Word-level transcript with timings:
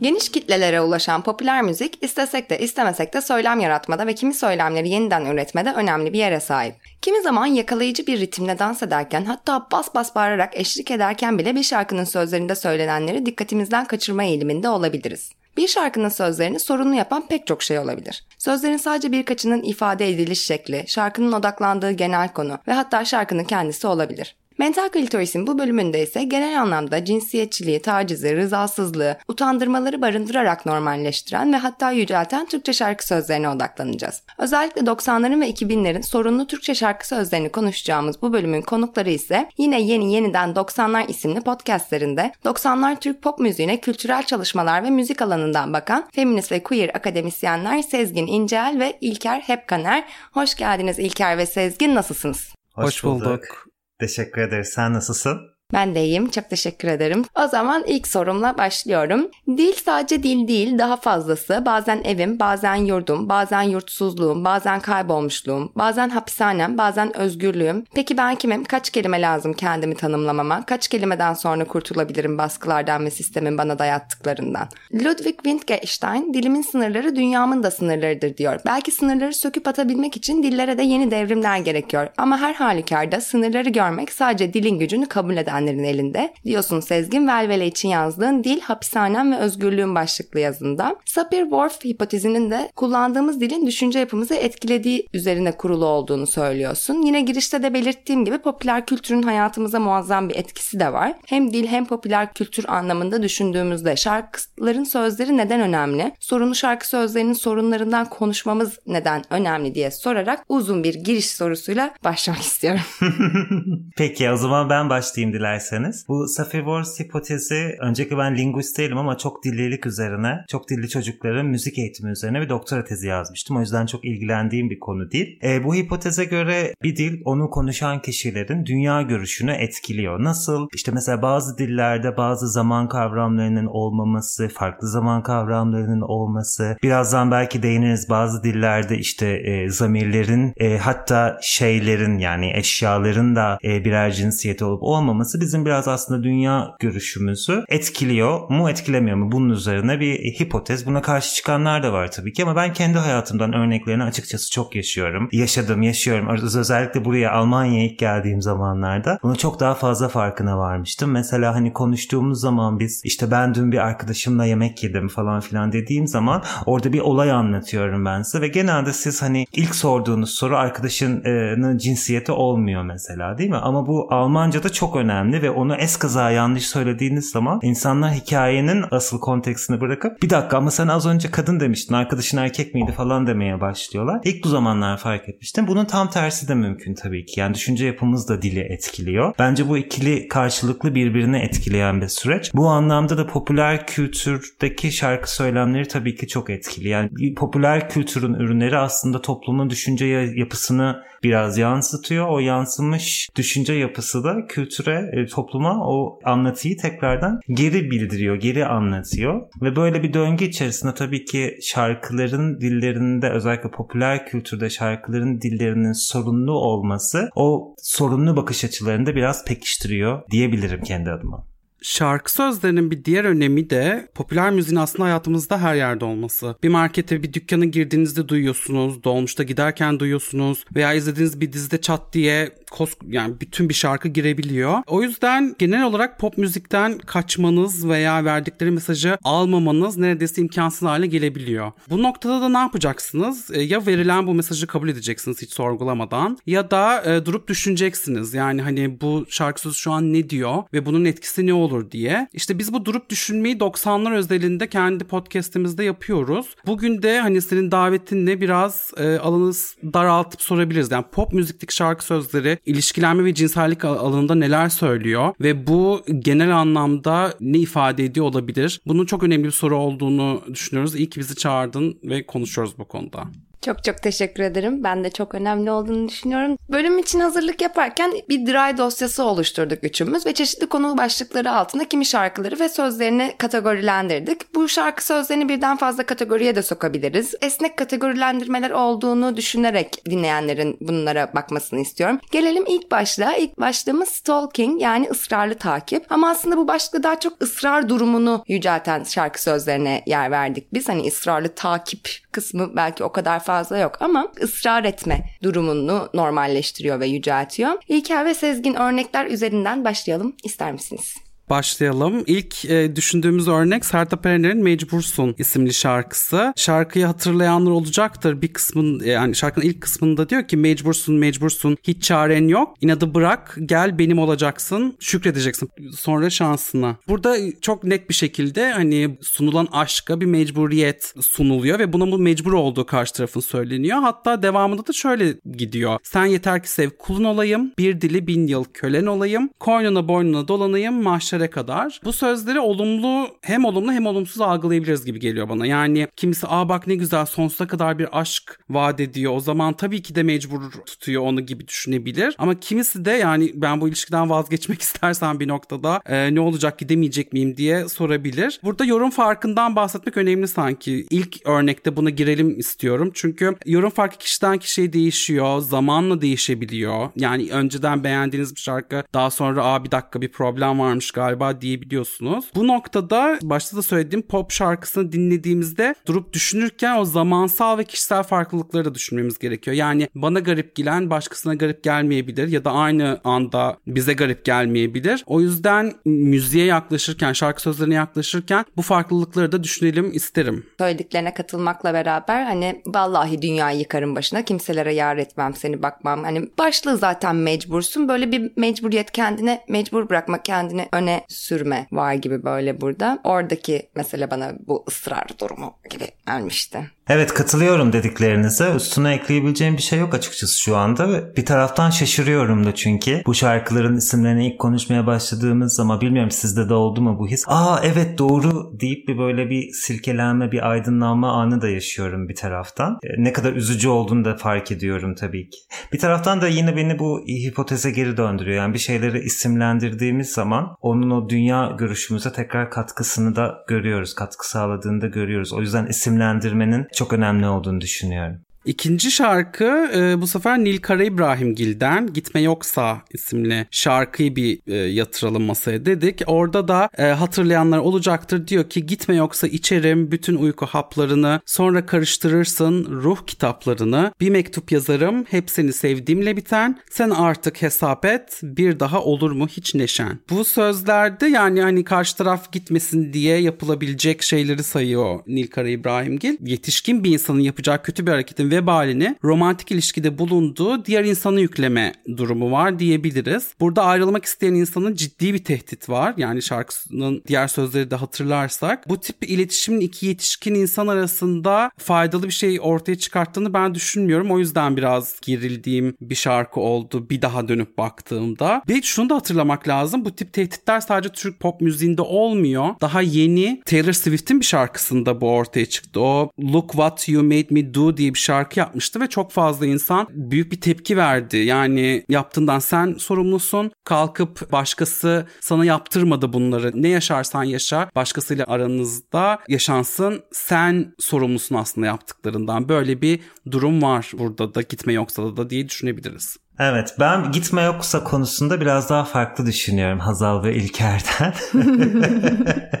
Geniş 0.00 0.28
kitlelere 0.28 0.80
ulaşan 0.80 1.22
popüler 1.22 1.62
müzik 1.62 2.04
istesek 2.04 2.50
de 2.50 2.58
istemesek 2.58 3.14
de 3.14 3.20
söylem 3.20 3.60
yaratmada 3.60 4.06
ve 4.06 4.14
kimi 4.14 4.34
söylemleri 4.34 4.88
yeniden 4.88 5.24
üretmede 5.26 5.72
önemli 5.72 6.12
bir 6.12 6.18
yere 6.18 6.40
sahip. 6.40 6.74
Kimi 7.02 7.22
zaman 7.22 7.46
yakalayıcı 7.46 8.06
bir 8.06 8.20
ritimle 8.20 8.58
dans 8.58 8.82
ederken 8.82 9.24
hatta 9.24 9.66
bas 9.72 9.94
bas 9.94 10.14
bağırarak 10.14 10.56
eşlik 10.56 10.90
ederken 10.90 11.38
bile 11.38 11.54
bir 11.54 11.62
şarkının 11.62 12.04
sözlerinde 12.04 12.54
söylenenleri 12.54 13.26
dikkatimizden 13.26 13.84
kaçırma 13.84 14.24
eğiliminde 14.24 14.68
olabiliriz. 14.68 15.30
Bir 15.56 15.68
şarkının 15.68 16.08
sözlerini 16.08 16.60
sorunlu 16.60 16.94
yapan 16.94 17.28
pek 17.28 17.46
çok 17.46 17.62
şey 17.62 17.78
olabilir. 17.78 18.24
Sözlerin 18.38 18.76
sadece 18.76 19.12
birkaçının 19.12 19.62
ifade 19.62 20.08
ediliş 20.08 20.46
şekli, 20.46 20.84
şarkının 20.86 21.32
odaklandığı 21.32 21.90
genel 21.90 22.32
konu 22.32 22.58
ve 22.68 22.72
hatta 22.72 23.04
şarkının 23.04 23.44
kendisi 23.44 23.86
olabilir. 23.86 24.36
Mental 24.58 24.88
Klitoris'in 24.88 25.46
bu 25.46 25.58
bölümünde 25.58 26.02
ise 26.02 26.24
genel 26.24 26.62
anlamda 26.62 27.04
cinsiyetçiliği, 27.04 27.82
tacizi, 27.82 28.36
rızasızlığı, 28.36 29.16
utandırmaları 29.28 30.02
barındırarak 30.02 30.66
normalleştiren 30.66 31.52
ve 31.52 31.56
hatta 31.56 31.90
yücelten 31.90 32.46
Türkçe 32.46 32.72
şarkı 32.72 33.06
sözlerine 33.06 33.48
odaklanacağız. 33.48 34.22
Özellikle 34.38 34.80
90'ların 34.80 35.40
ve 35.40 35.50
2000'lerin 35.50 36.02
sorunlu 36.02 36.46
Türkçe 36.46 36.74
şarkı 36.74 37.08
sözlerini 37.08 37.48
konuşacağımız 37.48 38.22
bu 38.22 38.32
bölümün 38.32 38.62
konukları 38.62 39.10
ise 39.10 39.48
yine 39.58 39.80
yeni 39.80 40.12
yeniden 40.12 40.50
90'lar 40.50 41.06
isimli 41.06 41.40
podcastlerinde 41.40 42.32
90'lar 42.44 43.00
Türk 43.00 43.22
pop 43.22 43.38
müziğine 43.38 43.80
kültürel 43.80 44.22
çalışmalar 44.22 44.84
ve 44.84 44.90
müzik 44.90 45.22
alanından 45.22 45.72
bakan 45.72 46.08
feminist 46.12 46.52
ve 46.52 46.62
queer 46.62 46.88
akademisyenler 46.88 47.82
Sezgin 47.82 48.26
İncel 48.26 48.76
ve 48.80 48.98
İlker 49.00 49.40
Hepkaner. 49.40 50.04
Hoş 50.32 50.54
geldiniz 50.54 50.98
İlker 50.98 51.38
ve 51.38 51.46
Sezgin 51.46 51.94
nasılsınız? 51.94 52.54
Hoş 52.74 53.04
bulduk. 53.04 53.67
Teşekkür 53.98 54.42
ederiz. 54.42 54.68
Sen 54.68 54.92
nasılsın? 54.92 55.57
Ben 55.72 55.94
de 55.94 56.04
iyiyim. 56.04 56.30
Çok 56.30 56.50
teşekkür 56.50 56.88
ederim. 56.88 57.24
O 57.44 57.46
zaman 57.46 57.84
ilk 57.86 58.06
sorumla 58.06 58.58
başlıyorum. 58.58 59.30
Dil 59.46 59.72
sadece 59.72 60.22
dil 60.22 60.48
değil, 60.48 60.78
daha 60.78 60.96
fazlası. 60.96 61.62
Bazen 61.66 62.00
evim, 62.04 62.38
bazen 62.38 62.74
yurdum, 62.74 63.28
bazen 63.28 63.62
yurtsuzluğum, 63.62 64.44
bazen 64.44 64.80
kaybolmuşluğum, 64.80 65.72
bazen 65.76 66.08
hapishanem, 66.08 66.78
bazen 66.78 67.16
özgürlüğüm. 67.16 67.84
Peki 67.94 68.16
ben 68.16 68.34
kimim? 68.34 68.64
Kaç 68.64 68.90
kelime 68.90 69.20
lazım 69.20 69.52
kendimi 69.52 69.94
tanımlamama? 69.94 70.66
Kaç 70.66 70.88
kelimeden 70.88 71.34
sonra 71.34 71.64
kurtulabilirim 71.64 72.38
baskılardan 72.38 73.04
ve 73.04 73.10
sistemin 73.10 73.58
bana 73.58 73.78
dayattıklarından? 73.78 74.68
Ludwig 74.94 75.36
Wittgenstein, 75.44 76.34
dilimin 76.34 76.62
sınırları 76.62 77.16
dünyamın 77.16 77.62
da 77.62 77.70
sınırlarıdır 77.70 78.36
diyor. 78.36 78.60
Belki 78.66 78.90
sınırları 78.90 79.34
söküp 79.34 79.68
atabilmek 79.68 80.16
için 80.16 80.42
dillere 80.42 80.78
de 80.78 80.82
yeni 80.82 81.10
devrimler 81.10 81.58
gerekiyor. 81.58 82.08
Ama 82.16 82.38
her 82.38 82.54
halükarda 82.54 83.20
sınırları 83.20 83.68
görmek 83.68 84.12
sadece 84.12 84.54
dilin 84.54 84.78
gücünü 84.78 85.06
kabul 85.06 85.36
eden 85.36 85.57
edenlerin 85.58 85.84
elinde. 85.84 86.34
Diyorsun 86.44 86.80
Sezgin 86.80 87.28
Velvele 87.28 87.66
için 87.66 87.88
yazdığın 87.88 88.44
Dil, 88.44 88.60
Hapishanem 88.60 89.32
ve 89.32 89.36
Özgürlüğün 89.36 89.94
başlıklı 89.94 90.40
yazında. 90.40 90.96
Sapir-Whorf 91.04 91.84
hipotezinin 91.84 92.50
de 92.50 92.70
kullandığımız 92.76 93.40
dilin 93.40 93.66
düşünce 93.66 93.98
yapımızı 93.98 94.34
etkilediği 94.34 95.06
üzerine 95.12 95.52
kurulu 95.52 95.86
olduğunu 95.86 96.26
söylüyorsun. 96.26 97.02
Yine 97.02 97.20
girişte 97.20 97.62
de 97.62 97.74
belirttiğim 97.74 98.24
gibi 98.24 98.38
popüler 98.38 98.86
kültürün 98.86 99.22
hayatımıza 99.22 99.80
muazzam 99.80 100.28
bir 100.28 100.36
etkisi 100.36 100.80
de 100.80 100.92
var. 100.92 101.12
Hem 101.26 101.52
dil 101.52 101.66
hem 101.66 101.86
popüler 101.86 102.32
kültür 102.32 102.64
anlamında 102.68 103.22
düşündüğümüzde 103.22 103.96
şarkıların 103.96 104.84
sözleri 104.84 105.36
neden 105.36 105.60
önemli? 105.60 106.12
Sorunlu 106.20 106.54
şarkı 106.54 106.88
sözlerinin 106.88 107.32
sorunlarından 107.32 108.08
konuşmamız 108.08 108.78
neden 108.86 109.22
önemli 109.30 109.74
diye 109.74 109.90
sorarak 109.90 110.44
uzun 110.48 110.84
bir 110.84 110.94
giriş 110.94 111.30
sorusuyla 111.30 111.94
başlamak 112.04 112.40
istiyorum. 112.40 112.80
Peki 113.96 114.30
o 114.30 114.36
zaman 114.36 114.70
ben 114.70 114.90
başlayayım 114.90 115.34
dilerseniz 115.34 115.47
dilerseniz. 115.48 116.04
Bu 116.08 116.28
Sapir-Whorf 116.28 117.00
hipotezi 117.00 117.76
önceki 117.80 118.18
ben 118.18 118.36
linguist 118.36 118.78
değilim 118.78 118.98
ama 118.98 119.18
çok 119.18 119.44
dillilik 119.44 119.86
üzerine, 119.86 120.44
çok 120.48 120.70
dilli 120.70 120.88
çocukların 120.88 121.46
müzik 121.46 121.78
eğitimi 121.78 122.10
üzerine 122.10 122.40
bir 122.40 122.48
doktora 122.48 122.84
tezi 122.84 123.06
yazmıştım. 123.06 123.56
O 123.56 123.60
yüzden 123.60 123.86
çok 123.86 124.04
ilgilendiğim 124.04 124.70
bir 124.70 124.78
konu 124.78 125.10
değil. 125.10 125.38
E, 125.42 125.64
bu 125.64 125.74
hipoteze 125.74 126.24
göre 126.24 126.74
bir 126.82 126.96
dil 126.96 127.20
onu 127.24 127.50
konuşan 127.50 128.02
kişilerin 128.02 128.66
dünya 128.66 129.02
görüşünü 129.02 129.50
etkiliyor. 129.52 130.24
Nasıl? 130.24 130.68
İşte 130.74 130.92
mesela 130.92 131.22
bazı 131.22 131.58
dillerde 131.58 132.16
bazı 132.16 132.48
zaman 132.48 132.88
kavramlarının 132.88 133.66
olmaması, 133.66 134.48
farklı 134.48 134.88
zaman 134.88 135.22
kavramlarının 135.22 136.00
olması. 136.00 136.76
Birazdan 136.82 137.30
belki 137.30 137.62
değiniriz 137.62 138.10
bazı 138.10 138.42
dillerde 138.42 138.98
işte 138.98 139.26
e, 139.26 139.70
zamirlerin 139.70 140.52
e, 140.56 140.78
hatta 140.78 141.38
şeylerin 141.42 142.18
yani 142.18 142.52
eşyaların 142.54 143.36
da 143.36 143.58
e, 143.64 143.84
birer 143.84 144.10
cinsiyeti 144.10 144.64
olup 144.64 144.82
olmaması 144.82 145.37
bizim 145.40 145.66
biraz 145.66 145.88
aslında 145.88 146.22
dünya 146.22 146.74
görüşümüzü 146.80 147.64
etkiliyor 147.68 148.50
mu 148.50 148.70
etkilemiyor 148.70 149.16
mu 149.16 149.32
bunun 149.32 149.50
üzerine 149.50 150.00
bir 150.00 150.14
hipotez. 150.40 150.86
Buna 150.86 151.02
karşı 151.02 151.34
çıkanlar 151.34 151.82
da 151.82 151.92
var 151.92 152.10
tabii 152.10 152.32
ki 152.32 152.42
ama 152.42 152.56
ben 152.56 152.72
kendi 152.72 152.98
hayatımdan 152.98 153.52
örneklerini 153.52 154.02
açıkçası 154.02 154.50
çok 154.50 154.76
yaşıyorum. 154.76 155.28
Yaşadım, 155.32 155.82
yaşıyorum. 155.82 156.28
Özellikle 156.58 157.04
buraya 157.04 157.32
Almanya'ya 157.32 157.84
ilk 157.84 157.98
geldiğim 157.98 158.42
zamanlarda 158.42 159.18
bunu 159.22 159.36
çok 159.36 159.60
daha 159.60 159.74
fazla 159.74 160.08
farkına 160.08 160.58
varmıştım. 160.58 161.10
Mesela 161.10 161.54
hani 161.54 161.72
konuştuğumuz 161.72 162.40
zaman 162.40 162.80
biz 162.80 163.00
işte 163.04 163.30
ben 163.30 163.54
dün 163.54 163.72
bir 163.72 163.78
arkadaşımla 163.78 164.44
yemek 164.44 164.84
yedim 164.84 165.08
falan 165.08 165.40
filan 165.40 165.72
dediğim 165.72 166.06
zaman 166.06 166.42
orada 166.66 166.92
bir 166.92 167.00
olay 167.00 167.30
anlatıyorum 167.30 168.04
ben 168.04 168.22
size 168.22 168.40
ve 168.40 168.48
genelde 168.48 168.92
siz 168.92 169.22
hani 169.22 169.46
ilk 169.52 169.74
sorduğunuz 169.74 170.30
soru 170.30 170.56
arkadaşının 170.56 171.78
cinsiyeti 171.78 172.32
olmuyor 172.32 172.82
mesela 172.82 173.38
değil 173.38 173.50
mi? 173.50 173.56
Ama 173.56 173.86
bu 173.86 174.06
Almanca'da 174.10 174.68
çok 174.68 174.96
önemli 174.96 175.27
önemli 175.28 175.42
ve 175.42 175.50
onu 175.50 175.76
eskaza 175.76 176.30
yanlış 176.30 176.66
söylediğiniz 176.66 177.30
zaman 177.30 177.60
insanlar 177.62 178.12
hikayenin 178.12 178.84
asıl 178.90 179.20
konteksini 179.20 179.80
bırakıp 179.80 180.22
bir 180.22 180.30
dakika 180.30 180.56
ama 180.56 180.70
sen 180.70 180.88
az 180.88 181.06
önce 181.06 181.30
kadın 181.30 181.60
demiştin 181.60 181.94
arkadaşın 181.94 182.38
erkek 182.38 182.74
miydi 182.74 182.92
falan 182.92 183.26
demeye 183.26 183.60
başlıyorlar. 183.60 184.20
İlk 184.24 184.44
bu 184.44 184.48
zamanlar 184.48 184.98
fark 184.98 185.28
etmiştim. 185.28 185.66
Bunun 185.66 185.84
tam 185.84 186.10
tersi 186.10 186.48
de 186.48 186.54
mümkün 186.54 186.94
tabii 186.94 187.26
ki. 187.26 187.40
Yani 187.40 187.54
düşünce 187.54 187.86
yapımız 187.86 188.28
da 188.28 188.42
dili 188.42 188.60
etkiliyor. 188.60 189.34
Bence 189.38 189.68
bu 189.68 189.78
ikili 189.78 190.28
karşılıklı 190.28 190.94
birbirini 190.94 191.38
etkileyen 191.38 192.00
bir 192.00 192.08
süreç. 192.08 192.54
Bu 192.54 192.68
anlamda 192.68 193.18
da 193.18 193.26
popüler 193.26 193.86
kültürdeki 193.86 194.92
şarkı 194.92 195.34
söylemleri 195.34 195.88
tabii 195.88 196.16
ki 196.16 196.28
çok 196.28 196.50
etkili. 196.50 196.88
Yani 196.88 197.34
popüler 197.36 197.88
kültürün 197.88 198.34
ürünleri 198.34 198.78
aslında 198.78 199.20
toplumun 199.20 199.70
düşünce 199.70 200.06
yapısını 200.36 201.02
biraz 201.22 201.58
yansıtıyor. 201.58 202.28
O 202.28 202.38
yansımış 202.38 203.28
düşünce 203.36 203.72
yapısı 203.72 204.24
da 204.24 204.46
kültüre, 204.48 205.10
e, 205.18 205.26
topluma 205.26 205.88
o 205.88 206.18
anlatıyı 206.24 206.76
tekrardan 206.76 207.40
geri 207.48 207.90
bildiriyor, 207.90 208.36
geri 208.36 208.66
anlatıyor. 208.66 209.42
Ve 209.62 209.76
böyle 209.76 210.02
bir 210.02 210.12
döngü 210.12 210.44
içerisinde 210.44 210.94
tabii 210.94 211.24
ki 211.24 211.58
şarkıların 211.62 212.60
dillerinde 212.60 213.30
özellikle 213.30 213.70
popüler 213.70 214.26
kültürde 214.26 214.70
şarkıların 214.70 215.40
dillerinin 215.40 215.92
sorunlu 215.92 216.52
olması 216.52 217.30
o 217.34 217.74
sorunlu 217.82 218.36
bakış 218.36 218.64
açılarını 218.64 219.06
da 219.06 219.14
biraz 219.14 219.44
pekiştiriyor 219.44 220.22
diyebilirim 220.30 220.80
kendi 220.82 221.10
adıma. 221.10 221.47
Şarkı 221.82 222.32
sözlerinin 222.32 222.90
bir 222.90 223.04
diğer 223.04 223.24
önemi 223.24 223.70
de 223.70 224.08
popüler 224.14 224.50
müziğin 224.50 224.80
aslında 224.80 225.04
hayatımızda 225.04 225.62
her 225.62 225.74
yerde 225.74 226.04
olması. 226.04 226.56
Bir 226.62 226.68
markete, 226.68 227.22
bir 227.22 227.32
dükkana 227.32 227.64
girdiğinizde 227.64 228.28
duyuyorsunuz, 228.28 229.04
dolmuşta 229.04 229.42
giderken 229.42 230.00
duyuyorsunuz 230.00 230.64
veya 230.74 230.94
izlediğiniz 230.94 231.40
bir 231.40 231.52
dizide 231.52 231.80
çat 231.80 232.12
diye 232.12 232.50
kos 232.70 232.92
yani 233.08 233.40
bütün 233.40 233.68
bir 233.68 233.74
şarkı 233.74 234.08
girebiliyor. 234.08 234.82
O 234.86 235.02
yüzden 235.02 235.54
genel 235.58 235.84
olarak 235.84 236.18
pop 236.18 236.38
müzikten 236.38 236.98
kaçmanız 236.98 237.88
veya 237.88 238.24
verdikleri 238.24 238.70
mesajı 238.70 239.18
almamanız 239.24 239.96
neredeyse 239.96 240.42
imkansız 240.42 240.88
hale 240.88 241.06
gelebiliyor. 241.06 241.72
Bu 241.90 242.02
noktada 242.02 242.40
da 242.40 242.48
ne 242.48 242.58
yapacaksınız? 242.58 243.50
E, 243.52 243.62
ya 243.62 243.86
verilen 243.86 244.26
bu 244.26 244.34
mesajı 244.34 244.66
kabul 244.66 244.88
edeceksiniz 244.88 245.42
hiç 245.42 245.52
sorgulamadan 245.52 246.38
ya 246.46 246.70
da 246.70 247.04
e, 247.04 247.26
durup 247.26 247.48
düşüneceksiniz. 247.48 248.34
Yani 248.34 248.62
hani 248.62 249.00
bu 249.00 249.26
şarkı 249.28 249.60
sözü 249.60 249.76
şu 249.76 249.92
an 249.92 250.12
ne 250.12 250.30
diyor 250.30 250.62
ve 250.72 250.86
bunun 250.86 251.04
etkisi 251.04 251.46
ne 251.46 251.52
olur 251.52 251.67
diye. 251.90 252.28
İşte 252.32 252.58
biz 252.58 252.72
bu 252.72 252.84
durup 252.84 253.10
düşünmeyi 253.10 253.58
90'lar 253.58 254.14
özelinde 254.14 254.68
kendi 254.68 255.04
podcast'imizde 255.04 255.84
yapıyoruz. 255.84 256.46
Bugün 256.66 257.02
de 257.02 257.20
hani 257.20 257.40
senin 257.40 257.70
davetinle 257.70 258.40
biraz 258.40 258.92
e, 258.96 259.18
alanı 259.18 259.52
daraltıp 259.94 260.42
sorabiliriz. 260.42 260.90
Yani 260.90 261.04
pop 261.12 261.32
müzikteki 261.32 261.74
şarkı 261.74 262.04
sözleri 262.04 262.58
ilişkilenme 262.66 263.24
ve 263.24 263.34
cinsellik 263.34 263.84
alanında 263.84 264.34
neler 264.34 264.68
söylüyor 264.68 265.34
ve 265.40 265.66
bu 265.66 266.02
genel 266.18 266.56
anlamda 266.56 267.34
ne 267.40 267.58
ifade 267.58 268.04
ediyor 268.04 268.26
olabilir? 268.26 268.80
Bunun 268.86 269.06
çok 269.06 269.22
önemli 269.22 269.44
bir 269.44 269.50
soru 269.50 269.76
olduğunu 269.76 270.42
düşünüyoruz. 270.54 270.94
İyi 270.94 271.10
ki 271.10 271.20
bizi 271.20 271.36
çağırdın 271.36 271.98
ve 272.04 272.26
konuşuyoruz 272.26 272.78
bu 272.78 272.84
konuda. 272.84 273.24
Çok 273.62 273.84
çok 273.84 274.02
teşekkür 274.02 274.42
ederim. 274.42 274.84
Ben 274.84 275.04
de 275.04 275.10
çok 275.10 275.34
önemli 275.34 275.70
olduğunu 275.70 276.08
düşünüyorum. 276.08 276.58
Bölüm 276.68 276.98
için 276.98 277.20
hazırlık 277.20 277.62
yaparken 277.62 278.12
bir 278.28 278.46
dry 278.46 278.78
dosyası 278.78 279.24
oluşturduk 279.24 279.78
üçümüz 279.82 280.26
ve 280.26 280.34
çeşitli 280.34 280.66
konu 280.66 280.98
başlıkları 280.98 281.52
altında 281.52 281.88
kimi 281.88 282.06
şarkıları 282.06 282.60
ve 282.60 282.68
sözlerini 282.68 283.34
kategorilendirdik. 283.38 284.54
Bu 284.54 284.68
şarkı 284.68 285.06
sözlerini 285.06 285.48
birden 285.48 285.76
fazla 285.76 286.02
kategoriye 286.02 286.56
de 286.56 286.62
sokabiliriz. 286.62 287.34
Esnek 287.40 287.76
kategorilendirmeler 287.76 288.70
olduğunu 288.70 289.36
düşünerek 289.36 290.02
dinleyenlerin 290.06 290.76
bunlara 290.80 291.34
bakmasını 291.34 291.80
istiyorum. 291.80 292.20
Gelelim 292.32 292.64
ilk 292.66 292.90
başlığa. 292.90 293.34
İlk 293.36 293.60
başlığımız 293.60 294.08
stalking 294.08 294.82
yani 294.82 295.08
ısrarlı 295.10 295.54
takip. 295.54 296.12
Ama 296.12 296.30
aslında 296.30 296.56
bu 296.56 296.68
başlığı 296.68 297.02
daha 297.02 297.20
çok 297.20 297.42
ısrar 297.42 297.88
durumunu 297.88 298.44
yücelten 298.48 299.04
şarkı 299.04 299.42
sözlerine 299.42 300.02
yer 300.06 300.30
verdik. 300.30 300.72
Biz 300.72 300.88
hani 300.88 301.08
ısrarlı 301.08 301.48
takip 301.48 302.27
kısmı 302.38 302.76
belki 302.76 303.04
o 303.04 303.12
kadar 303.12 303.44
fazla 303.44 303.78
yok 303.78 304.02
ama 304.02 304.28
ısrar 304.42 304.84
etme 304.84 305.30
durumunu 305.42 306.08
normalleştiriyor 306.14 307.00
ve 307.00 307.06
yüceltiyor. 307.06 307.72
İlker 307.88 308.24
ve 308.24 308.34
Sezgin 308.34 308.74
örnekler 308.74 309.26
üzerinden 309.26 309.84
başlayalım 309.84 310.36
ister 310.44 310.72
misiniz? 310.72 311.27
Başlayalım. 311.50 312.24
İlk 312.26 312.64
e, 312.64 312.96
düşündüğümüz 312.96 313.48
örnek 313.48 313.84
Sertab 313.84 314.24
Erener'in 314.24 314.62
Mecbursun 314.62 315.34
isimli 315.38 315.74
şarkısı. 315.74 316.52
Şarkıyı 316.56 317.06
hatırlayanlar 317.06 317.70
olacaktır. 317.70 318.42
Bir 318.42 318.48
kısmın 318.48 319.00
e, 319.00 319.08
yani 319.08 319.34
şarkının 319.34 319.64
ilk 319.64 319.80
kısmında 319.80 320.28
diyor 320.28 320.48
ki 320.48 320.56
mecbursun 320.56 321.14
mecbursun 321.14 321.76
hiç 321.82 322.02
çaren 322.02 322.48
yok. 322.48 322.74
İnadı 322.80 323.14
bırak 323.14 323.56
gel 323.66 323.98
benim 323.98 324.18
olacaksın 324.18 324.96
şükredeceksin 325.00 325.70
sonra 325.96 326.30
şansına. 326.30 326.96
Burada 327.08 327.36
çok 327.60 327.84
net 327.84 328.08
bir 328.08 328.14
şekilde 328.14 328.72
hani 328.72 329.18
sunulan 329.22 329.68
aşka 329.72 330.20
bir 330.20 330.26
mecburiyet 330.26 331.14
sunuluyor 331.20 331.78
ve 331.78 331.92
buna 331.92 332.12
bu 332.12 332.18
mecbur 332.18 332.52
olduğu 332.52 332.86
karşı 332.86 333.12
tarafın 333.12 333.40
söyleniyor. 333.40 333.98
Hatta 333.98 334.42
devamında 334.42 334.86
da 334.86 334.92
şöyle 334.92 335.34
gidiyor. 335.56 335.98
Sen 336.02 336.26
yeter 336.26 336.62
ki 336.62 336.70
sev 336.70 336.90
kulun 336.90 337.24
olayım 337.24 337.72
bir 337.78 338.00
dili 338.00 338.26
bin 338.26 338.46
yıl 338.46 338.64
kölen 338.64 339.06
olayım 339.06 339.50
koynuna 339.60 340.08
boynuna 340.08 340.48
dolanayım 340.48 341.02
mahşer 341.02 341.37
yaşlara 341.38 341.50
kadar 341.50 342.00
bu 342.04 342.12
sözleri 342.12 342.60
olumlu 342.60 343.28
hem 343.42 343.64
olumlu 343.64 343.92
hem 343.92 344.06
olumsuz 344.06 344.40
algılayabiliriz 344.40 345.04
gibi 345.04 345.20
geliyor 345.20 345.48
bana. 345.48 345.66
Yani 345.66 346.08
kimisi 346.16 346.46
aa 346.48 346.68
bak 346.68 346.86
ne 346.86 346.94
güzel 346.94 347.26
sonsuza 347.26 347.66
kadar 347.66 347.98
bir 347.98 348.08
aşk 348.20 348.60
vaat 348.70 349.00
ediyor. 349.00 349.32
O 349.36 349.40
zaman 349.40 349.74
tabii 349.74 350.02
ki 350.02 350.14
de 350.14 350.22
mecbur 350.22 350.60
tutuyor 350.86 351.22
onu 351.22 351.40
gibi 351.40 351.68
düşünebilir. 351.68 352.34
Ama 352.38 352.60
kimisi 352.60 353.04
de 353.04 353.10
yani 353.10 353.52
ben 353.54 353.80
bu 353.80 353.88
ilişkiden 353.88 354.30
vazgeçmek 354.30 354.82
istersen 354.88 355.40
bir 355.40 355.48
noktada 355.48 356.00
e, 356.06 356.34
ne 356.34 356.40
olacak 356.40 356.78
gidemeyecek 356.78 357.32
miyim 357.32 357.56
diye 357.56 357.88
sorabilir. 357.88 358.60
Burada 358.64 358.84
yorum 358.84 359.10
farkından 359.10 359.76
bahsetmek 359.76 360.16
önemli 360.16 360.48
sanki. 360.48 361.06
İlk 361.10 361.46
örnekte 361.46 361.96
buna 361.96 362.10
girelim 362.10 362.58
istiyorum. 362.58 363.10
Çünkü 363.14 363.54
yorum 363.66 363.90
farkı 363.90 364.18
kişiden 364.18 364.58
kişiye 364.58 364.92
değişiyor. 364.92 365.60
Zamanla 365.60 366.20
değişebiliyor. 366.20 367.10
Yani 367.16 367.48
önceden 367.50 368.04
beğendiğiniz 368.04 368.54
bir 368.54 368.60
şarkı 368.60 369.04
daha 369.14 369.30
sonra 369.30 369.64
aa 369.64 369.84
bir 369.84 369.90
dakika 369.90 370.20
bir 370.20 370.32
problem 370.32 370.78
varmış 370.78 371.10
galiba 371.10 371.27
galiba 371.28 371.60
diyebiliyorsunuz. 371.60 372.44
Bu 372.54 372.66
noktada 372.66 373.38
başta 373.42 373.76
da 373.76 373.82
söylediğim 373.82 374.22
pop 374.22 374.50
şarkısını 374.50 375.12
dinlediğimizde 375.12 375.94
durup 376.06 376.32
düşünürken 376.32 376.96
o 376.96 377.04
zamansal 377.04 377.78
ve 377.78 377.84
kişisel 377.84 378.22
farklılıkları 378.22 378.84
da 378.84 378.94
düşünmemiz 378.94 379.38
gerekiyor. 379.38 379.76
Yani 379.76 380.08
bana 380.14 380.38
garip 380.38 380.74
gelen 380.74 381.10
başkasına 381.10 381.54
garip 381.54 381.84
gelmeyebilir 381.84 382.48
ya 382.48 382.64
da 382.64 382.72
aynı 382.72 383.20
anda 383.24 383.76
bize 383.86 384.12
garip 384.12 384.44
gelmeyebilir. 384.44 385.24
O 385.26 385.40
yüzden 385.40 385.92
müziğe 386.04 386.64
yaklaşırken, 386.64 387.32
şarkı 387.32 387.62
sözlerine 387.62 387.94
yaklaşırken 387.94 388.64
bu 388.76 388.82
farklılıkları 388.82 389.52
da 389.52 389.62
düşünelim 389.62 390.12
isterim. 390.12 390.66
Söylediklerine 390.78 391.34
katılmakla 391.34 391.94
beraber 391.94 392.44
hani 392.44 392.82
vallahi 392.86 393.42
dünyayı 393.42 393.78
yıkarım 393.78 394.16
başına 394.16 394.42
kimselere 394.42 394.94
yar 394.94 395.16
etmem 395.16 395.54
seni 395.54 395.82
bakmam. 395.82 396.24
Hani 396.24 396.48
başlığı 396.58 396.96
zaten 396.96 397.36
mecbursun 397.36 398.08
böyle 398.08 398.32
bir 398.32 398.52
mecburiyet 398.56 399.10
kendine 399.10 399.64
mecbur 399.68 400.08
bırakma 400.08 400.42
kendini 400.42 400.88
öne 400.92 401.17
sürme 401.28 401.86
var 401.92 402.14
gibi 402.14 402.44
böyle 402.44 402.80
burada. 402.80 403.18
Oradaki 403.24 403.90
mesele 403.94 404.30
bana 404.30 404.52
bu 404.66 404.84
ısrar 404.88 405.26
durumu 405.40 405.74
gibi 405.90 406.08
gelmişti. 406.26 406.90
Evet 407.10 407.34
katılıyorum 407.34 407.92
dediklerinize. 407.92 408.72
Üstüne 408.76 409.14
ekleyebileceğim 409.14 409.76
bir 409.76 409.82
şey 409.82 409.98
yok 409.98 410.14
açıkçası 410.14 410.60
şu 410.60 410.76
anda. 410.76 411.36
Bir 411.36 411.46
taraftan 411.46 411.90
şaşırıyorum 411.90 412.66
da 412.66 412.74
çünkü. 412.74 413.22
Bu 413.26 413.34
şarkıların 413.34 413.96
isimlerini 413.96 414.46
ilk 414.46 414.58
konuşmaya 414.58 415.06
başladığımız 415.06 415.74
zaman 415.74 416.00
bilmiyorum 416.00 416.30
sizde 416.30 416.68
de 416.68 416.74
oldu 416.74 417.00
mu 417.00 417.18
bu 417.18 417.28
his? 417.28 417.44
Aa 417.46 417.80
evet 417.84 418.18
doğru 418.18 418.80
deyip 418.80 419.08
bir 419.08 419.18
böyle 419.18 419.50
bir 419.50 419.70
silkelenme, 419.72 420.52
bir 420.52 420.70
aydınlanma 420.70 421.32
anı 421.32 421.60
da 421.60 421.68
yaşıyorum 421.68 422.28
bir 422.28 422.34
taraftan. 422.34 422.98
E, 423.04 423.22
ne 423.22 423.32
kadar 423.32 423.52
üzücü 423.52 423.88
olduğunu 423.88 424.24
da 424.24 424.36
fark 424.36 424.72
ediyorum 424.72 425.14
tabii 425.14 425.50
ki. 425.50 425.58
Bir 425.92 425.98
taraftan 425.98 426.40
da 426.40 426.48
yine 426.48 426.76
beni 426.76 426.98
bu 426.98 427.24
hipoteze 427.28 427.90
geri 427.90 428.16
döndürüyor. 428.16 428.56
Yani 428.56 428.74
bir 428.74 428.78
şeyleri 428.78 429.18
isimlendirdiğimiz 429.18 430.30
zaman 430.30 430.76
onun 430.80 431.10
o 431.10 431.28
dünya 431.28 431.74
görüşümüze 431.78 432.32
tekrar 432.32 432.70
katkısını 432.70 433.36
da 433.36 433.54
görüyoruz. 433.68 434.14
Katkı 434.14 434.48
sağladığını 434.48 435.00
da 435.00 435.06
görüyoruz. 435.06 435.52
O 435.52 435.60
yüzden 435.60 435.86
isimlendirmenin 435.86 436.86
çok 436.98 437.12
önemli 437.12 437.46
olduğunu 437.48 437.80
düşünüyorum. 437.80 438.44
İkinci 438.64 439.10
şarkı 439.10 439.90
e, 439.94 440.20
bu 440.20 440.26
sefer 440.26 440.58
Nil 440.58 440.78
Kara 440.78 441.04
İbrahimgil'den 441.04 442.12
Gitme 442.12 442.40
Yoksa 442.40 443.02
isimli 443.10 443.66
şarkıyı 443.70 444.36
bir 444.36 444.58
e, 444.66 444.74
yatıralım 444.74 445.42
masaya 445.42 445.86
dedik. 445.86 446.22
Orada 446.26 446.68
da 446.68 446.88
e, 446.98 447.02
hatırlayanlar 447.02 447.78
olacaktır 447.78 448.46
diyor 448.46 448.70
ki 448.70 448.86
gitme 448.86 449.16
yoksa 449.16 449.46
içerim 449.46 450.10
bütün 450.10 450.36
uyku 450.36 450.66
haplarını 450.66 451.40
sonra 451.46 451.86
karıştırırsın 451.86 452.84
ruh 453.02 453.26
kitaplarını 453.26 454.12
bir 454.20 454.30
mektup 454.30 454.72
yazarım 454.72 455.24
hepsini 455.24 455.72
sevdiğimle 455.72 456.36
biten 456.36 456.78
sen 456.90 457.10
artık 457.10 457.62
hesap 457.62 458.04
et 458.04 458.40
bir 458.42 458.80
daha 458.80 459.02
olur 459.02 459.30
mu 459.30 459.48
hiç 459.48 459.74
neşen. 459.74 460.18
Bu 460.30 460.44
sözlerde 460.44 461.26
yani 461.26 461.62
hani 461.62 461.84
karşı 461.84 462.16
taraf 462.16 462.52
gitmesin 462.52 463.12
diye 463.12 463.38
yapılabilecek 463.38 464.22
şeyleri 464.22 464.62
sayıyor 464.62 465.20
Nil 465.26 465.46
Kara 465.46 465.68
İbrahimgil. 465.68 466.36
Yetişkin 466.40 467.04
bir 467.04 467.12
insanın 467.12 467.40
yapacağı 467.40 467.82
kötü 467.82 468.06
bir 468.06 468.10
hareketin 468.10 468.47
vebalini 468.50 469.16
romantik 469.24 469.70
ilişkide 469.70 470.18
bulunduğu 470.18 470.84
diğer 470.84 471.04
insanı 471.04 471.40
yükleme 471.40 471.92
durumu 472.16 472.50
var 472.50 472.78
diyebiliriz. 472.78 473.48
Burada 473.60 473.82
ayrılmak 473.84 474.24
isteyen 474.24 474.54
insanın 474.54 474.94
ciddi 474.94 475.34
bir 475.34 475.44
tehdit 475.44 475.88
var. 475.88 476.14
Yani 476.16 476.42
şarkısının 476.42 477.22
diğer 477.26 477.48
sözleri 477.48 477.90
de 477.90 477.96
hatırlarsak. 477.96 478.88
Bu 478.88 479.00
tip 479.00 479.16
iletişimin 479.30 479.80
iki 479.80 480.06
yetişkin 480.06 480.54
insan 480.54 480.86
arasında 480.86 481.70
faydalı 481.78 482.22
bir 482.22 482.30
şey 482.30 482.58
ortaya 482.62 482.98
çıkarttığını 482.98 483.54
ben 483.54 483.74
düşünmüyorum. 483.74 484.30
O 484.30 484.38
yüzden 484.38 484.76
biraz 484.76 485.20
gerildiğim 485.20 485.96
bir 486.00 486.14
şarkı 486.14 486.60
oldu 486.60 487.10
bir 487.10 487.22
daha 487.22 487.48
dönüp 487.48 487.78
baktığımda. 487.78 488.62
Bir 488.68 488.82
şunu 488.82 489.10
da 489.10 489.14
hatırlamak 489.14 489.68
lazım. 489.68 490.04
Bu 490.04 490.16
tip 490.16 490.32
tehditler 490.32 490.80
sadece 490.80 491.08
Türk 491.08 491.40
pop 491.40 491.60
müziğinde 491.60 492.02
olmuyor. 492.02 492.74
Daha 492.80 493.02
yeni 493.02 493.62
Taylor 493.66 493.92
Swift'in 493.92 494.40
bir 494.40 494.46
şarkısında 494.46 495.20
bu 495.20 495.30
ortaya 495.30 495.66
çıktı. 495.66 496.00
O 496.00 496.30
Look 496.40 496.70
What 496.70 497.08
You 497.08 497.22
Made 497.22 497.46
Me 497.50 497.74
Do 497.74 497.96
diye 497.96 498.14
bir 498.14 498.18
şarkı 498.18 498.37
şarkı 498.38 498.58
yapmıştı 498.58 499.00
ve 499.00 499.06
çok 499.06 499.32
fazla 499.32 499.66
insan 499.66 500.06
büyük 500.10 500.52
bir 500.52 500.60
tepki 500.60 500.96
verdi. 500.96 501.36
Yani 501.36 502.04
yaptığından 502.08 502.58
sen 502.58 502.94
sorumlusun. 502.98 503.70
Kalkıp 503.84 504.52
başkası 504.52 505.26
sana 505.40 505.64
yaptırmadı 505.64 506.32
bunları. 506.32 506.82
Ne 506.82 506.88
yaşarsan 506.88 507.44
yaşa 507.44 507.90
başkasıyla 507.94 508.44
aranızda 508.48 509.38
yaşansın. 509.48 510.22
Sen 510.32 510.94
sorumlusun 510.98 511.54
aslında 511.54 511.86
yaptıklarından. 511.86 512.68
Böyle 512.68 513.02
bir 513.02 513.20
durum 513.50 513.82
var 513.82 514.12
burada 514.18 514.54
da 514.54 514.62
gitme 514.62 514.92
yoksa 514.92 515.36
da, 515.36 515.50
diye 515.50 515.68
düşünebiliriz. 515.68 516.36
Evet 516.58 516.94
ben 517.00 517.32
gitme 517.32 517.62
yoksa 517.62 518.04
konusunda 518.04 518.60
biraz 518.60 518.90
daha 518.90 519.04
farklı 519.04 519.46
düşünüyorum 519.46 519.98
Hazal 519.98 520.42
ve 520.42 520.54
İlker'den. 520.54 521.32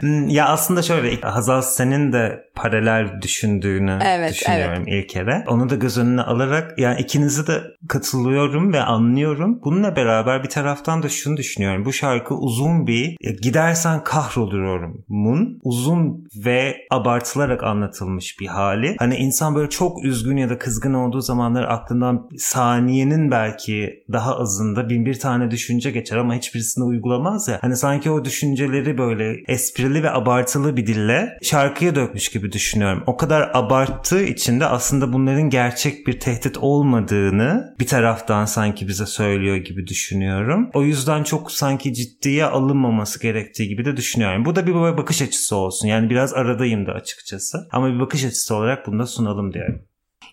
ya 0.28 0.46
aslında 0.46 0.82
şöyle 0.82 1.20
Hazal 1.20 1.62
senin 1.62 2.12
de 2.12 2.44
paralel 2.54 3.22
düşündüğünü 3.22 3.98
evet, 4.04 4.32
düşünüyorum 4.32 4.84
evet. 4.86 5.04
İlker'e. 5.04 5.44
Onu 5.46 5.68
da 5.70 5.74
göz 5.74 5.98
önüne 5.98 6.22
alarak 6.22 6.78
yani 6.78 7.00
ikinizi 7.00 7.46
de 7.46 7.62
katılıyorum 7.88 8.72
ve 8.72 8.80
anlıyorum. 8.80 9.60
Bununla 9.64 9.96
beraber 9.96 10.42
bir 10.42 10.48
taraftan 10.48 11.02
da 11.02 11.08
şunu 11.08 11.36
düşünüyorum. 11.36 11.84
Bu 11.84 11.92
şarkı 11.92 12.34
uzun 12.34 12.86
bir 12.86 13.16
gidersen 13.42 14.04
kahroluyorum 14.04 15.04
mun 15.08 15.58
uzun 15.62 16.28
ve 16.44 16.76
abartılarak 16.90 17.62
anlatılmış 17.64 18.40
bir 18.40 18.46
hali. 18.46 18.96
Hani 18.98 19.16
insan 19.16 19.54
böyle 19.54 19.70
çok 19.70 20.04
üzgün 20.04 20.36
ya 20.36 20.50
da 20.50 20.58
kızgın 20.58 20.94
olduğu 20.94 21.20
zamanlar 21.20 21.64
aklından 21.64 22.28
saniyenin 22.38 23.30
belki 23.30 23.67
daha 24.12 24.36
azında 24.38 24.88
bin 24.88 25.06
bir 25.06 25.18
tane 25.18 25.50
düşünce 25.50 25.90
geçer 25.90 26.16
ama 26.16 26.34
hiçbirisini 26.34 26.84
uygulamaz 26.84 27.48
ya. 27.48 27.58
Hani 27.60 27.76
sanki 27.76 28.10
o 28.10 28.24
düşünceleri 28.24 28.98
böyle 28.98 29.42
esprili 29.48 30.02
ve 30.02 30.10
abartılı 30.10 30.76
bir 30.76 30.86
dille 30.86 31.38
şarkıya 31.42 31.94
dökmüş 31.94 32.28
gibi 32.28 32.52
düşünüyorum. 32.52 33.02
O 33.06 33.16
kadar 33.16 33.50
abarttığı 33.54 34.22
için 34.24 34.60
de 34.60 34.66
aslında 34.66 35.12
bunların 35.12 35.50
gerçek 35.50 36.06
bir 36.06 36.20
tehdit 36.20 36.58
olmadığını 36.58 37.74
bir 37.80 37.86
taraftan 37.86 38.44
sanki 38.44 38.88
bize 38.88 39.06
söylüyor 39.06 39.56
gibi 39.56 39.86
düşünüyorum. 39.86 40.70
O 40.74 40.82
yüzden 40.82 41.22
çok 41.22 41.52
sanki 41.52 41.94
ciddiye 41.94 42.44
alınmaması 42.44 43.20
gerektiği 43.20 43.68
gibi 43.68 43.84
de 43.84 43.96
düşünüyorum. 43.96 44.44
Bu 44.44 44.56
da 44.56 44.66
bir 44.66 44.74
bakış 44.74 45.22
açısı 45.22 45.56
olsun. 45.56 45.88
Yani 45.88 46.10
biraz 46.10 46.34
aradayım 46.34 46.86
da 46.86 46.92
açıkçası. 46.92 47.68
Ama 47.72 47.94
bir 47.94 48.00
bakış 48.00 48.24
açısı 48.24 48.54
olarak 48.54 48.86
bunu 48.86 48.98
da 48.98 49.06
sunalım 49.06 49.52
diyorum. 49.52 49.82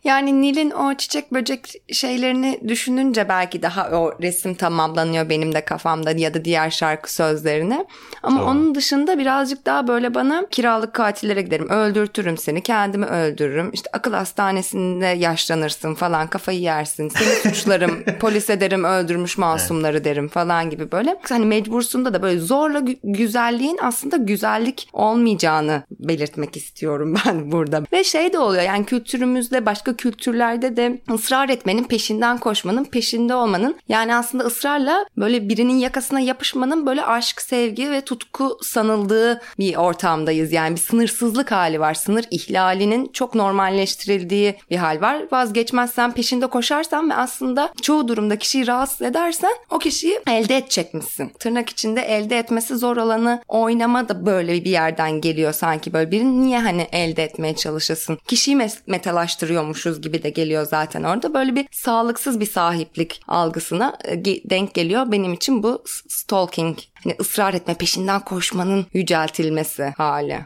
Yani 0.05 0.41
Nil'in 0.41 0.71
o 0.71 0.93
çiçek 0.93 1.33
böcek 1.33 1.81
şeylerini 1.91 2.59
düşününce 2.67 3.29
belki 3.29 3.61
daha 3.61 3.89
o 3.89 4.21
resim 4.21 4.55
tamamlanıyor 4.55 5.29
benim 5.29 5.55
de 5.55 5.65
kafamda 5.65 6.11
ya 6.11 6.33
da 6.33 6.45
diğer 6.45 6.69
şarkı 6.69 7.13
sözlerini. 7.13 7.85
Ama 8.23 8.37
tamam. 8.37 8.57
onun 8.57 8.75
dışında 8.75 9.17
birazcık 9.17 9.65
daha 9.65 9.87
böyle 9.87 10.13
bana 10.13 10.45
kiralık 10.51 10.93
katillere 10.93 11.41
giderim. 11.41 11.69
Öldürtürüm 11.69 12.37
seni, 12.37 12.63
kendimi 12.63 13.05
öldürürüm. 13.05 13.71
İşte 13.73 13.89
akıl 13.93 14.13
hastanesinde 14.13 15.05
yaşlanırsın 15.05 15.93
falan, 15.93 16.27
kafayı 16.27 16.59
yersin. 16.59 17.09
Seni 17.09 17.29
suçlarım, 17.53 18.03
polis 18.19 18.49
ederim, 18.49 18.83
öldürmüş 18.83 19.37
masumları 19.37 20.03
derim 20.03 20.27
falan 20.27 20.69
gibi 20.69 20.91
böyle. 20.91 21.17
Hani 21.29 21.45
mecbursunda 21.45 22.13
da 22.13 22.21
böyle 22.21 22.39
zorla 22.39 22.83
güzelliğin 23.03 23.79
aslında 23.81 24.17
güzellik 24.17 24.89
olmayacağını 24.93 25.83
belirtmek 25.99 26.57
istiyorum 26.57 27.15
ben 27.25 27.51
burada. 27.51 27.83
Ve 27.93 28.03
şey 28.03 28.33
de 28.33 28.39
oluyor 28.39 28.63
yani 28.63 28.85
kültürümüzde 28.85 29.65
başka 29.65 29.94
kültürlerde 29.95 30.77
de 30.77 31.01
ısrar 31.13 31.49
etmenin, 31.49 31.83
peşinden 31.83 32.37
koşmanın, 32.37 32.83
peşinde 32.83 33.35
olmanın 33.35 33.75
yani 33.89 34.15
aslında 34.15 34.43
ısrarla 34.43 35.05
böyle 35.17 35.49
birinin 35.49 35.77
yakasına 35.77 36.19
yapışmanın 36.19 36.85
böyle 36.85 37.05
aşk, 37.05 37.41
sevgi 37.41 37.91
ve 37.91 38.01
tutku 38.01 38.57
sanıldığı 38.61 39.41
bir 39.59 39.75
ortamdayız. 39.75 40.51
Yani 40.51 40.75
bir 40.75 40.81
sınırsızlık 40.81 41.51
hali 41.51 41.79
var. 41.79 41.93
Sınır 41.93 42.25
ihlalinin 42.31 43.09
çok 43.13 43.35
normalleştirildiği 43.35 44.55
bir 44.71 44.77
hal 44.77 45.01
var. 45.01 45.21
Vazgeçmezsen, 45.31 46.11
peşinde 46.11 46.47
koşarsan 46.47 47.09
ve 47.09 47.13
aslında 47.13 47.73
çoğu 47.81 48.07
durumda 48.07 48.37
kişiyi 48.37 48.67
rahatsız 48.67 49.01
edersen 49.01 49.51
o 49.69 49.79
kişiyi 49.79 50.19
elde 50.27 50.57
edecekmişsin. 50.57 51.29
Tırnak 51.39 51.69
içinde 51.69 52.01
elde 52.01 52.37
etmesi 52.37 52.77
zor 52.77 52.97
olanı 52.97 53.41
oynama 53.47 54.09
da 54.09 54.25
böyle 54.25 54.65
bir 54.65 54.71
yerden 54.71 55.21
geliyor 55.21 55.53
sanki 55.53 55.93
böyle 55.93 56.11
birini 56.11 56.43
niye 56.43 56.59
hani 56.59 56.87
elde 56.91 57.23
etmeye 57.23 57.55
çalışasın? 57.55 58.17
Kişiyi 58.27 58.57
metalaştırıyormuş 58.87 59.84
yapıyormuşuz 59.85 60.01
gibi 60.01 60.23
de 60.23 60.29
geliyor 60.29 60.65
zaten 60.65 61.03
orada. 61.03 61.33
Böyle 61.33 61.55
bir 61.55 61.67
sağlıksız 61.71 62.39
bir 62.39 62.45
sahiplik 62.45 63.21
algısına 63.27 63.97
e, 64.05 64.25
denk 64.25 64.73
geliyor. 64.73 65.11
Benim 65.11 65.33
için 65.33 65.63
bu 65.63 65.83
stalking, 66.07 66.77
hani 67.03 67.15
ısrar 67.19 67.53
etme, 67.53 67.73
peşinden 67.73 68.19
koşmanın 68.19 68.85
yüceltilmesi 68.93 69.93
hali 69.97 70.45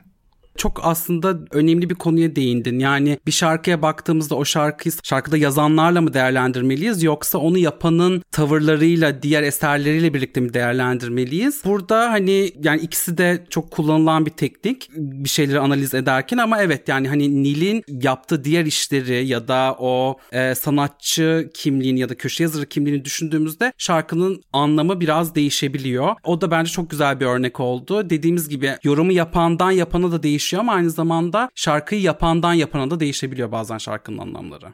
çok 0.59 0.79
aslında 0.83 1.39
önemli 1.51 1.89
bir 1.89 1.95
konuya 1.95 2.35
değindin. 2.35 2.79
Yani 2.79 3.19
bir 3.27 3.31
şarkıya 3.31 3.81
baktığımızda 3.81 4.35
o 4.35 4.45
şarkıyı 4.45 4.93
şarkıda 5.03 5.37
yazanlarla 5.37 6.01
mı 6.01 6.13
değerlendirmeliyiz 6.13 7.03
yoksa 7.03 7.37
onu 7.37 7.57
yapanın 7.57 8.23
tavırlarıyla, 8.31 9.21
diğer 9.23 9.43
eserleriyle 9.43 10.13
birlikte 10.13 10.41
mi 10.41 10.53
değerlendirmeliyiz? 10.53 11.61
Burada 11.65 12.11
hani 12.11 12.51
yani 12.63 12.81
ikisi 12.81 13.17
de 13.17 13.45
çok 13.49 13.71
kullanılan 13.71 14.25
bir 14.25 14.31
teknik 14.31 14.89
bir 14.95 15.29
şeyleri 15.29 15.59
analiz 15.59 15.93
ederken 15.93 16.37
ama 16.37 16.61
evet 16.61 16.87
yani 16.87 17.07
hani 17.07 17.43
Nil'in 17.43 17.83
yaptığı 17.87 18.43
diğer 18.43 18.65
işleri 18.65 19.27
ya 19.27 19.47
da 19.47 19.75
o 19.79 20.17
e, 20.31 20.55
sanatçı 20.55 21.49
kimliğini 21.53 21.99
ya 21.99 22.09
da 22.09 22.15
köşe 22.15 22.43
yazarı 22.43 22.65
kimliğini 22.65 23.05
düşündüğümüzde 23.05 23.73
şarkının 23.77 24.41
anlamı 24.53 24.99
biraz 24.99 25.35
değişebiliyor. 25.35 26.15
O 26.23 26.41
da 26.41 26.51
bence 26.51 26.71
çok 26.71 26.89
güzel 26.89 27.19
bir 27.19 27.25
örnek 27.25 27.59
oldu. 27.59 28.09
Dediğimiz 28.09 28.49
gibi 28.49 28.71
yorumu 28.83 29.11
yapandan 29.11 29.71
yapana 29.71 30.11
da 30.11 30.23
değişiyor 30.23 30.48
değişiyor 30.49 30.61
ama 30.61 30.73
aynı 30.73 30.89
zamanda 30.89 31.49
şarkıyı 31.55 32.01
yapandan 32.01 32.53
yapana 32.53 32.91
da 32.91 32.99
değişebiliyor 32.99 33.51
bazen 33.51 33.77
şarkının 33.77 34.17
anlamları. 34.17 34.73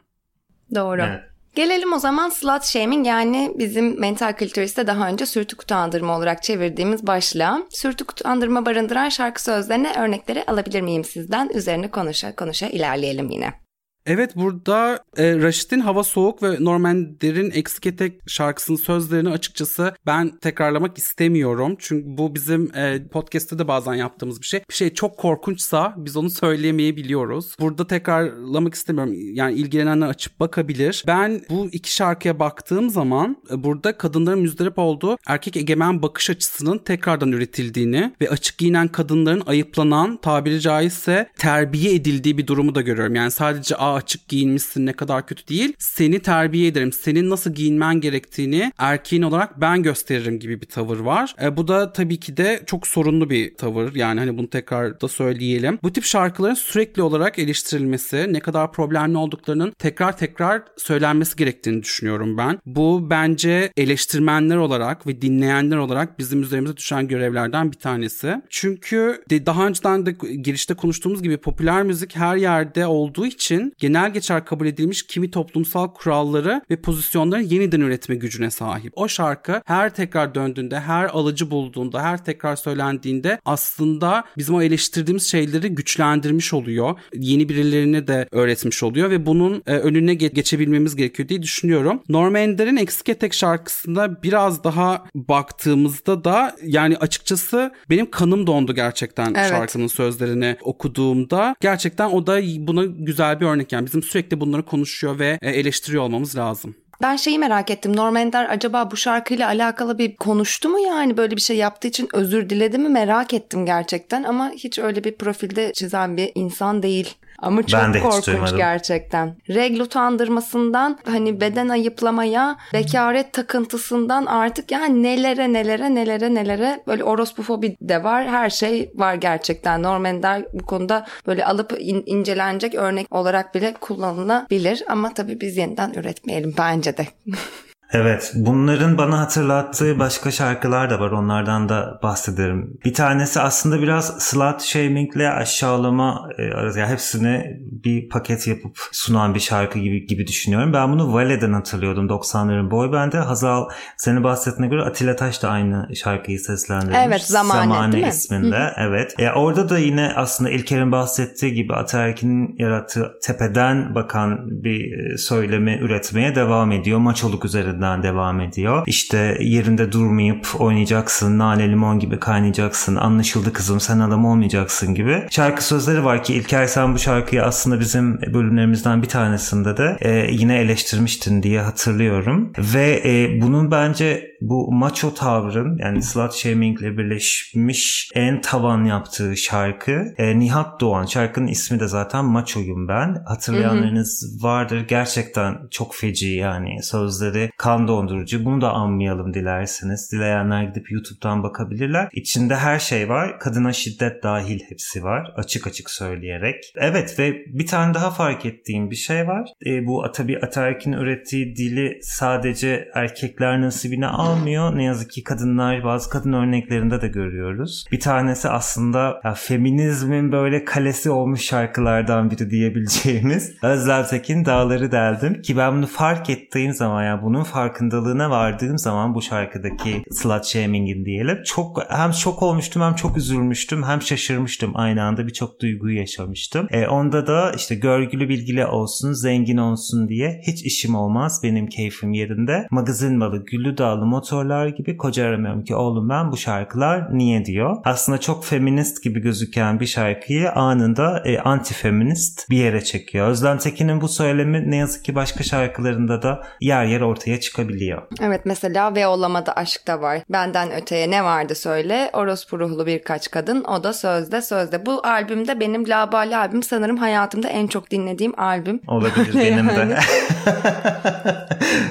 Doğru. 0.74 1.02
Evet. 1.02 1.20
Gelelim 1.54 1.92
o 1.92 1.98
zaman 1.98 2.28
slut 2.28 2.64
shaming 2.64 3.06
yani 3.06 3.52
bizim 3.58 4.00
mental 4.00 4.32
kültüriste 4.32 4.86
daha 4.86 5.08
önce 5.08 5.26
sürtük 5.26 5.62
utandırma 5.62 6.16
olarak 6.16 6.42
çevirdiğimiz 6.42 7.06
başlığa. 7.06 7.62
Sürtük 7.70 8.12
utandırma 8.12 8.66
barındıran 8.66 9.08
şarkı 9.08 9.42
sözlerine 9.42 9.92
örnekleri 9.98 10.44
alabilir 10.46 10.80
miyim 10.80 11.04
sizden? 11.04 11.48
Üzerine 11.54 11.90
konuşa 11.90 12.36
konuşa 12.36 12.66
ilerleyelim 12.66 13.30
yine. 13.30 13.65
Evet 14.06 14.36
burada 14.36 15.04
e, 15.16 15.36
Raşit'in 15.36 15.80
Hava 15.80 16.04
Soğuk 16.04 16.42
ve 16.42 16.56
Normander'in 16.60 17.50
Eksik 17.50 17.86
Etek 17.86 18.20
şarkısının 18.26 18.76
sözlerini 18.76 19.28
açıkçası 19.28 19.94
ben 20.06 20.38
tekrarlamak 20.38 20.98
istemiyorum. 20.98 21.76
Çünkü 21.78 22.04
bu 22.06 22.34
bizim 22.34 22.76
e, 22.76 23.08
podcast'te 23.08 23.58
de 23.58 23.68
bazen 23.68 23.94
yaptığımız 23.94 24.40
bir 24.40 24.46
şey. 24.46 24.60
Bir 24.70 24.74
şey 24.74 24.94
çok 24.94 25.16
korkunçsa 25.16 25.94
biz 25.96 26.16
onu 26.16 26.30
söyleyemeyebiliyoruz. 26.30 27.56
Burada 27.60 27.86
tekrarlamak 27.86 28.74
istemiyorum. 28.74 29.14
Yani 29.16 29.54
ilgilenenler 29.54 30.08
açıp 30.08 30.40
bakabilir. 30.40 31.04
Ben 31.06 31.42
bu 31.50 31.68
iki 31.72 31.94
şarkıya 31.94 32.38
baktığım 32.38 32.90
zaman 32.90 33.36
e, 33.50 33.64
burada 33.64 33.98
kadınların 33.98 34.40
müzdarip 34.40 34.78
olduğu 34.78 35.16
erkek 35.26 35.56
egemen 35.56 36.02
bakış 36.02 36.30
açısının 36.30 36.78
tekrardan 36.78 37.32
üretildiğini 37.32 38.12
ve 38.20 38.30
açık 38.30 38.58
giyinen 38.58 38.88
kadınların 38.88 39.42
ayıplanan 39.46 40.16
tabiri 40.16 40.60
caizse 40.60 41.30
terbiye 41.38 41.94
edildiği 41.94 42.38
bir 42.38 42.46
durumu 42.46 42.74
da 42.74 42.80
görüyorum. 42.80 43.14
Yani 43.14 43.30
sadece 43.30 43.76
a 43.76 43.95
açık 43.96 44.28
giyinmişsin 44.28 44.86
ne 44.86 44.92
kadar 44.92 45.26
kötü 45.26 45.48
değil. 45.48 45.72
Seni 45.78 46.20
terbiye 46.20 46.68
ederim. 46.68 46.92
Senin 46.92 47.30
nasıl 47.30 47.54
giyinmen 47.54 48.00
gerektiğini 48.00 48.72
erkeğin 48.78 49.22
olarak 49.22 49.60
ben 49.60 49.82
gösteririm 49.82 50.38
gibi 50.38 50.60
bir 50.60 50.66
tavır 50.66 50.98
var. 50.98 51.34
E, 51.42 51.56
bu 51.56 51.68
da 51.68 51.92
tabii 51.92 52.16
ki 52.16 52.36
de 52.36 52.62
çok 52.66 52.86
sorunlu 52.86 53.30
bir 53.30 53.54
tavır. 53.54 53.94
Yani 53.94 54.20
hani 54.20 54.38
bunu 54.38 54.50
tekrar 54.50 55.00
da 55.00 55.08
söyleyelim. 55.08 55.78
Bu 55.82 55.92
tip 55.92 56.04
şarkıların 56.04 56.54
sürekli 56.54 57.02
olarak 57.02 57.38
eleştirilmesi, 57.38 58.32
ne 58.32 58.40
kadar 58.40 58.72
problemli 58.72 59.16
olduklarının 59.16 59.72
tekrar 59.78 60.18
tekrar 60.18 60.62
söylenmesi 60.76 61.36
gerektiğini 61.36 61.82
düşünüyorum 61.82 62.38
ben. 62.38 62.58
Bu 62.66 63.10
bence 63.10 63.72
eleştirmenler 63.76 64.56
olarak 64.56 65.06
ve 65.06 65.22
dinleyenler 65.22 65.76
olarak 65.76 66.18
bizim 66.18 66.42
üzerimize 66.42 66.76
düşen 66.76 67.08
görevlerden 67.08 67.72
bir 67.72 67.78
tanesi. 67.78 68.42
Çünkü 68.50 69.22
de 69.30 69.46
daha 69.46 69.66
önceden 69.66 70.06
de 70.06 70.10
girişte 70.36 70.74
konuştuğumuz 70.74 71.22
gibi 71.22 71.36
popüler 71.36 71.82
müzik 71.82 72.16
her 72.16 72.36
yerde 72.36 72.86
olduğu 72.86 73.26
için 73.26 73.72
genel 73.86 74.12
geçer 74.12 74.44
kabul 74.44 74.66
edilmiş 74.66 75.06
kimi 75.06 75.30
toplumsal 75.30 75.88
kuralları 75.88 76.62
ve 76.70 76.76
pozisyonları 76.76 77.42
yeniden 77.42 77.80
üretme 77.80 78.14
gücüne 78.14 78.50
sahip. 78.50 78.92
O 78.96 79.08
şarkı 79.08 79.62
her 79.64 79.94
tekrar 79.94 80.34
döndüğünde, 80.34 80.80
her 80.80 81.04
alıcı 81.04 81.50
bulduğunda, 81.50 82.02
her 82.02 82.24
tekrar 82.24 82.56
söylendiğinde 82.56 83.38
aslında 83.44 84.24
bizim 84.38 84.54
o 84.54 84.62
eleştirdiğimiz 84.62 85.30
şeyleri 85.30 85.68
güçlendirmiş 85.68 86.52
oluyor. 86.52 86.98
Yeni 87.14 87.48
birilerine 87.48 88.06
de 88.06 88.28
öğretmiş 88.32 88.82
oluyor 88.82 89.10
ve 89.10 89.26
bunun 89.26 89.62
e, 89.66 89.72
önüne 89.76 90.12
ge- 90.12 90.34
geçebilmemiz 90.34 90.96
gerekiyor 90.96 91.28
diye 91.28 91.42
düşünüyorum. 91.42 92.02
Norm 92.08 92.36
Ender'in 92.36 92.76
Eksik 92.76 93.08
Etek 93.08 93.34
şarkısında 93.34 94.22
biraz 94.22 94.64
daha 94.64 95.04
baktığımızda 95.14 96.24
da 96.24 96.56
yani 96.62 96.96
açıkçası 96.96 97.72
benim 97.90 98.10
kanım 98.10 98.46
dondu 98.46 98.74
gerçekten 98.74 99.34
evet. 99.34 99.48
şarkının 99.48 99.86
sözlerini 99.86 100.56
okuduğumda. 100.62 101.56
Gerçekten 101.60 102.10
o 102.10 102.26
da 102.26 102.42
buna 102.42 102.84
güzel 102.84 103.40
bir 103.40 103.46
örnek 103.46 103.65
yani 103.72 103.86
bizim 103.86 104.02
sürekli 104.02 104.40
bunları 104.40 104.62
konuşuyor 104.62 105.18
ve 105.18 105.38
e, 105.42 105.50
eleştiriyor 105.50 106.02
olmamız 106.02 106.36
lazım. 106.36 106.74
Ben 107.02 107.16
şeyi 107.16 107.38
merak 107.38 107.70
ettim. 107.70 107.96
Norm 107.96 108.16
Ender 108.16 108.50
acaba 108.50 108.90
bu 108.90 108.96
şarkıyla 108.96 109.48
alakalı 109.48 109.98
bir 109.98 110.16
konuştu 110.16 110.68
mu 110.68 110.78
yani 110.78 111.16
böyle 111.16 111.36
bir 111.36 111.40
şey 111.40 111.56
yaptığı 111.56 111.88
için 111.88 112.08
özür 112.12 112.50
diledi 112.50 112.78
mi 112.78 112.88
merak 112.88 113.34
ettim 113.34 113.66
gerçekten 113.66 114.22
ama 114.22 114.50
hiç 114.50 114.78
öyle 114.78 115.04
bir 115.04 115.16
profilde 115.16 115.72
çizen 115.72 116.16
bir 116.16 116.32
insan 116.34 116.82
değil. 116.82 117.14
Ama 117.38 117.66
çok 117.66 117.80
ben 117.80 117.94
de 117.94 118.00
korkunç 118.00 118.56
gerçekten. 118.56 119.36
Regl 119.48 119.80
utandırmasından 119.80 120.98
hani 121.04 121.40
beden 121.40 121.68
ayıplamaya, 121.68 122.56
bekaret 122.72 123.32
takıntısından 123.32 124.26
artık 124.26 124.70
yani 124.72 125.02
nelere 125.02 125.52
nelere 125.52 125.94
nelere 125.94 126.34
nelere 126.34 126.82
böyle 126.86 127.04
orospufobi 127.04 127.76
de 127.80 128.04
var. 128.04 128.28
Her 128.28 128.50
şey 128.50 128.90
var 128.94 129.14
gerçekten. 129.14 129.82
Norm 129.82 130.06
Ender 130.06 130.44
bu 130.52 130.66
konuda 130.66 131.06
böyle 131.26 131.44
alıp 131.44 131.76
in, 131.78 132.02
incelenecek 132.06 132.74
örnek 132.74 133.14
olarak 133.14 133.54
bile 133.54 133.74
kullanılabilir. 133.80 134.82
Ama 134.88 135.14
tabii 135.14 135.40
biz 135.40 135.56
yeniden 135.56 135.92
üretmeyelim 135.92 136.54
bence 136.58 136.96
de. 136.96 137.06
Evet, 137.92 138.32
bunların 138.34 138.98
bana 138.98 139.20
hatırlattığı 139.20 139.98
başka 139.98 140.30
şarkılar 140.30 140.90
da 140.90 141.00
var. 141.00 141.10
Onlardan 141.10 141.68
da 141.68 142.00
bahsederim. 142.02 142.78
Bir 142.84 142.94
tanesi 142.94 143.40
aslında 143.40 143.82
biraz 143.82 144.22
slut 144.22 144.62
shamingle 144.62 145.30
aşağılama 145.30 146.28
e. 146.38 146.42
Yani 146.80 146.86
hepsini 146.86 147.60
bir 147.60 148.08
paket 148.08 148.46
yapıp 148.46 148.78
sunan 148.92 149.34
bir 149.34 149.40
şarkı 149.40 149.78
gibi 149.78 150.06
gibi 150.06 150.26
düşünüyorum. 150.26 150.72
Ben 150.72 150.92
bunu 150.92 151.14
Vale'den 151.14 151.52
hatırlıyordum 151.52 152.06
90'ların 152.06 152.70
boy 152.70 152.92
bende. 152.92 153.18
Hazal 153.18 153.68
seni 153.96 154.24
bahsettiğine 154.24 154.68
göre 154.68 154.82
Atilla 154.82 155.16
Taş 155.16 155.42
da 155.42 155.48
aynı 155.48 155.96
şarkıyı 155.96 156.38
seslendirmiş. 156.38 156.98
Evet, 157.06 157.22
Zamane, 157.22 157.62
Zamane 157.62 157.92
değil 157.92 158.04
mi? 158.04 158.10
isminde. 158.10 158.56
Hı 158.56 158.72
Evet. 158.76 159.14
E, 159.18 159.30
orada 159.30 159.68
da 159.68 159.78
yine 159.78 160.12
aslında 160.16 160.50
İlker'in 160.50 160.92
bahsettiği 160.92 161.54
gibi 161.54 161.74
Ataerk'in 161.74 162.56
yarattığı 162.58 163.12
tepeden 163.22 163.94
bakan 163.94 164.38
bir 164.64 165.12
e, 165.12 165.18
söylemi 165.18 165.78
üretmeye 165.82 166.34
devam 166.34 166.72
ediyor. 166.72 166.98
Maçoluk 166.98 167.44
üzerinden 167.76 168.02
devam 168.02 168.40
ediyor. 168.40 168.82
İşte 168.86 169.38
yerinde 169.40 169.92
durmayıp 169.92 170.46
oynayacaksın, 170.58 171.38
nane 171.38 171.68
limon 171.68 171.98
gibi 171.98 172.18
kaynayacaksın, 172.20 172.96
anlaşıldı 172.96 173.52
kızım 173.52 173.80
sen 173.80 173.98
adam 173.98 174.24
olmayacaksın 174.24 174.94
gibi. 174.94 175.26
Şarkı 175.30 175.64
sözleri 175.64 176.04
var 176.04 176.24
ki 176.24 176.34
İlker 176.34 176.66
sen 176.66 176.94
bu 176.94 176.98
şarkıyı 176.98 177.42
aslında 177.42 177.80
bizim 177.80 178.20
bölümlerimizden 178.20 179.02
bir 179.02 179.08
tanesinde 179.08 179.76
de 179.76 179.96
e, 180.00 180.32
yine 180.32 180.58
eleştirmiştin 180.58 181.42
diye 181.42 181.60
hatırlıyorum. 181.60 182.52
Ve 182.58 183.02
e, 183.04 183.42
bunun 183.42 183.70
bence 183.70 184.35
bu 184.40 184.72
macho 184.72 185.14
tavrın 185.14 185.78
yani 185.78 186.02
slut 186.02 186.34
shaming 186.34 186.80
ile 186.80 186.98
birleşmiş 186.98 188.10
en 188.14 188.40
tavan 188.40 188.84
yaptığı 188.84 189.36
şarkı 189.36 190.14
e, 190.18 190.38
Nihat 190.38 190.80
Doğan. 190.80 191.06
Şarkının 191.06 191.46
ismi 191.46 191.80
de 191.80 191.88
zaten 191.88 192.24
Macho'yum 192.24 192.88
ben. 192.88 193.22
Hatırlayanlarınız 193.26 194.42
vardır. 194.42 194.84
Gerçekten 194.88 195.58
çok 195.70 195.94
feci 195.94 196.28
yani 196.28 196.82
sözleri 196.82 197.50
kan 197.58 197.88
dondurucu. 197.88 198.44
Bunu 198.44 198.60
da 198.60 198.72
anmayalım 198.72 199.34
dilerseniz. 199.34 200.12
Dileyenler 200.12 200.62
gidip 200.62 200.92
YouTube'dan 200.92 201.42
bakabilirler. 201.42 202.08
İçinde 202.12 202.56
her 202.56 202.78
şey 202.78 203.08
var. 203.08 203.40
Kadına 203.40 203.72
şiddet 203.72 204.22
dahil 204.22 204.60
hepsi 204.68 205.02
var. 205.02 205.32
Açık 205.36 205.66
açık 205.66 205.90
söyleyerek. 205.90 206.64
Evet 206.76 207.18
ve 207.18 207.32
bir 207.46 207.66
tane 207.66 207.94
daha 207.94 208.10
fark 208.10 208.46
ettiğim 208.46 208.90
bir 208.90 208.96
şey 208.96 209.26
var. 209.26 209.48
E, 209.66 209.86
bu 209.86 210.12
tabii 210.14 210.38
Ataerk'in 210.38 210.92
ürettiği 210.92 211.56
dili 211.56 211.98
sadece 212.02 212.88
erkekler 212.94 213.60
nasibine 213.60 214.06
almıyor. 214.26 214.76
Ne 214.76 214.84
yazık 214.84 215.10
ki 215.10 215.24
kadınlar 215.24 215.84
bazı 215.84 216.10
kadın 216.10 216.32
örneklerinde 216.32 217.00
de 217.00 217.08
görüyoruz. 217.08 217.84
Bir 217.92 218.00
tanesi 218.00 218.48
aslında 218.48 219.20
ya, 219.24 219.34
feminizmin 219.34 220.32
böyle 220.32 220.64
kalesi 220.64 221.10
olmuş 221.10 221.40
şarkılardan 221.40 222.30
biri 222.30 222.50
diyebileceğimiz 222.50 223.54
Özlem 223.62 224.04
Tekin 224.04 224.44
Dağları 224.44 224.92
Deldim. 224.92 225.42
Ki 225.42 225.56
ben 225.56 225.76
bunu 225.76 225.86
fark 225.86 226.30
ettiğim 226.30 226.72
zaman 226.72 227.04
ya 227.04 227.22
bunun 227.22 227.42
farkındalığına 227.42 228.30
vardığım 228.30 228.78
zaman 228.78 229.14
bu 229.14 229.22
şarkıdaki 229.22 230.02
slut 230.10 230.44
shaming'in 230.44 231.04
diyelim 231.04 231.38
çok 231.44 231.82
hem 231.88 232.12
şok 232.12 232.42
olmuştum 232.42 232.82
hem 232.82 232.94
çok 232.94 233.16
üzülmüştüm 233.16 233.82
hem 233.82 234.02
şaşırmıştım 234.02 234.72
aynı 234.74 235.02
anda 235.02 235.26
birçok 235.26 235.60
duyguyu 235.60 235.96
yaşamıştım. 235.96 236.66
E, 236.70 236.86
onda 236.86 237.26
da 237.26 237.52
işte 237.56 237.74
görgülü 237.74 238.28
bilgili 238.28 238.66
olsun 238.66 239.12
zengin 239.12 239.56
olsun 239.56 240.08
diye 240.08 240.40
hiç 240.46 240.64
işim 240.64 240.94
olmaz 240.94 241.40
benim 241.42 241.66
keyfim 241.66 242.12
yerinde. 242.12 242.66
Magazin 242.70 243.18
malı 243.18 243.44
güllü 243.44 243.78
dağlı 243.78 244.06
motorlar 244.16 244.66
gibi 244.66 244.96
koca 244.96 245.26
aramıyorum 245.26 245.64
ki 245.64 245.74
oğlum 245.74 246.08
ben 246.08 246.32
bu 246.32 246.36
şarkılar 246.36 247.18
niye 247.18 247.44
diyor. 247.44 247.76
Aslında 247.84 248.18
çok 248.18 248.44
feminist 248.44 249.02
gibi 249.02 249.20
gözüken 249.20 249.80
bir 249.80 249.86
şarkıyı 249.86 250.52
anında 250.52 251.22
e, 251.24 251.38
anti 251.38 251.74
feminist 251.74 252.50
bir 252.50 252.56
yere 252.56 252.84
çekiyor. 252.84 253.28
Özlem 253.28 253.58
Tekin'in 253.58 254.00
bu 254.00 254.08
söylemi 254.08 254.70
ne 254.70 254.76
yazık 254.76 255.04
ki 255.04 255.14
başka 255.14 255.44
şarkılarında 255.44 256.22
da 256.22 256.42
yer 256.60 256.84
yer 256.84 257.00
ortaya 257.00 257.40
çıkabiliyor. 257.40 258.02
Evet 258.20 258.40
mesela 258.44 258.94
ve 258.94 259.06
olamada 259.06 259.52
aşk 259.52 259.86
da 259.86 260.00
var. 260.00 260.20
Benden 260.32 260.72
öteye 260.72 261.10
ne 261.10 261.24
vardı 261.24 261.54
söyle. 261.54 262.10
Orospu 262.12 262.58
ruhlu 262.58 262.86
birkaç 262.86 263.30
kadın. 263.30 263.64
O 263.64 263.84
da 263.84 263.92
sözde 263.92 264.42
sözde. 264.42 264.86
Bu 264.86 265.06
albümde 265.06 265.60
benim 265.60 265.88
labali 265.88 266.36
albüm 266.36 266.62
sanırım 266.62 266.96
hayatımda 266.96 267.48
en 267.48 267.66
çok 267.66 267.90
dinlediğim 267.90 268.40
albüm. 268.40 268.80
Olabilir 268.88 269.34
benim 269.34 269.68
de. 269.68 269.98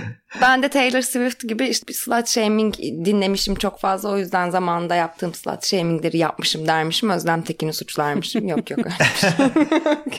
Ben 0.42 0.64
de 0.64 0.70
Taylor 0.70 1.02
Swift 1.02 1.48
gibi 1.48 1.68
işte 1.68 1.88
bir 1.88 1.94
slut 1.94 2.28
shaming 2.28 2.78
dinlemişim 2.78 3.56
çok 3.56 3.80
fazla. 3.80 4.10
O 4.10 4.18
yüzden 4.18 4.50
zamanında 4.50 4.96
yaptığım 4.96 5.34
slut 5.34 5.66
shamingleri 5.66 6.18
yapmışım 6.18 6.68
dermişim. 6.68 7.10
Özlem 7.10 7.42
Tekin'i 7.42 7.74
suçlarmışım. 7.74 8.48
Yok 8.48 8.72
yok 8.72 8.80
şey. 9.22 9.30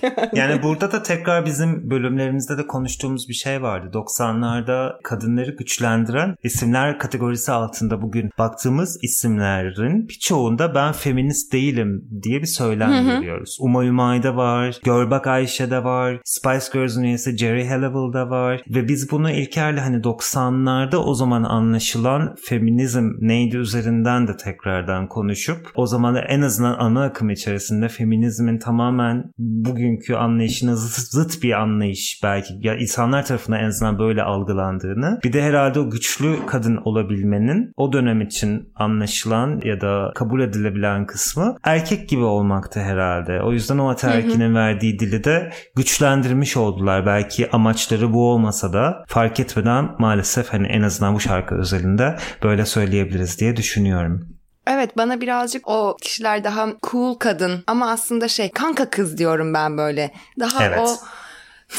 Yani 0.32 0.62
burada 0.62 0.92
da 0.92 1.02
tekrar 1.02 1.46
bizim 1.46 1.90
bölümlerimizde 1.90 2.58
de 2.58 2.66
konuştuğumuz 2.66 3.28
bir 3.28 3.34
şey 3.34 3.62
vardı. 3.62 3.90
90'larda 3.92 5.02
kadınları 5.02 5.50
güçlendiren 5.50 6.36
isimler 6.42 6.98
kategorisi 6.98 7.52
altında 7.52 8.02
bugün 8.02 8.30
baktığımız 8.38 8.98
isimlerin 9.02 10.08
birçoğunda 10.08 10.74
ben 10.74 10.92
feminist 10.92 11.52
değilim 11.52 12.08
diye 12.22 12.40
bir 12.40 12.46
söylem 12.46 13.04
görüyoruz. 13.04 13.56
Umay 13.60 13.88
Umay'da 13.88 14.36
var, 14.36 14.80
Görbak 14.84 15.26
Ayşe'de 15.26 15.84
var, 15.84 16.20
Spice 16.24 16.66
Girls'ün 16.72 17.02
üyesi 17.02 17.36
Jerry 17.36 17.68
Halliwell'da 17.68 18.30
var 18.30 18.62
ve 18.68 18.88
biz 18.88 19.10
bunu 19.10 19.30
İlker'le 19.30 19.78
hani 19.78 20.04
90'larda 20.06 20.96
o 20.96 21.14
zaman 21.14 21.42
anlaşılan 21.42 22.34
feminizm 22.44 23.10
neydi 23.20 23.56
üzerinden 23.56 24.28
de 24.28 24.36
tekrardan 24.36 25.08
konuşup 25.08 25.72
o 25.74 25.86
zaman 25.86 26.16
en 26.28 26.40
azından 26.40 26.76
ana 26.78 27.04
akım 27.04 27.30
içerisinde 27.30 27.88
feminizmin 27.88 28.58
tamamen 28.58 29.24
bugünkü 29.38 30.14
anlayışına 30.14 30.76
zıt, 30.76 31.12
zıt 31.12 31.42
bir 31.42 31.52
anlayış 31.52 32.20
belki 32.22 32.54
ya 32.60 32.76
insanlar 32.76 33.26
tarafından 33.26 33.60
en 33.60 33.68
azından 33.68 33.98
böyle 33.98 34.22
algılandığını 34.22 35.20
bir 35.24 35.32
de 35.32 35.42
herhalde 35.42 35.80
o 35.80 35.90
güçlü 35.90 36.46
kadın 36.46 36.76
olabilmenin 36.84 37.72
o 37.76 37.92
dönem 37.92 38.20
için 38.20 38.72
anlaşılan 38.74 39.60
ya 39.64 39.80
da 39.80 40.12
kabul 40.14 40.40
edilebilen 40.40 41.06
kısmı 41.06 41.56
erkek 41.64 42.08
gibi 42.08 42.22
olmaktı 42.22 42.80
herhalde. 42.80 43.42
O 43.42 43.52
yüzden 43.52 43.78
o 43.78 43.88
ataerkinin 43.88 44.54
verdiği 44.54 44.98
dili 44.98 45.24
de 45.24 45.52
güçlendirmiş 45.76 46.56
oldular. 46.56 47.06
Belki 47.06 47.50
amaçları 47.50 48.12
bu 48.12 48.30
olmasa 48.30 48.72
da 48.72 49.04
fark 49.08 49.40
etmeden 49.40 49.88
maalesef 50.00 50.48
hani 50.48 50.66
en 50.66 50.82
azından 50.82 51.14
bu 51.14 51.20
şarkı 51.20 51.54
özelinde 51.54 52.16
böyle 52.42 52.66
söyleyebiliriz 52.66 53.40
diye 53.40 53.56
düşünüyorum. 53.56 54.28
Evet 54.66 54.96
bana 54.96 55.20
birazcık 55.20 55.68
o 55.68 55.96
kişiler 56.02 56.44
daha 56.44 56.68
cool 56.90 57.14
kadın 57.14 57.64
ama 57.66 57.90
aslında 57.90 58.28
şey 58.28 58.50
kanka 58.50 58.90
kız 58.90 59.18
diyorum 59.18 59.54
ben 59.54 59.78
böyle. 59.78 60.10
Daha 60.40 60.64
Evet. 60.64 60.78
o 60.78 60.96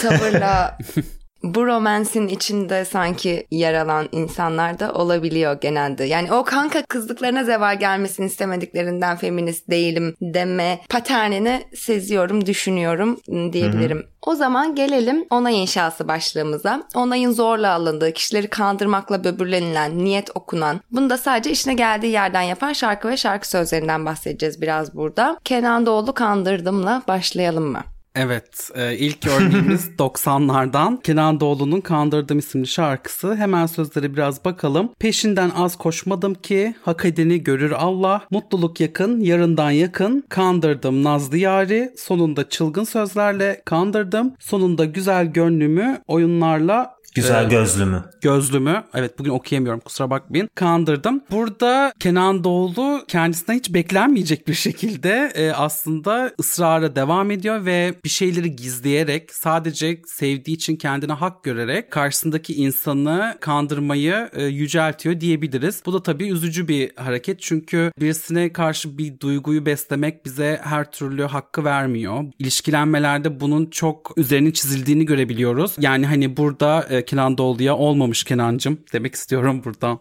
tavırla 0.02 0.78
bu 1.44 1.66
romansin 1.66 2.28
içinde 2.28 2.86
sanki 2.86 3.48
yer 3.52 3.74
alan 3.74 4.10
insanlar 4.12 4.80
da 4.80 4.94
olabiliyor 4.94 5.62
genelde. 5.62 6.04
Yani 6.04 6.34
o 6.34 6.44
kanka 6.44 6.82
kızlıklarına 6.86 7.44
zeval 7.44 7.80
gelmesini 7.80 8.26
istemediklerinden 8.26 9.18
feminist 9.18 9.70
değilim 9.70 10.16
deme 10.22 10.80
paternini 10.90 11.64
seziyorum, 11.76 12.46
düşünüyorum 12.46 13.20
diyebilirim. 13.54 14.06
O 14.26 14.36
zaman 14.36 14.76
gelelim 14.76 15.26
onay 15.30 15.62
inşası 15.62 16.08
başlığımıza. 16.08 16.84
Onayın 16.96 17.32
zorla 17.32 17.74
alındığı, 17.74 18.14
kişileri 18.14 18.48
kandırmakla 18.48 19.24
böbürlenilen, 19.24 19.98
niyet 19.98 20.30
okunan, 20.36 20.82
bunu 20.92 21.10
da 21.10 21.18
sadece 21.18 21.52
işine 21.52 21.74
geldiği 21.74 22.12
yerden 22.12 22.42
yapan 22.42 22.74
şarkı 22.74 23.08
ve 23.08 23.18
şarkı 23.18 23.50
sözlerinden 23.50 24.06
bahsedeceğiz 24.06 24.62
biraz 24.62 24.96
burada. 24.96 25.40
Kenan 25.44 25.86
Doğulu 25.86 26.14
Kandırdım'la 26.14 27.02
başlayalım 27.08 27.72
mı? 27.72 27.84
Evet, 28.20 28.70
e, 28.76 28.98
ilk 28.98 29.28
örneğimiz 29.28 29.88
90'lardan 30.00 31.02
Kenan 31.02 31.40
Doğulu'nun 31.40 31.82
Kandırdım 31.82 32.40
isimli 32.40 32.68
şarkısı. 32.68 33.36
Hemen 33.36 33.66
sözlere 33.66 34.14
biraz 34.14 34.46
bakalım. 34.46 34.90
Peşinden 35.00 35.52
az 35.56 35.76
koşmadım 35.76 36.34
ki, 36.34 36.76
hak 36.82 37.06
edeni 37.06 37.44
görür 37.44 37.72
Allah. 37.72 38.28
Mutluluk 38.32 38.80
yakın, 38.80 39.20
yarından 39.20 39.72
yakın. 39.72 40.24
Kandırdım 40.30 41.04
nazlı 41.04 41.38
yari, 41.38 41.94
sonunda 41.98 42.50
çılgın 42.50 42.84
sözlerle 42.84 43.62
kandırdım. 43.66 44.34
Sonunda 44.40 44.86
güzel 44.86 45.26
gönlümü 45.26 46.02
oyunlarla 46.08 46.97
Güzel 47.18 47.46
Ee, 47.46 47.50
gözlümü. 47.50 48.04
gözlümü 48.22 48.84
evet 48.94 49.20
bugün 49.20 49.32
okuyamıyorum 49.32 49.80
kusura 49.80 50.10
bakmayın 50.10 50.50
kandırdım. 50.56 51.22
Burada 51.32 51.94
Kenan 52.00 52.44
Doğulu 52.44 53.04
kendisinden 53.08 53.54
hiç 53.54 53.74
beklenmeyecek 53.74 54.48
bir 54.48 54.54
şekilde 54.54 55.32
e, 55.36 55.52
aslında 55.52 56.32
ısrara 56.40 56.96
devam 56.96 57.32
ediyor 57.32 57.66
ve 57.66 57.94
bir 58.04 58.10
şeyleri 58.10 58.56
gizleyerek 58.56 59.34
sadece 59.34 60.02
sevdiği 60.06 60.56
için 60.58 60.76
kendine 60.76 61.14
hak 61.14 61.44
görerek 61.44 61.92
karşısındaki 61.92 62.54
insanı 62.56 63.38
kandırmayı 63.42 64.30
e, 64.34 64.44
yüceltiyor 64.44 65.22
diyebiliriz. 65.22 65.82
Bu 65.86 65.94
da 65.94 66.04
tabii 66.04 66.30
üzücü 66.30 66.68
bir 66.68 66.92
hareket 66.96 67.42
çünkü 67.42 67.92
birisine 68.02 68.54
karşı 68.54 68.98
bir 68.98 69.20
duyguyu 69.20 69.66
beslemek 69.66 70.26
bize 70.26 70.60
her 70.64 70.92
türlü 70.92 71.24
hakkı 71.24 71.64
vermiyor. 71.64 72.24
İlişkilenmelerde 72.40 73.40
bunun 73.40 73.66
çok 73.66 74.14
üzerinin 74.18 74.52
çizildiğini 74.52 75.06
görebiliyoruz. 75.06 75.72
Yani 75.80 76.06
hani 76.06 76.38
burada 76.38 76.88
e, 76.90 77.06
Kenan 77.08 77.38
Doğulu'ya 77.38 77.78
olmamış 77.78 78.24
Kenancım 78.24 78.86
demek 78.94 79.16
istiyorum 79.16 79.62
buradan. 79.66 80.00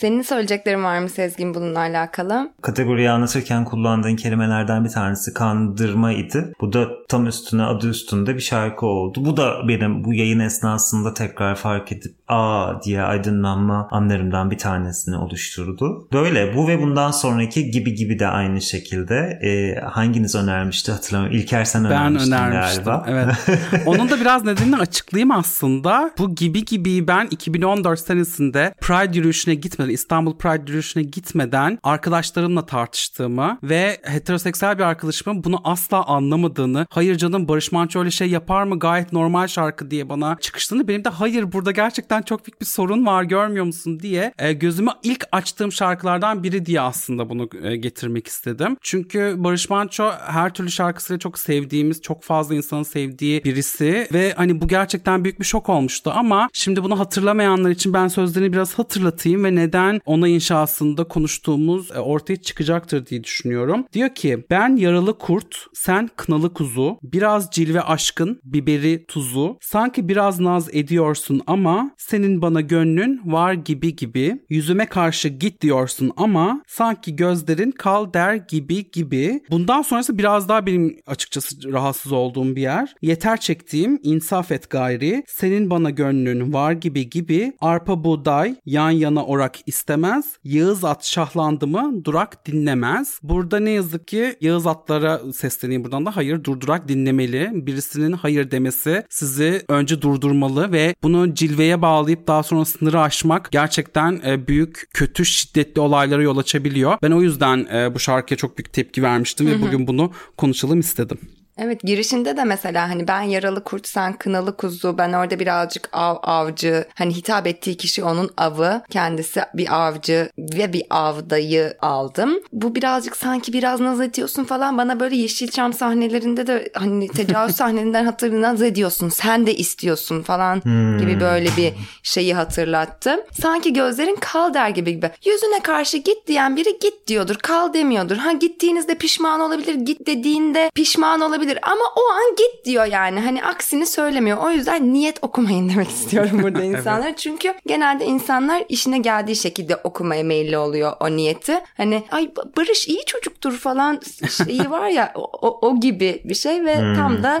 Senin 0.00 0.22
söyleyeceklerin 0.22 0.84
var 0.84 0.98
mı 0.98 1.08
Sezgin 1.08 1.54
bununla 1.54 1.78
alakalı? 1.78 2.50
Kategoriyi 2.62 3.10
anlatırken 3.10 3.64
kullandığın 3.64 4.16
kelimelerden 4.16 4.84
bir 4.84 4.88
tanesi 4.88 5.34
kandırmaydı. 5.34 6.52
Bu 6.60 6.72
da 6.72 6.88
tam 7.08 7.26
üstüne 7.26 7.62
adı 7.62 7.88
üstünde 7.88 8.34
bir 8.34 8.40
şarkı 8.40 8.86
oldu. 8.86 9.24
Bu 9.24 9.36
da 9.36 9.68
benim 9.68 10.04
bu 10.04 10.14
yayın 10.14 10.40
esnasında 10.40 11.14
tekrar 11.14 11.54
fark 11.54 11.92
edip 11.92 12.14
aa 12.28 12.82
diye 12.82 13.02
aydınlanma 13.02 13.88
anlarımdan 13.90 14.50
bir 14.50 14.58
tanesini 14.58 15.16
oluşturdu. 15.16 16.08
Böyle 16.12 16.56
bu 16.56 16.68
ve 16.68 16.82
bundan 16.82 17.10
sonraki 17.10 17.70
gibi 17.70 17.94
gibi 17.94 18.18
de 18.18 18.26
aynı 18.26 18.60
şekilde. 18.60 19.38
E, 19.42 19.80
hanginiz 19.80 20.34
önermişti 20.34 20.92
hatırlamıyorum. 20.92 21.38
İlker 21.38 21.64
sen 21.64 21.84
ben 21.84 21.90
önermiştin 21.90 22.32
önermiştim. 22.32 22.84
galiba. 22.84 23.06
Evet. 23.08 23.34
Onun 23.86 24.10
da 24.10 24.20
biraz 24.20 24.44
nedenini 24.44 24.76
açıklayayım 24.76 25.30
aslında. 25.30 26.10
Bu 26.18 26.34
gibi 26.34 26.64
gibi 26.64 27.08
ben 27.08 27.28
2014 27.30 28.00
senesinde 28.00 28.74
Pride 28.80 29.16
yürüyüşüne 29.18 29.54
gitmeden, 29.90 30.10
İstanbul 30.10 30.36
Pride 30.36 30.62
yürüyüşüne 30.66 31.02
gitmeden 31.02 31.78
arkadaşlarımla 31.82 32.66
tartıştığımı 32.66 33.58
ve 33.62 33.98
heteroseksüel 34.02 34.78
bir 34.78 34.82
arkadaşımın 34.82 35.44
bunu 35.44 35.60
asla 35.64 36.04
anlamadığını, 36.04 36.86
hayır 36.90 37.16
canım 37.16 37.48
Barış 37.48 37.72
Manço 37.72 38.00
öyle 38.00 38.10
şey 38.10 38.30
yapar 38.30 38.64
mı? 38.64 38.78
Gayet 38.78 39.12
normal 39.12 39.46
şarkı 39.46 39.90
diye 39.90 40.08
bana 40.08 40.36
çıkıştığını 40.40 40.88
benim 40.88 41.04
de 41.04 41.08
hayır 41.08 41.52
burada 41.52 41.70
gerçekten 41.70 42.22
çok 42.22 42.46
büyük 42.46 42.60
bir 42.60 42.66
sorun 42.66 43.06
var 43.06 43.22
görmüyor 43.22 43.64
musun? 43.64 44.00
diye 44.00 44.32
e, 44.38 44.52
gözüme 44.52 44.90
ilk 45.02 45.24
açtığım 45.32 45.72
şarkılardan 45.72 46.42
biri 46.42 46.66
diye 46.66 46.80
aslında 46.80 47.28
bunu 47.28 47.48
e, 47.62 47.76
getirmek 47.76 48.26
istedim. 48.26 48.76
Çünkü 48.82 49.34
Barış 49.38 49.70
Manço 49.70 50.10
her 50.26 50.54
türlü 50.54 50.70
şarkısıyla 50.70 51.18
çok 51.18 51.38
sevdiğimiz, 51.38 52.02
çok 52.02 52.22
fazla 52.22 52.54
insanın 52.54 52.82
sevdiği 52.82 53.44
birisi 53.44 54.08
ve 54.12 54.32
hani 54.36 54.60
bu 54.60 54.68
gerçekten 54.68 55.24
büyük 55.24 55.40
bir 55.40 55.44
şok 55.44 55.68
olmuştu. 55.68 56.12
Ama 56.14 56.48
şimdi 56.52 56.82
bunu 56.82 56.98
hatırlamayanlar 56.98 57.70
için 57.70 57.92
ben 57.92 58.08
sözlerini 58.08 58.52
biraz 58.52 58.78
hatırlatayım 58.78 59.44
ve 59.44 59.54
neden 59.54 59.79
ona 60.04 60.28
inşasında 60.28 61.04
konuştuğumuz 61.04 61.90
e, 61.90 61.98
ortaya 61.98 62.36
çıkacaktır 62.36 63.06
diye 63.06 63.24
düşünüyorum. 63.24 63.84
Diyor 63.92 64.14
ki 64.14 64.44
ben 64.50 64.76
yaralı 64.76 65.18
kurt, 65.18 65.56
sen 65.74 66.08
kınalı 66.16 66.54
kuzu, 66.54 66.98
biraz 67.02 67.50
cilve 67.50 67.80
aşkın, 67.80 68.40
biberi 68.44 69.04
tuzu, 69.06 69.58
sanki 69.60 70.08
biraz 70.08 70.40
naz 70.40 70.68
ediyorsun 70.72 71.40
ama 71.46 71.90
senin 71.98 72.42
bana 72.42 72.60
gönlün 72.60 73.20
var 73.24 73.52
gibi 73.52 73.96
gibi, 73.96 74.40
yüzüme 74.48 74.86
karşı 74.86 75.28
git 75.28 75.60
diyorsun 75.62 76.12
ama 76.16 76.62
sanki 76.66 77.16
gözlerin 77.16 77.70
kal 77.70 78.12
der 78.12 78.34
gibi 78.34 78.90
gibi. 78.90 79.40
Bundan 79.50 79.82
sonrası 79.82 80.18
biraz 80.18 80.48
daha 80.48 80.66
benim 80.66 80.96
açıkçası 81.06 81.72
rahatsız 81.72 82.12
olduğum 82.12 82.56
bir 82.56 82.62
yer. 82.62 82.94
Yeter 83.02 83.40
çektiğim 83.40 83.98
insaf 84.02 84.52
et 84.52 84.70
gayri, 84.70 85.24
senin 85.26 85.70
bana 85.70 85.90
gönlün 85.90 86.52
var 86.52 86.72
gibi 86.72 87.10
gibi, 87.10 87.52
arpa 87.60 88.04
buğday 88.04 88.54
yan 88.66 88.90
yana 88.90 89.24
orak 89.24 89.59
istemez, 89.66 90.24
Yağız 90.44 90.84
at 90.84 91.04
şahlandı 91.04 91.66
mı 91.66 92.04
durak 92.04 92.46
dinlemez. 92.46 93.20
Burada 93.22 93.60
ne 93.60 93.70
yazık 93.70 94.08
ki 94.08 94.36
Yağız 94.40 94.66
atlara 94.66 95.32
sesleneyim 95.32 95.84
buradan 95.84 96.06
da 96.06 96.16
hayır 96.16 96.44
durdurak 96.44 96.88
dinlemeli. 96.88 97.50
Birisinin 97.52 98.12
hayır 98.12 98.50
demesi 98.50 99.04
sizi 99.08 99.64
önce 99.68 100.02
durdurmalı 100.02 100.72
ve 100.72 100.94
bunu 101.02 101.34
cilveye 101.34 101.82
bağlayıp 101.82 102.26
daha 102.26 102.42
sonra 102.42 102.64
sınırı 102.64 103.00
aşmak 103.00 103.50
gerçekten 103.50 104.20
e, 104.26 104.46
büyük 104.46 104.88
kötü 104.94 105.24
şiddetli 105.24 105.80
olaylara 105.80 106.22
yol 106.22 106.38
açabiliyor. 106.38 106.98
Ben 107.02 107.10
o 107.10 107.22
yüzden 107.22 107.66
e, 107.72 107.94
bu 107.94 107.98
şarkıya 107.98 108.38
çok 108.38 108.58
büyük 108.58 108.72
tepki 108.72 109.02
vermiştim 109.02 109.46
ve 109.46 109.62
bugün 109.62 109.86
bunu 109.86 110.12
konuşalım 110.36 110.80
istedim. 110.80 111.18
Evet 111.62 111.82
girişinde 111.82 112.36
de 112.36 112.44
mesela 112.44 112.88
hani 112.88 113.08
ben 113.08 113.22
yaralı 113.22 113.64
kurt 113.64 113.86
sen 113.86 114.12
kınalı 114.12 114.56
kuzu 114.56 114.98
ben 114.98 115.12
orada 115.12 115.38
birazcık 115.38 115.88
av 115.92 116.16
avcı 116.22 116.84
hani 116.94 117.16
hitap 117.16 117.46
ettiği 117.46 117.76
kişi 117.76 118.04
onun 118.04 118.30
avı 118.36 118.82
kendisi 118.90 119.40
bir 119.54 119.86
avcı 119.86 120.30
ve 120.38 120.72
bir 120.72 120.82
avdayı 120.90 121.74
aldım. 121.82 122.40
Bu 122.52 122.74
birazcık 122.74 123.16
sanki 123.16 123.52
biraz 123.52 123.80
naz 123.80 124.00
ediyorsun 124.00 124.44
falan 124.44 124.78
bana 124.78 125.00
böyle 125.00 125.16
Yeşilçam 125.16 125.72
sahnelerinde 125.72 126.46
de 126.46 126.72
hani 126.74 127.08
tecavüz 127.08 127.56
sahnelerinden 127.56 128.04
hatırlı 128.04 128.42
naz 128.42 128.62
ediyorsun 128.62 129.08
sen 129.08 129.46
de 129.46 129.54
istiyorsun 129.54 130.22
falan 130.22 130.60
gibi 131.00 131.20
böyle 131.20 131.48
bir 131.56 131.72
şeyi 132.02 132.34
hatırlattı. 132.34 133.26
Sanki 133.40 133.72
gözlerin 133.72 134.16
kal 134.20 134.54
der 134.54 134.68
gibi 134.68 134.92
gibi. 134.92 135.10
Yüzüne 135.24 135.60
karşı 135.62 135.96
git 135.96 136.26
diyen 136.26 136.56
biri 136.56 136.78
git 136.78 137.06
diyordur 137.06 137.36
kal 137.36 137.72
demiyordur. 137.72 138.16
Ha 138.16 138.32
gittiğinizde 138.32 138.94
pişman 138.94 139.40
olabilir 139.40 139.74
git 139.74 140.06
dediğinde 140.06 140.70
pişman 140.74 141.20
olabilir 141.20 141.49
ama 141.62 141.84
o 141.96 142.00
an 142.12 142.36
git 142.36 142.64
diyor 142.64 142.84
yani. 142.84 143.20
Hani 143.20 143.44
aksini 143.44 143.86
söylemiyor. 143.86 144.38
O 144.38 144.50
yüzden 144.50 144.92
niyet 144.92 145.18
okumayın 145.22 145.68
demek 145.68 145.88
istiyorum 145.88 146.38
burada 146.42 146.64
insanlara. 146.64 147.16
Çünkü 147.16 147.54
genelde 147.66 148.04
insanlar 148.04 148.62
işine 148.68 148.98
geldiği 148.98 149.36
şekilde 149.36 149.76
okumaya 149.76 150.24
meyilli 150.24 150.58
oluyor 150.58 150.92
o 151.00 151.10
niyeti. 151.10 151.60
Hani 151.76 152.02
ay 152.10 152.30
Barış 152.56 152.88
iyi 152.88 153.04
çocuktur 153.04 153.58
falan 153.58 154.00
şeyi 154.46 154.70
var 154.70 154.88
ya 154.88 155.12
o, 155.14 155.48
o, 155.48 155.68
o 155.68 155.80
gibi 155.80 156.22
bir 156.24 156.34
şey 156.34 156.64
ve 156.64 156.74
tam 156.74 157.22
da 157.22 157.40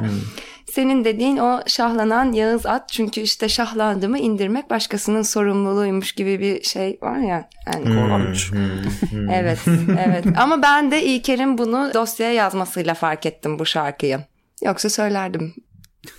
senin 0.72 1.04
dediğin 1.04 1.36
o 1.36 1.60
şahlanan 1.66 2.32
Yağız 2.32 2.66
at 2.66 2.88
çünkü 2.88 3.20
işte 3.20 3.48
şahlandı 3.48 4.08
mı 4.08 4.18
indirmek 4.18 4.70
başkasının 4.70 5.22
sorumluluğuymuş 5.22 6.12
gibi 6.12 6.40
bir 6.40 6.62
şey 6.62 6.98
var 7.02 7.18
ya. 7.18 7.48
Yani 7.66 7.84
korkunç. 7.84 8.50
evet, 9.32 9.58
evet. 10.06 10.24
Ama 10.36 10.62
ben 10.62 10.90
de 10.90 11.04
İlker'in 11.04 11.58
bunu 11.58 11.90
dosyaya 11.94 12.32
yazmasıyla 12.32 12.94
fark 12.94 13.26
ettim 13.26 13.58
bu 13.58 13.66
şarkıyı. 13.66 14.20
Yoksa 14.62 14.90
söylerdim. 14.90 15.54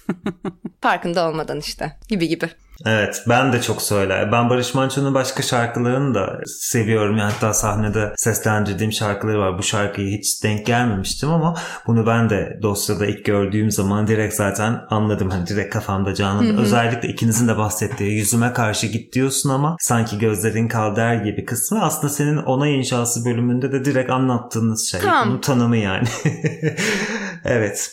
Farkında 0.81 1.29
olmadan 1.29 1.59
işte 1.59 1.97
gibi 2.09 2.27
gibi. 2.27 2.49
Evet 2.85 3.23
ben 3.29 3.53
de 3.53 3.61
çok 3.61 3.81
söyler. 3.81 4.31
Ben 4.31 4.49
Barış 4.49 4.73
Manço'nun 4.73 5.13
başka 5.13 5.43
şarkılarını 5.43 6.15
da 6.15 6.39
seviyorum. 6.45 7.17
Yani 7.17 7.31
hatta 7.31 7.53
sahnede 7.53 8.13
seslendirdiğim 8.15 8.91
şarkıları 8.91 9.39
var. 9.39 9.57
Bu 9.57 9.63
şarkıyı 9.63 10.17
hiç 10.17 10.43
denk 10.43 10.65
gelmemiştim 10.65 11.29
ama 11.29 11.55
bunu 11.87 12.07
ben 12.07 12.29
de 12.29 12.59
dosyada 12.61 13.05
ilk 13.05 13.25
gördüğüm 13.25 13.71
zaman 13.71 14.07
direkt 14.07 14.33
zaten 14.33 14.81
anladım. 14.89 15.29
Hani 15.29 15.47
direkt 15.47 15.73
kafamda 15.73 16.13
canlandı. 16.13 16.61
Özellikle 16.61 17.09
ikinizin 17.09 17.47
de 17.47 17.57
bahsettiği 17.57 18.11
yüzüme 18.11 18.53
karşı 18.53 18.87
git 18.87 19.13
diyorsun 19.13 19.49
ama 19.49 19.75
sanki 19.79 20.19
gözlerin 20.19 20.67
kal 20.67 20.95
der 20.95 21.15
gibi 21.15 21.45
kısmı 21.45 21.83
aslında 21.83 22.13
senin 22.13 22.37
onay 22.37 22.79
inşası 22.79 23.25
bölümünde 23.25 23.71
de 23.71 23.85
direkt 23.85 24.09
anlattığınız 24.11 24.91
şey. 24.91 25.01
Tamam. 25.01 25.29
Bunun 25.29 25.41
tanımı 25.41 25.77
yani. 25.77 26.07
evet. 27.45 27.91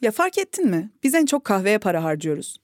Ya 0.00 0.10
fark 0.10 0.38
ettin 0.38 0.70
mi? 0.70 0.90
Biz 1.02 1.14
en 1.14 1.26
çok 1.26 1.44
kahveye 1.44 1.78
para 1.78 2.04
harcıyoruz. 2.04 2.63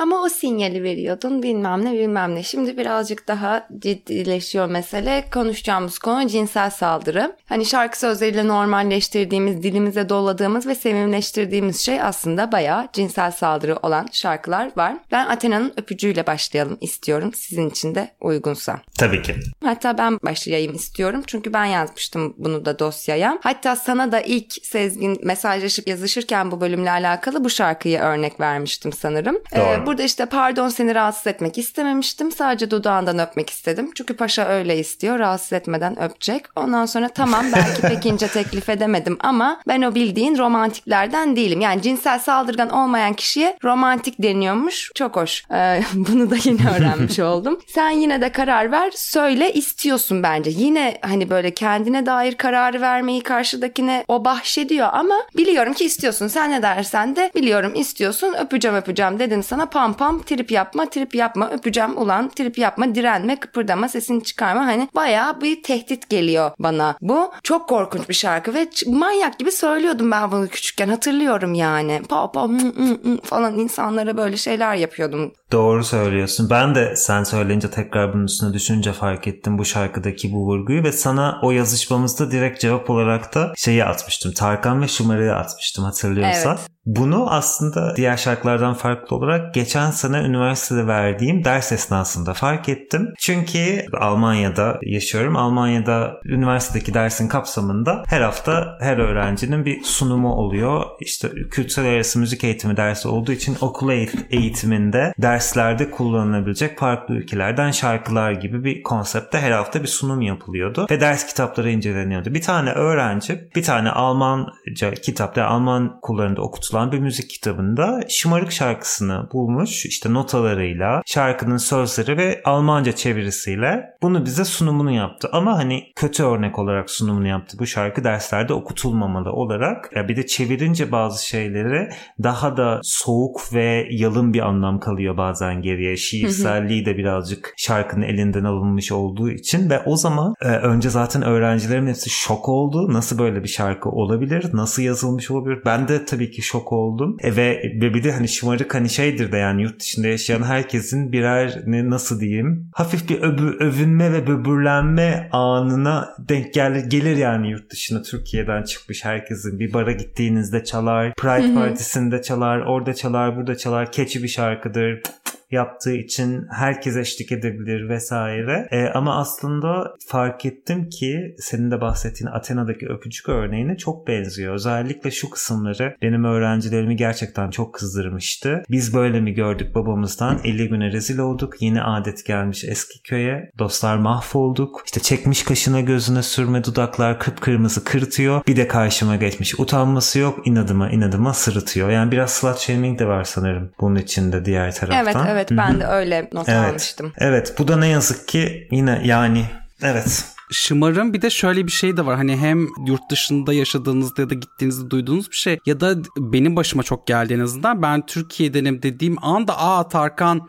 Ama 0.00 0.22
o 0.22 0.28
sinyali 0.28 0.82
veriyordun 0.82 1.42
bilmem 1.42 1.84
ne 1.84 1.92
bilmem 1.92 2.34
ne. 2.34 2.42
Şimdi 2.42 2.76
birazcık 2.76 3.28
daha 3.28 3.68
ciddileşiyor 3.78 4.66
mesele. 4.70 5.24
Konuşacağımız 5.32 5.98
konu 5.98 6.26
cinsel 6.26 6.70
saldırı. 6.70 7.36
Hani 7.46 7.66
şarkı 7.66 7.98
sözleriyle 7.98 8.48
normalleştirdiğimiz, 8.48 9.62
dilimize 9.62 10.08
doladığımız 10.08 10.66
ve 10.66 10.74
sevimleştirdiğimiz 10.74 11.80
şey 11.80 12.02
aslında 12.02 12.52
bayağı 12.52 12.88
cinsel 12.92 13.30
saldırı 13.30 13.76
olan 13.76 14.08
şarkılar 14.12 14.70
var. 14.76 14.96
Ben 15.12 15.26
Athena'nın 15.26 15.72
öpücüğüyle 15.76 16.26
başlayalım 16.26 16.78
istiyorum. 16.80 17.32
Sizin 17.34 17.70
için 17.70 17.94
de 17.94 18.10
uygunsa. 18.20 18.80
Tabii 18.98 19.22
ki. 19.22 19.34
Hatta 19.64 19.98
ben 19.98 20.18
başlayayım 20.24 20.74
istiyorum. 20.74 21.22
Çünkü 21.26 21.52
ben 21.52 21.64
yazmıştım 21.64 22.34
bunu 22.38 22.64
da 22.64 22.78
dosyaya. 22.78 23.38
Hatta 23.42 23.76
sana 23.76 24.12
da 24.12 24.20
ilk 24.20 24.66
Sezgin 24.66 25.18
mesajlaşıp 25.22 25.88
yazışırken 25.88 26.50
bu 26.50 26.60
bölümle 26.60 26.90
alakalı 26.90 27.44
bu 27.44 27.50
şarkıyı 27.50 27.98
örnek 27.98 28.40
vermiştim 28.40 28.92
sanırım. 28.92 29.38
Doğru. 29.56 29.82
Ee, 29.82 29.89
burada 29.90 30.02
işte 30.02 30.26
pardon 30.26 30.68
seni 30.68 30.94
rahatsız 30.94 31.26
etmek 31.26 31.58
istememiştim. 31.58 32.32
Sadece 32.32 32.70
dudağından 32.70 33.18
öpmek 33.18 33.50
istedim. 33.50 33.90
Çünkü 33.94 34.16
paşa 34.16 34.48
öyle 34.48 34.78
istiyor. 34.78 35.18
Rahatsız 35.18 35.52
etmeden 35.52 36.02
öpecek. 36.02 36.44
Ondan 36.56 36.86
sonra 36.86 37.08
tamam 37.08 37.44
belki 37.56 37.82
pek 37.82 38.06
ince 38.06 38.28
teklif 38.28 38.68
edemedim 38.68 39.16
ama 39.20 39.60
ben 39.68 39.82
o 39.82 39.94
bildiğin 39.94 40.38
romantiklerden 40.38 41.36
değilim. 41.36 41.60
Yani 41.60 41.82
cinsel 41.82 42.18
saldırgan 42.18 42.70
olmayan 42.70 43.12
kişiye 43.12 43.58
romantik 43.64 44.22
deniyormuş. 44.22 44.90
Çok 44.94 45.16
hoş. 45.16 45.44
Ee, 45.52 45.82
bunu 45.94 46.30
da 46.30 46.36
yine 46.44 46.70
öğrenmiş 46.76 47.18
oldum. 47.30 47.60
Sen 47.66 47.90
yine 47.90 48.20
de 48.20 48.32
karar 48.32 48.72
ver. 48.72 48.90
Söyle 48.94 49.52
istiyorsun 49.52 50.22
bence. 50.22 50.50
Yine 50.50 50.98
hani 51.02 51.30
böyle 51.30 51.54
kendine 51.54 52.06
dair 52.06 52.34
kararı 52.34 52.80
vermeyi 52.80 53.22
karşıdakine 53.22 54.04
o 54.08 54.24
bahşediyor 54.24 54.88
ama 54.92 55.14
biliyorum 55.36 55.72
ki 55.74 55.84
istiyorsun. 55.84 56.28
Sen 56.28 56.50
ne 56.50 56.62
dersen 56.62 57.16
de 57.16 57.30
biliyorum 57.34 57.72
istiyorsun. 57.74 58.34
Öpeceğim 58.40 58.76
öpeceğim 58.76 59.18
dedim 59.18 59.42
sana 59.42 59.69
pam 59.70 59.94
pam 59.94 60.22
trip 60.22 60.50
yapma 60.50 60.90
trip 60.90 61.14
yapma 61.14 61.50
öpeceğim 61.50 61.98
ulan 61.98 62.28
trip 62.28 62.58
yapma 62.58 62.94
direnme 62.94 63.40
kıpırdama 63.40 63.88
sesini 63.88 64.24
çıkarma. 64.24 64.66
Hani 64.66 64.88
bayağı 64.94 65.40
bir 65.40 65.62
tehdit 65.62 66.10
geliyor 66.10 66.50
bana 66.58 66.96
bu. 67.00 67.32
Çok 67.42 67.68
korkunç 67.68 68.08
bir 68.08 68.14
şarkı 68.14 68.54
ve 68.54 68.68
manyak 68.86 69.38
gibi 69.38 69.52
söylüyordum 69.52 70.10
ben 70.10 70.32
bunu 70.32 70.48
küçükken 70.48 70.88
hatırlıyorum 70.88 71.54
yani. 71.54 72.02
Pa 72.08 72.32
pa 72.32 72.46
mm, 72.46 72.56
mm, 72.56 72.98
mm 73.04 73.20
falan 73.24 73.58
insanlara 73.58 74.16
böyle 74.16 74.36
şeyler 74.36 74.74
yapıyordum. 74.74 75.32
Doğru 75.52 75.84
söylüyorsun. 75.84 76.50
Ben 76.50 76.74
de 76.74 76.96
sen 76.96 77.24
söyleyince 77.24 77.70
tekrar 77.70 78.14
bunun 78.14 78.24
üstüne 78.24 78.52
düşünce 78.52 78.92
fark 78.92 79.26
ettim 79.28 79.58
bu 79.58 79.64
şarkıdaki 79.64 80.32
bu 80.32 80.46
vurguyu 80.46 80.84
ve 80.84 80.92
sana 80.92 81.40
o 81.42 81.50
yazışmamızda 81.50 82.30
direkt 82.30 82.60
cevap 82.60 82.90
olarak 82.90 83.34
da 83.34 83.52
şeyi 83.56 83.84
atmıştım. 83.84 84.32
Tarkan 84.32 84.82
ve 84.82 84.88
Şımarı'yı 84.88 85.34
atmıştım 85.34 85.84
hatırlıyorsan. 85.84 86.56
Evet. 86.58 86.70
Bunu 86.86 87.30
aslında 87.30 87.96
diğer 87.96 88.16
şarkılardan 88.16 88.74
farklı 88.74 89.16
olarak 89.16 89.54
geçen 89.54 89.90
sene 89.90 90.18
üniversitede 90.18 90.86
verdiğim 90.86 91.44
ders 91.44 91.72
esnasında 91.72 92.34
fark 92.34 92.68
ettim. 92.68 93.08
Çünkü 93.18 93.84
Almanya'da 94.00 94.78
yaşıyorum. 94.82 95.36
Almanya'da 95.36 96.20
üniversitedeki 96.24 96.94
dersin 96.94 97.28
kapsamında 97.28 98.02
her 98.06 98.20
hafta 98.20 98.78
her 98.80 98.98
öğrencinin 98.98 99.64
bir 99.64 99.82
sunumu 99.82 100.32
oluyor. 100.32 100.84
İşte 101.00 101.28
kültürel 101.50 101.94
arası 101.94 102.18
müzik 102.18 102.44
eğitimi 102.44 102.76
dersi 102.76 103.08
olduğu 103.08 103.32
için 103.32 103.56
okul 103.60 103.90
eğitiminde 104.30 105.12
derslerde 105.18 105.90
kullanılabilecek 105.90 106.78
farklı 106.78 107.14
ülkelerden 107.14 107.70
şarkılar 107.70 108.32
gibi 108.32 108.64
bir 108.64 108.82
konsepte 108.82 109.38
her 109.40 109.50
hafta 109.50 109.82
bir 109.82 109.88
sunum 109.88 110.20
yapılıyordu 110.20 110.86
ve 110.90 111.00
ders 111.00 111.26
kitapları 111.26 111.70
inceleniyordu. 111.70 112.34
Bir 112.34 112.42
tane 112.42 112.70
öğrenci 112.70 113.50
bir 113.56 113.62
tane 113.62 113.90
Almanca 113.90 114.94
kitapta 115.02 115.44
Alman 115.44 116.00
kullarında 116.02 116.42
okutulan 116.42 116.69
olan 116.74 116.92
bir 116.92 116.98
müzik 116.98 117.30
kitabında 117.30 118.00
Şımarık 118.08 118.52
şarkısını 118.52 119.28
bulmuş 119.32 119.86
işte 119.86 120.14
notalarıyla, 120.14 121.02
şarkının 121.06 121.56
sözleri 121.56 122.16
ve 122.16 122.40
Almanca 122.44 122.92
çevirisiyle 122.92 123.84
bunu 124.02 124.24
bize 124.24 124.44
sunumunu 124.44 124.90
yaptı. 124.90 125.28
Ama 125.32 125.58
hani 125.58 125.84
kötü 125.96 126.24
örnek 126.24 126.58
olarak 126.58 126.90
sunumunu 126.90 127.28
yaptı. 127.28 127.56
Bu 127.58 127.66
şarkı 127.66 128.04
derslerde 128.04 128.52
okutulmamalı 128.52 129.32
olarak. 129.32 129.90
Ya 129.96 130.08
bir 130.08 130.16
de 130.16 130.26
çevirince 130.26 130.92
bazı 130.92 131.26
şeyleri 131.26 131.88
daha 132.22 132.56
da 132.56 132.80
soğuk 132.82 133.54
ve 133.54 133.86
yalın 133.90 134.34
bir 134.34 134.40
anlam 134.40 134.80
kalıyor 134.80 135.16
bazen 135.16 135.62
geriye. 135.62 135.96
Şiirselliği 135.96 136.86
de 136.86 136.96
birazcık 136.96 137.54
şarkının 137.56 138.02
elinden 138.02 138.44
alınmış 138.44 138.92
olduğu 138.92 139.30
için 139.30 139.70
ve 139.70 139.82
o 139.86 139.96
zaman 139.96 140.34
e, 140.42 140.48
önce 140.48 140.90
zaten 140.90 141.22
öğrencilerin 141.22 141.86
hepsi 141.86 142.10
şok 142.10 142.48
oldu. 142.48 142.92
Nasıl 142.92 143.18
böyle 143.18 143.42
bir 143.42 143.48
şarkı 143.48 143.88
olabilir? 143.88 144.46
Nasıl 144.52 144.82
yazılmış 144.82 145.30
olabilir? 145.30 145.62
Ben 145.66 145.88
de 145.88 146.04
tabii 146.04 146.30
ki 146.30 146.42
şok 146.42 146.59
oldum. 146.72 147.16
E, 147.20 147.36
ve, 147.36 147.62
ve 147.80 147.94
bir 147.94 148.04
de 148.04 148.12
hani 148.12 148.28
şımarık 148.28 148.74
hani 148.74 148.88
şeydir 148.88 149.32
de 149.32 149.36
yani 149.36 149.62
yurt 149.62 149.80
dışında 149.80 150.08
yaşayan 150.08 150.42
herkesin 150.42 151.12
birer 151.12 151.62
ne 151.66 151.90
nasıl 151.90 152.20
diyeyim 152.20 152.70
hafif 152.74 153.08
bir 153.08 153.22
övü, 153.22 153.56
övünme 153.60 154.12
ve 154.12 154.26
böbürlenme 154.26 155.28
anına 155.32 156.08
denk 156.18 156.54
gelir, 156.54 156.84
gelir 156.84 157.16
yani 157.16 157.50
yurt 157.50 157.70
dışına 157.70 158.02
Türkiye'den 158.02 158.62
çıkmış 158.62 159.04
herkesin 159.04 159.60
bir 159.60 159.72
bara 159.72 159.92
gittiğinizde 159.92 160.64
çalar 160.64 161.14
Pride 161.14 161.54
Partisi'nde 161.54 162.22
çalar 162.22 162.58
orada 162.60 162.94
çalar 162.94 163.36
burada 163.36 163.56
çalar 163.56 163.92
keçi 163.92 164.22
bir 164.22 164.28
şarkıdır 164.28 165.02
yaptığı 165.50 165.92
için 165.92 166.46
herkes 166.50 166.96
eşlik 166.96 167.32
edebilir 167.32 167.88
vesaire. 167.88 168.68
E, 168.70 168.86
ama 168.86 169.16
aslında 169.20 169.94
fark 170.06 170.46
ettim 170.46 170.88
ki 170.88 171.34
senin 171.38 171.70
de 171.70 171.80
bahsettiğin 171.80 172.30
Athena'daki 172.30 172.88
öpücük 172.88 173.28
örneğine 173.28 173.76
çok 173.76 174.06
benziyor. 174.06 174.54
Özellikle 174.54 175.10
şu 175.10 175.30
kısımları 175.30 175.96
benim 176.02 176.24
öğrencilerimi 176.24 176.96
gerçekten 176.96 177.50
çok 177.50 177.74
kızdırmıştı. 177.74 178.62
Biz 178.70 178.94
böyle 178.94 179.20
mi 179.20 179.34
gördük 179.34 179.74
babamızdan? 179.74 180.40
50 180.44 180.68
güne 180.68 180.92
rezil 180.92 181.18
olduk. 181.18 181.62
Yeni 181.62 181.82
adet 181.82 182.26
gelmiş 182.26 182.64
eski 182.64 183.02
köye. 183.02 183.50
Dostlar 183.58 183.96
mahvolduk. 183.96 184.82
İşte 184.86 185.00
çekmiş 185.00 185.42
kaşına 185.42 185.80
gözüne 185.80 186.22
sürme 186.22 186.64
dudaklar 186.64 187.18
kıpkırmızı 187.18 187.84
kırıtıyor. 187.84 188.42
Bir 188.46 188.56
de 188.56 188.68
karşıma 188.68 189.16
geçmiş. 189.16 189.60
Utanması 189.60 190.18
yok. 190.18 190.46
inadıma 190.46 190.90
inadıma 190.90 191.34
sırıtıyor. 191.34 191.90
Yani 191.90 192.12
biraz 192.12 192.30
slut 192.30 192.58
shaming 192.58 192.98
de 192.98 193.06
var 193.06 193.24
sanırım 193.24 193.70
bunun 193.80 193.96
içinde 193.96 194.44
diğer 194.44 194.74
taraftan. 194.74 195.04
Evet 195.04 195.16
evet 195.28 195.39
Evet 195.40 195.58
ben 195.58 195.80
de 195.80 195.86
öyle 195.86 196.30
not 196.32 196.48
evet. 196.48 196.70
almıştım. 196.70 197.12
Evet 197.18 197.54
bu 197.58 197.68
da 197.68 197.76
ne 197.76 197.88
yazık 197.88 198.28
ki 198.28 198.68
yine 198.70 199.02
yani 199.04 199.44
evet 199.82 200.24
Şımarın 200.52 201.12
bir 201.12 201.22
de 201.22 201.30
şöyle 201.30 201.66
bir 201.66 201.72
şey 201.72 201.96
de 201.96 202.06
var. 202.06 202.16
Hani 202.16 202.36
hem 202.36 202.66
yurt 202.86 203.10
dışında 203.10 203.52
yaşadığınızda 203.52 204.22
ya 204.22 204.30
da 204.30 204.34
gittiğinizde 204.34 204.90
duyduğunuz 204.90 205.30
bir 205.30 205.36
şey 205.36 205.58
ya 205.66 205.80
da 205.80 205.94
benim 206.16 206.56
başıma 206.56 206.82
çok 206.82 207.06
geldi 207.06 207.34
en 207.34 207.40
azından. 207.40 207.82
Ben 207.82 208.06
Türkiye'denim 208.06 208.82
dediğim 208.82 209.24
anda 209.24 209.58
aa 209.58 209.88
Tarkan 209.88 210.48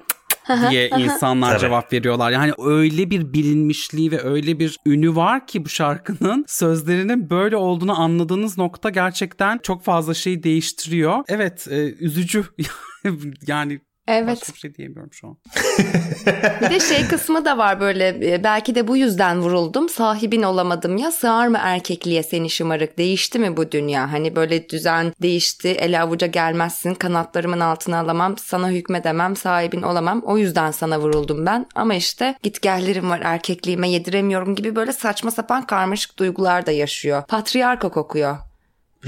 diye 0.69 0.89
insanlar 0.89 1.59
cevap 1.59 1.93
veriyorlar. 1.93 2.31
Yani 2.31 2.53
öyle 2.65 3.09
bir 3.09 3.33
bilinmişliği 3.33 4.11
ve 4.11 4.23
öyle 4.23 4.59
bir 4.59 4.77
ünü 4.85 5.15
var 5.15 5.47
ki 5.47 5.65
bu 5.65 5.69
şarkının 5.69 6.45
sözlerinin 6.47 7.29
böyle 7.29 7.55
olduğunu 7.55 8.01
anladığınız 8.01 8.57
nokta 8.57 8.89
gerçekten 8.89 9.57
çok 9.63 9.83
fazla 9.83 10.13
şey 10.13 10.43
değiştiriyor. 10.43 11.23
Evet, 11.27 11.67
e, 11.71 11.93
üzücü. 11.93 12.45
yani 13.47 13.81
Evet. 14.07 14.27
Başka 14.27 14.53
bir 14.53 14.57
şey 14.57 14.75
diyemiyorum 14.75 15.13
şu 15.13 15.27
an. 15.27 15.37
bir 16.61 16.69
de 16.69 16.79
şey 16.79 17.07
kısmı 17.07 17.45
da 17.45 17.57
var 17.57 17.79
böyle 17.79 18.33
e, 18.33 18.43
belki 18.43 18.75
de 18.75 18.87
bu 18.87 18.97
yüzden 18.97 19.41
vuruldum. 19.41 19.89
Sahibin 19.89 20.43
olamadım 20.43 20.97
ya 20.97 21.11
sığar 21.11 21.47
mı 21.47 21.57
erkekliğe 21.61 22.23
seni 22.23 22.49
şımarık 22.49 22.97
değişti 22.97 23.39
mi 23.39 23.57
bu 23.57 23.71
dünya? 23.71 24.11
Hani 24.11 24.35
böyle 24.35 24.69
düzen 24.69 25.13
değişti 25.21 25.67
el 25.67 26.01
avuca 26.01 26.27
gelmezsin 26.27 26.93
kanatlarımın 26.93 27.59
altına 27.59 27.99
alamam 27.99 28.37
sana 28.37 28.69
hükmedemem 28.69 29.35
sahibin 29.35 29.81
olamam. 29.81 30.21
O 30.25 30.37
yüzden 30.37 30.71
sana 30.71 30.99
vuruldum 30.99 31.45
ben 31.45 31.65
ama 31.75 31.93
işte 31.93 32.35
gitgellerim 32.43 33.09
var 33.09 33.21
erkekliğime 33.23 33.89
yediremiyorum 33.89 34.55
gibi 34.55 34.75
böyle 34.75 34.93
saçma 34.93 35.31
sapan 35.31 35.65
karmaşık 35.65 36.19
duygular 36.19 36.65
da 36.65 36.71
yaşıyor. 36.71 37.23
Patriarka 37.27 37.89
kokuyor. 37.89 38.37